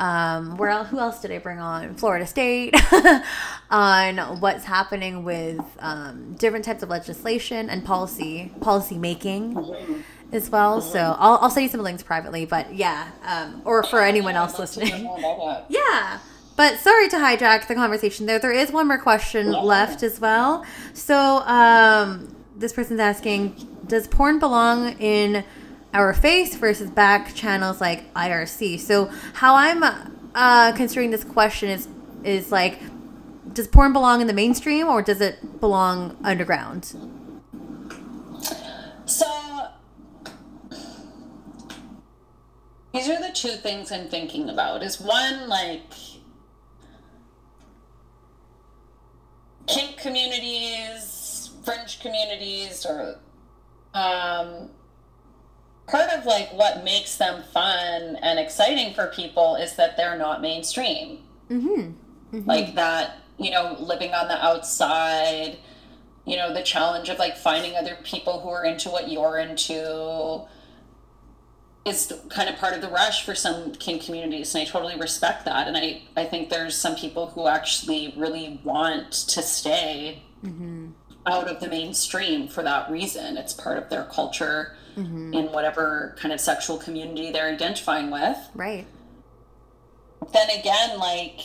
Um, 0.00 0.56
where 0.56 0.70
else? 0.70 0.88
Who 0.88 0.98
else 0.98 1.20
did 1.20 1.30
I 1.30 1.38
bring 1.38 1.60
on? 1.60 1.94
Florida 1.94 2.26
State 2.26 2.74
on 3.70 4.40
what's 4.40 4.64
happening 4.64 5.22
with 5.22 5.60
um, 5.78 6.34
different 6.34 6.64
types 6.64 6.82
of 6.82 6.88
legislation 6.88 7.70
and 7.70 7.84
policy 7.84 8.50
policy 8.60 8.98
making 8.98 9.56
as 10.32 10.50
well. 10.50 10.80
So 10.80 11.14
I'll 11.16 11.38
I'll 11.42 11.50
send 11.50 11.62
you 11.62 11.70
some 11.70 11.82
links 11.82 12.02
privately. 12.02 12.44
But 12.44 12.74
yeah, 12.74 13.08
um, 13.24 13.62
or 13.64 13.84
for 13.84 14.02
anyone 14.02 14.34
else 14.34 14.58
listening. 14.58 15.08
Yeah. 15.68 16.18
But 16.58 16.80
sorry 16.80 17.08
to 17.10 17.16
hijack 17.18 17.68
the 17.68 17.76
conversation 17.76 18.26
there. 18.26 18.40
There 18.40 18.50
is 18.50 18.72
one 18.72 18.88
more 18.88 18.98
question 18.98 19.52
left 19.52 20.02
as 20.02 20.18
well. 20.18 20.66
So, 20.92 21.16
um, 21.46 22.34
this 22.56 22.72
person's 22.72 22.98
asking 22.98 23.54
Does 23.86 24.08
porn 24.08 24.40
belong 24.40 24.98
in 24.98 25.44
our 25.94 26.12
face 26.12 26.56
versus 26.56 26.90
back 26.90 27.32
channels 27.36 27.80
like 27.80 28.12
IRC? 28.12 28.80
So, 28.80 29.08
how 29.34 29.54
I'm 29.54 29.84
uh, 30.34 30.72
considering 30.72 31.12
this 31.12 31.22
question 31.22 31.68
is, 31.68 31.86
is 32.24 32.50
like, 32.50 32.80
does 33.52 33.68
porn 33.68 33.92
belong 33.92 34.20
in 34.20 34.26
the 34.26 34.32
mainstream 34.32 34.88
or 34.88 35.00
does 35.00 35.20
it 35.20 35.60
belong 35.60 36.16
underground? 36.24 36.86
So 39.06 39.26
these 42.92 43.08
are 43.08 43.20
the 43.20 43.30
two 43.32 43.50
things 43.50 43.92
I'm 43.92 44.08
thinking 44.08 44.50
about. 44.50 44.82
Is 44.82 45.00
one 45.00 45.48
like 45.48 45.84
kink 49.68 49.98
communities, 49.98 51.50
fringe 51.64 52.00
communities, 52.00 52.84
or 52.86 53.18
um, 53.94 54.70
part 55.86 56.10
of 56.10 56.24
like 56.24 56.52
what 56.52 56.84
makes 56.84 57.16
them 57.16 57.42
fun 57.52 58.16
and 58.22 58.38
exciting 58.38 58.94
for 58.94 59.08
people 59.08 59.56
is 59.56 59.76
that 59.76 59.96
they're 59.96 60.18
not 60.18 60.40
mainstream. 60.40 61.20
Mm-hmm. 61.50 61.92
Like 62.46 62.74
that, 62.74 63.18
you 63.38 63.50
know, 63.50 63.76
living 63.78 64.12
on 64.12 64.28
the 64.28 64.44
outside, 64.44 65.58
you 66.26 66.36
know, 66.36 66.52
the 66.52 66.62
challenge 66.62 67.08
of 67.08 67.18
like 67.18 67.36
finding 67.36 67.76
other 67.76 67.96
people 68.04 68.40
who 68.40 68.50
are 68.50 68.64
into 68.64 68.90
what 68.90 69.10
you're 69.10 69.38
into 69.38 70.46
is 71.88 72.12
kind 72.28 72.48
of 72.48 72.56
part 72.56 72.74
of 72.74 72.80
the 72.80 72.88
rush 72.88 73.24
for 73.24 73.34
some 73.34 73.72
kink 73.72 74.02
communities 74.04 74.54
and 74.54 74.62
i 74.62 74.64
totally 74.64 74.96
respect 74.98 75.44
that 75.44 75.66
and 75.66 75.76
i 75.76 76.02
i 76.16 76.24
think 76.24 76.50
there's 76.50 76.76
some 76.76 76.94
people 76.94 77.26
who 77.30 77.46
actually 77.48 78.14
really 78.16 78.60
want 78.64 79.10
to 79.12 79.42
stay 79.42 80.22
Mm-hmm. 80.44 80.90
out 81.26 81.48
of 81.48 81.58
the 81.58 81.66
mainstream 81.68 82.46
for 82.46 82.62
that 82.62 82.88
reason 82.90 83.36
it's 83.36 83.52
part 83.52 83.76
of 83.78 83.88
their 83.90 84.04
culture 84.04 84.76
Mm-hmm. 84.96 85.32
in 85.34 85.46
whatever 85.52 86.16
kind 86.18 86.32
of 86.32 86.40
sexual 86.40 86.76
community 86.76 87.30
they're 87.32 87.48
identifying 87.52 88.10
with 88.10 88.36
Right. 88.54 88.86
then 90.32 90.50
again 90.50 90.98
like 90.98 91.40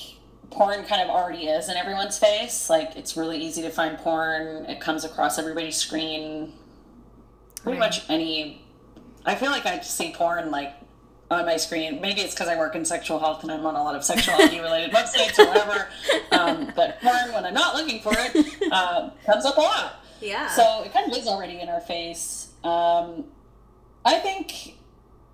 porn 0.52 0.84
kind 0.86 1.02
of 1.02 1.10
already 1.10 1.46
is 1.48 1.70
in 1.70 1.76
everyone's 1.78 2.18
face 2.20 2.70
like 2.70 2.96
it's 2.96 3.16
really 3.18 3.38
easy 3.38 3.62
to 3.62 3.70
find 3.70 3.98
porn 4.00 4.66
it 4.66 4.80
comes 4.80 5.04
across 5.04 5.38
everybody's 5.40 5.76
screen 5.78 6.54
pretty 7.64 7.80
Right. 7.80 7.86
much 7.86 8.10
any 8.10 8.63
i 9.26 9.36
feel 9.36 9.52
like 9.52 9.66
i 9.66 9.78
just 9.78 9.96
see 9.98 10.12
porn 10.14 10.52
like 10.52 10.74
on 11.32 11.46
my 11.46 11.58
screen 11.58 12.00
maybe 12.02 12.22
it's 12.22 12.34
because 12.34 12.48
i 12.48 12.56
work 12.58 12.76
in 12.76 12.84
sexual 12.86 13.18
health 13.20 13.42
and 13.44 13.52
i'm 13.52 13.66
on 13.66 13.76
a 13.76 13.84
lot 13.84 13.96
of 13.96 14.04
sexuality 14.04 14.60
related 14.60 14.92
websites 14.92 15.38
or 15.40 15.48
whatever 15.48 15.88
um, 16.32 16.72
but 16.76 17.00
porn 17.02 17.32
when 17.34 17.46
i'm 17.46 17.54
not 17.54 17.76
looking 17.76 18.00
for 18.02 18.14
it 18.16 18.72
uh, 18.72 19.10
comes 19.26 19.46
up 19.46 19.58
a 19.58 19.62
lot 19.62 19.96
Yeah. 20.22 20.48
so 20.50 20.84
it 20.84 20.94
kind 20.94 21.12
of 21.12 21.18
is 21.18 21.28
already 21.28 21.60
in 21.60 21.70
our 21.70 21.82
face. 21.82 22.50
Um, 22.64 23.26
I 24.06 24.20
think 24.20 24.78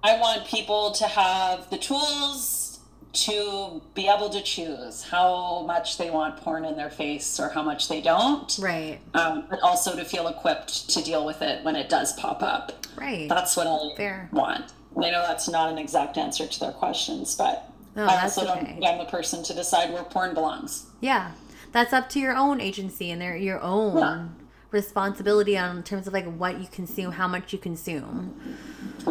I 0.03 0.17
want 0.19 0.45
people 0.47 0.91
to 0.93 1.05
have 1.07 1.69
the 1.69 1.77
tools 1.77 2.68
to 3.12 3.82
be 3.95 4.07
able 4.07 4.30
to 4.30 4.41
choose 4.41 5.03
how 5.03 5.64
much 5.66 5.97
they 5.97 6.10
want 6.12 6.38
porn 6.38 6.64
in 6.64 6.76
their 6.78 6.89
face 6.91 7.39
or 7.39 7.49
how 7.49 7.64
much 7.64 7.88
they 7.89 8.01
don't. 8.01 8.57
right. 8.62 8.99
Um, 9.14 9.45
but 9.49 9.60
also 9.62 9.95
to 9.95 10.05
feel 10.05 10.28
equipped 10.28 10.89
to 10.91 11.03
deal 11.03 11.26
with 11.26 11.41
it 11.41 11.64
when 11.64 11.76
it 11.76 11.89
does 11.89 12.14
pop 12.14 12.43
up. 12.43 12.72
Right. 12.95 13.28
That's 13.28 13.57
what 13.57 13.66
I 13.68 13.95
Fair. 13.95 14.30
want. 14.32 14.72
And 14.95 15.05
I 15.05 15.12
know 15.12 15.22
that's 15.24 15.49
not 15.49 15.72
an 15.72 15.78
exact 15.78 16.18
answer 16.18 16.45
to 16.47 16.60
their 16.60 16.72
questions, 16.72 17.36
but 17.36 17.72
No, 17.95 18.05
I 18.05 18.22
also 18.24 18.43
don't 18.45 18.66
think 18.66 18.86
I'm 18.86 18.97
the 18.99 19.05
person 19.05 19.43
to 19.43 19.53
decide 19.53 19.91
where 19.91 20.03
porn 20.03 20.34
belongs. 20.34 20.86
Yeah. 21.01 21.32
That's 21.72 21.93
up 21.93 22.10
to 22.10 22.20
your 22.20 22.36
own 22.36 22.60
agency 22.62 23.10
and 23.12 23.22
their 23.22 23.36
your 23.36 23.60
own 23.62 23.97
Yeah. 23.97 24.26
Responsibility 24.72 25.57
on 25.57 25.78
in 25.78 25.84
terms 25.84 26.05
of 26.07 26.13
like 26.13 26.26
what 26.38 26.59
you 26.59 26.67
consume, 26.72 27.13
how 27.13 27.28
much 27.28 27.51
you 27.53 27.59
consume. 27.59 28.39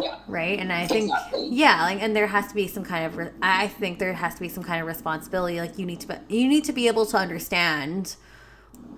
Yeah. 0.01 0.19
right 0.27 0.59
and 0.59 0.71
i 0.71 0.85
think 0.85 1.05
Exactly. 1.11 1.49
yeah 1.51 1.81
like 1.81 2.01
and 2.01 2.15
there 2.15 2.27
has 2.27 2.47
to 2.47 2.53
be 2.55 2.67
some 2.67 2.83
kind 2.85 3.05
of 3.07 3.17
re- 3.17 3.31
i 3.41 3.67
think 3.67 3.97
there 3.97 4.13
has 4.13 4.35
to 4.35 4.41
be 4.41 4.47
some 4.47 4.63
kind 4.63 4.79
of 4.79 4.87
responsibility 4.87 5.59
like 5.59 5.79
you 5.79 5.85
need 5.85 5.99
to 6.01 6.07
be 6.07 6.13
you 6.29 6.47
need 6.47 6.63
to 6.65 6.71
be 6.73 6.87
able 6.87 7.05
to 7.07 7.17
understand 7.17 8.15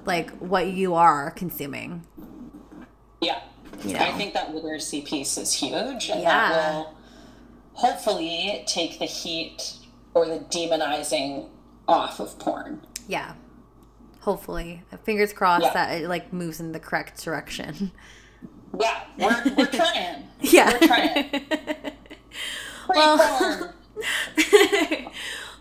like 0.05 0.29
what 0.37 0.67
you 0.67 0.93
are 0.93 1.31
consuming 1.31 2.03
Yeah. 3.21 3.39
You 3.85 3.95
I 3.97 4.11
think 4.11 4.33
that 4.33 4.53
literacy 4.53 5.01
piece 5.01 5.37
is 5.37 5.53
huge 5.53 6.09
and 6.09 6.21
Yeah. 6.21 6.49
that 6.51 6.75
will 6.75 6.93
hopefully 7.73 8.63
take 8.67 8.99
the 8.99 9.05
heat 9.05 9.73
or 10.13 10.25
the 10.25 10.39
demonizing 10.39 11.47
off 11.87 12.19
of 12.19 12.37
porn. 12.37 12.81
yeah 13.07 13.33
hopefully 14.21 14.81
fingers 15.03 15.33
crossed 15.33 15.65
Yeah. 15.65 15.73
that 15.73 16.01
it 16.01 16.07
like 16.09 16.31
moves 16.33 16.59
in 16.59 16.71
the 16.71 16.79
correct 16.79 17.23
direction 17.23 17.91
Yeah, 18.79 19.01
we're, 19.17 19.55
we're 19.57 19.65
trying. 19.67 20.23
yeah 20.41 20.71
We're 20.71 20.87
trying. 20.87 21.41
Well- 22.89 23.73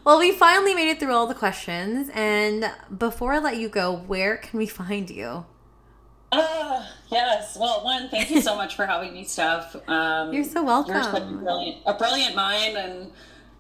well 0.05 0.19
we 0.19 0.33
finally 0.33 0.75
made 0.75 0.89
it 0.91 0.99
through 0.99 1.13
all 1.13 1.27
the 1.27 1.35
questions 1.35 2.11
and 2.15 2.71
before 2.97 3.33
i 3.35 3.39
let 3.39 3.57
you 3.59 3.69
go 3.69 3.95
where 3.95 4.37
can 4.39 4.59
we 4.59 4.67
find 4.67 5.11
you 5.11 5.45
Ah, 6.33 6.89
yes. 7.11 7.57
Well, 7.61 7.83
one, 7.83 8.09
thank 8.09 8.31
you 8.31 8.41
so 8.41 8.55
much 8.55 8.77
for 8.77 8.87
having 8.87 9.13
me, 9.15 9.25
Steph. 9.25 9.75
Um, 9.89 10.33
You're 10.33 10.45
so 10.45 10.61
You're 10.63 10.87
such 10.87 11.09
a 11.09 11.13
welcome. 11.13 11.41
brilliant, 11.43 11.79
a 11.87 11.95
brilliant 11.95 12.37
mind, 12.37 12.77
and 12.77 13.11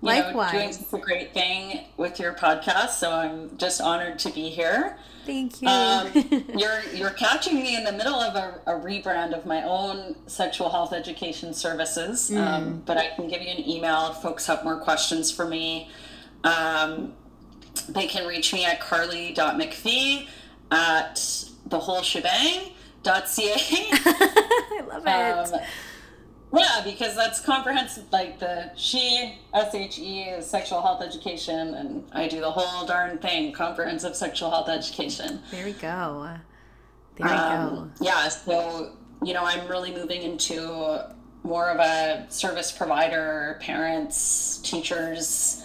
you 0.03 0.09
know, 0.33 0.51
doing 0.51 0.73
such 0.73 0.93
a 0.93 1.03
great 1.03 1.35
thing 1.35 1.85
with 1.97 2.19
your 2.19 2.33
podcast. 2.35 2.91
So 2.91 3.11
I'm 3.13 3.57
just 3.59 3.81
honored 3.81 4.19
to 4.21 4.31
be 4.31 4.49
here. 4.49 4.97
thank 5.27 5.61
you 5.61 5.69
Um, 5.69 6.09
you're 6.57 6.83
you're 6.95 7.11
catching 7.11 7.57
me 7.57 7.77
in 7.77 7.85
the 7.85 7.93
middle 7.93 8.15
of 8.15 8.35
a, 8.35 8.61
a 8.67 8.73
rebrand 8.81 9.33
of 9.37 9.45
my 9.47 9.63
own 9.63 10.17
sexual 10.27 10.71
health 10.71 10.93
education 10.93 11.53
services, 11.53 12.31
um, 12.35 12.83
but 12.87 12.97
I 12.97 13.09
can 13.15 13.29
give 13.29 13.43
you 13.43 13.51
an 13.51 13.69
email 13.69 14.11
if 14.11 14.19
folks 14.23 14.47
have 14.47 14.65
more 14.65 14.79
questions 14.79 15.31
for 15.31 15.47
me. 15.47 15.91
Um, 16.45 17.13
they 17.89 18.07
can 18.07 18.27
reach 18.27 18.53
me 18.53 18.65
at 18.65 18.81
carly.mcphee 18.81 20.27
at 20.73 21.17
thewholeshebang.ca. 21.69 22.73
i 24.75 24.85
love 24.89 25.07
it 25.07 25.55
Um, 25.55 25.61
yeah, 26.53 26.81
because 26.85 27.15
that's 27.15 27.41
comprehensive. 27.41 28.05
Like 28.13 28.39
the 28.39 28.73
she 28.77 29.39
S 29.55 29.75
H 29.75 29.99
E 29.99 30.23
is 30.23 30.47
sexual 30.47 30.83
health 30.83 31.03
education, 31.03 31.75
and 31.75 32.05
I 32.13 32.29
do 32.29 32.41
the 32.41 32.51
whole 32.51 32.87
darn 32.87 33.19
thing, 33.19 33.53
comprehensive 33.53 34.17
sexual 34.17 34.51
health 34.51 34.69
education. 34.69 35.41
there 35.51 35.65
we 35.65 35.73
go 35.73 36.29
there 37.17 37.27
we 37.27 37.33
Um, 37.33 37.93
yeah, 38.01 38.29
so 38.29 38.93
you 39.23 39.35
know, 39.35 39.45
I'm 39.45 39.69
really 39.69 39.93
moving 39.93 40.23
into 40.23 41.07
more 41.43 41.71
of 41.71 41.79
a 41.79 42.27
service 42.29 42.73
provider, 42.73 43.59
parents, 43.61 44.59
teachers, 44.59 45.65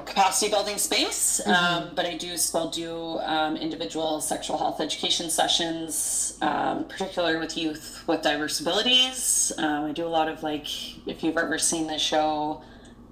capacity 0.00 0.50
building 0.50 0.78
space. 0.78 1.44
Um, 1.46 1.90
but 1.94 2.06
I 2.06 2.16
do 2.16 2.36
still 2.36 2.70
do 2.70 3.18
um, 3.20 3.56
individual 3.56 4.20
sexual 4.20 4.58
health 4.58 4.80
education 4.80 5.30
sessions, 5.30 6.38
um, 6.42 6.84
particularly 6.84 7.38
with 7.38 7.56
youth 7.56 8.04
with 8.06 8.22
diverse 8.22 8.60
abilities. 8.60 9.52
Um, 9.58 9.84
I 9.86 9.92
do 9.92 10.06
a 10.06 10.08
lot 10.08 10.28
of 10.28 10.42
like, 10.42 10.66
if 11.08 11.22
you've 11.22 11.36
ever 11.38 11.58
seen 11.58 11.86
the 11.86 11.98
show, 11.98 12.62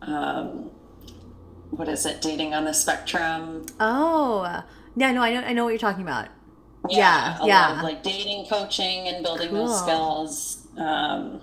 um, 0.03 0.70
what 1.70 1.89
is 1.89 2.05
it, 2.07 2.20
Dating 2.20 2.55
on 2.55 2.64
the 2.64 2.74
Spectrum? 2.74 3.64
oh 3.80 4.62
yeah 4.95 5.11
no 5.11 5.22
i 5.22 5.33
know 5.33 5.41
i 5.41 5.55
know 5.55 5.64
what 5.64 5.70
you're 5.70 5.78
talking 5.78 6.03
about 6.03 6.28
yeah, 6.89 7.39
Yeah, 7.44 7.69
a 7.69 7.70
lot 7.70 7.78
of, 7.78 7.82
like 7.85 8.02
dating 8.02 8.47
coaching 8.47 9.09
and 9.09 9.23
building 9.23 9.52
those 9.52 9.78
skills. 9.81 10.66
Um, 10.77 11.40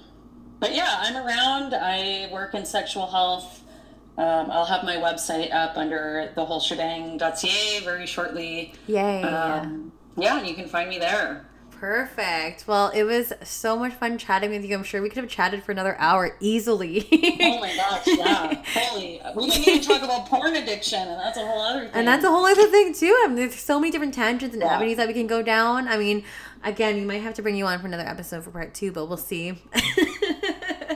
but 0.59 0.76
yeah, 0.76 0.97
I'm 0.99 1.15
around. 1.15 1.73
I 1.73 2.30
work 2.31 2.53
in 2.53 2.65
sexual 2.65 3.07
health. 3.07 3.64
Um, 4.19 4.51
I'll 4.51 4.65
have 4.65 4.83
my 4.83 4.97
website 4.97 5.53
up 5.53 5.77
under 5.77 6.31
thewholeshebang.ca 6.35 7.79
very 7.85 8.05
shortly. 8.05 8.73
Yay. 8.87 9.21
Um, 9.23 9.93
yeah, 10.17 10.43
you 10.43 10.53
can 10.55 10.67
find 10.67 10.89
me 10.89 10.99
there. 10.99 11.45
Perfect. 11.71 12.65
Well, 12.67 12.89
it 12.93 13.03
was 13.03 13.31
so 13.43 13.77
much 13.79 13.93
fun 13.93 14.17
chatting 14.17 14.49
with 14.49 14.65
you. 14.65 14.75
I'm 14.75 14.83
sure 14.83 15.01
we 15.01 15.07
could 15.07 15.23
have 15.23 15.29
chatted 15.31 15.63
for 15.63 15.71
another 15.71 15.95
hour 15.97 16.35
easily. 16.41 17.07
Oh 17.41 17.59
my 17.61 17.73
gosh, 17.73 18.05
yeah. 18.07 18.61
Holy, 18.73 19.21
we 19.37 19.49
didn't 19.49 19.67
even 19.67 19.81
talk 19.81 20.01
about 20.03 20.25
porn 20.25 20.53
addiction, 20.57 20.99
and 20.99 21.17
that's 21.19 21.37
a 21.37 21.45
whole 21.45 21.61
other 21.61 21.85
thing. 21.85 21.91
and 21.93 22.05
that's 22.07 22.25
a 22.25 22.29
whole 22.29 22.45
other 22.45 22.67
thing 22.67 22.93
too. 22.93 23.17
I 23.23 23.27
mean, 23.27 23.37
there's 23.37 23.55
so 23.55 23.79
many 23.79 23.91
different 23.91 24.13
tangents 24.13 24.53
and 24.53 24.61
Yeah. 24.61 24.73
avenues 24.75 24.97
that 24.97 25.07
we 25.07 25.13
can 25.13 25.27
go 25.27 25.41
down. 25.41 25.87
I 25.87 25.95
mean, 25.97 26.25
again, 26.65 26.95
we 26.95 27.05
might 27.05 27.21
have 27.21 27.35
to 27.35 27.41
bring 27.41 27.55
you 27.55 27.65
on 27.65 27.79
for 27.79 27.87
another 27.87 28.03
episode 28.05 28.43
for 28.43 28.51
part 28.51 28.73
two, 28.73 28.91
but 28.91 29.05
we'll 29.05 29.15
see. 29.17 29.53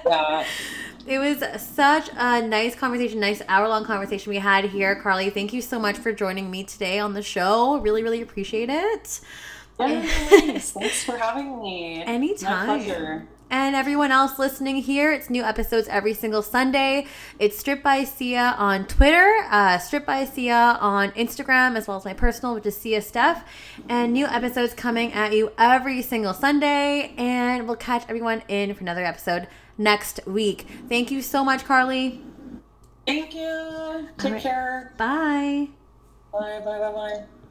Yeah. 0.06 0.46
It 1.06 1.20
was 1.20 1.44
such 1.62 2.10
a 2.16 2.42
nice 2.42 2.76
conversation, 2.76 3.20
nice 3.20 3.42
hour 3.50 3.68
long 3.68 3.84
conversation 3.84 4.30
we 4.30 4.38
had 4.38 4.66
here. 4.66 4.96
Carly, 4.96 5.30
thank 5.30 5.52
you 5.52 5.62
so 5.62 5.78
much 5.78 5.98
for 5.98 6.14
joining 6.14 6.50
me 6.50 6.64
today 6.64 7.00
on 7.00 7.14
the 7.14 7.22
show. 7.22 7.78
Really, 7.80 8.04
really 8.04 8.22
appreciate 8.22 8.70
it. 8.70 9.20
Thanks 9.78 11.04
for 11.04 11.18
having 11.18 11.62
me. 11.62 12.04
Anytime. 12.04 12.68
My 12.68 12.78
pleasure. 12.78 13.28
And 13.50 13.76
everyone 13.76 14.12
else 14.12 14.40
listening 14.40 14.78
here, 14.78 15.12
it's 15.12 15.30
new 15.30 15.44
episodes 15.44 15.88
every 15.88 16.14
single 16.14 16.42
Sunday. 16.42 17.06
It's 17.38 17.58
Strip 17.58 17.84
by 17.84 18.04
Sia 18.04 18.56
on 18.58 18.88
Twitter, 18.88 19.46
uh, 19.50 19.78
Strip 19.78 20.08
by 20.08 20.26
Sia 20.26 20.78
on 20.82 21.12
Instagram, 21.12 21.76
as 21.76 21.88
well 21.88 21.98
as 21.98 22.06
my 22.06 22.14
personal, 22.14 22.56
which 22.56 22.66
is 22.66 22.76
Sia 22.76 23.02
Steph. 23.02 23.48
And 23.88 24.14
new 24.14 24.26
episodes 24.26 24.74
coming 24.74 25.14
at 25.14 25.34
you 25.34 25.52
every 25.58 26.02
single 26.02 26.34
Sunday. 26.34 27.14
And 27.18 27.68
we'll 27.68 27.76
catch 27.76 28.06
everyone 28.08 28.42
in 28.48 28.74
for 28.74 28.82
another 28.82 29.04
episode 29.04 29.48
next 29.78 30.20
week. 30.26 30.68
Thank 30.90 31.12
you 31.12 31.22
so 31.22 31.44
much, 31.44 31.66
Carly. 31.66 32.22
Thank 33.06 33.34
you. 33.36 34.08
Take 34.18 34.34
right. 34.34 34.42
care. 34.42 34.94
Bye. 34.98 35.70
Bye, 36.32 36.62
bye, 36.64 36.80
bye, 36.80 36.92
bye. 36.92 37.24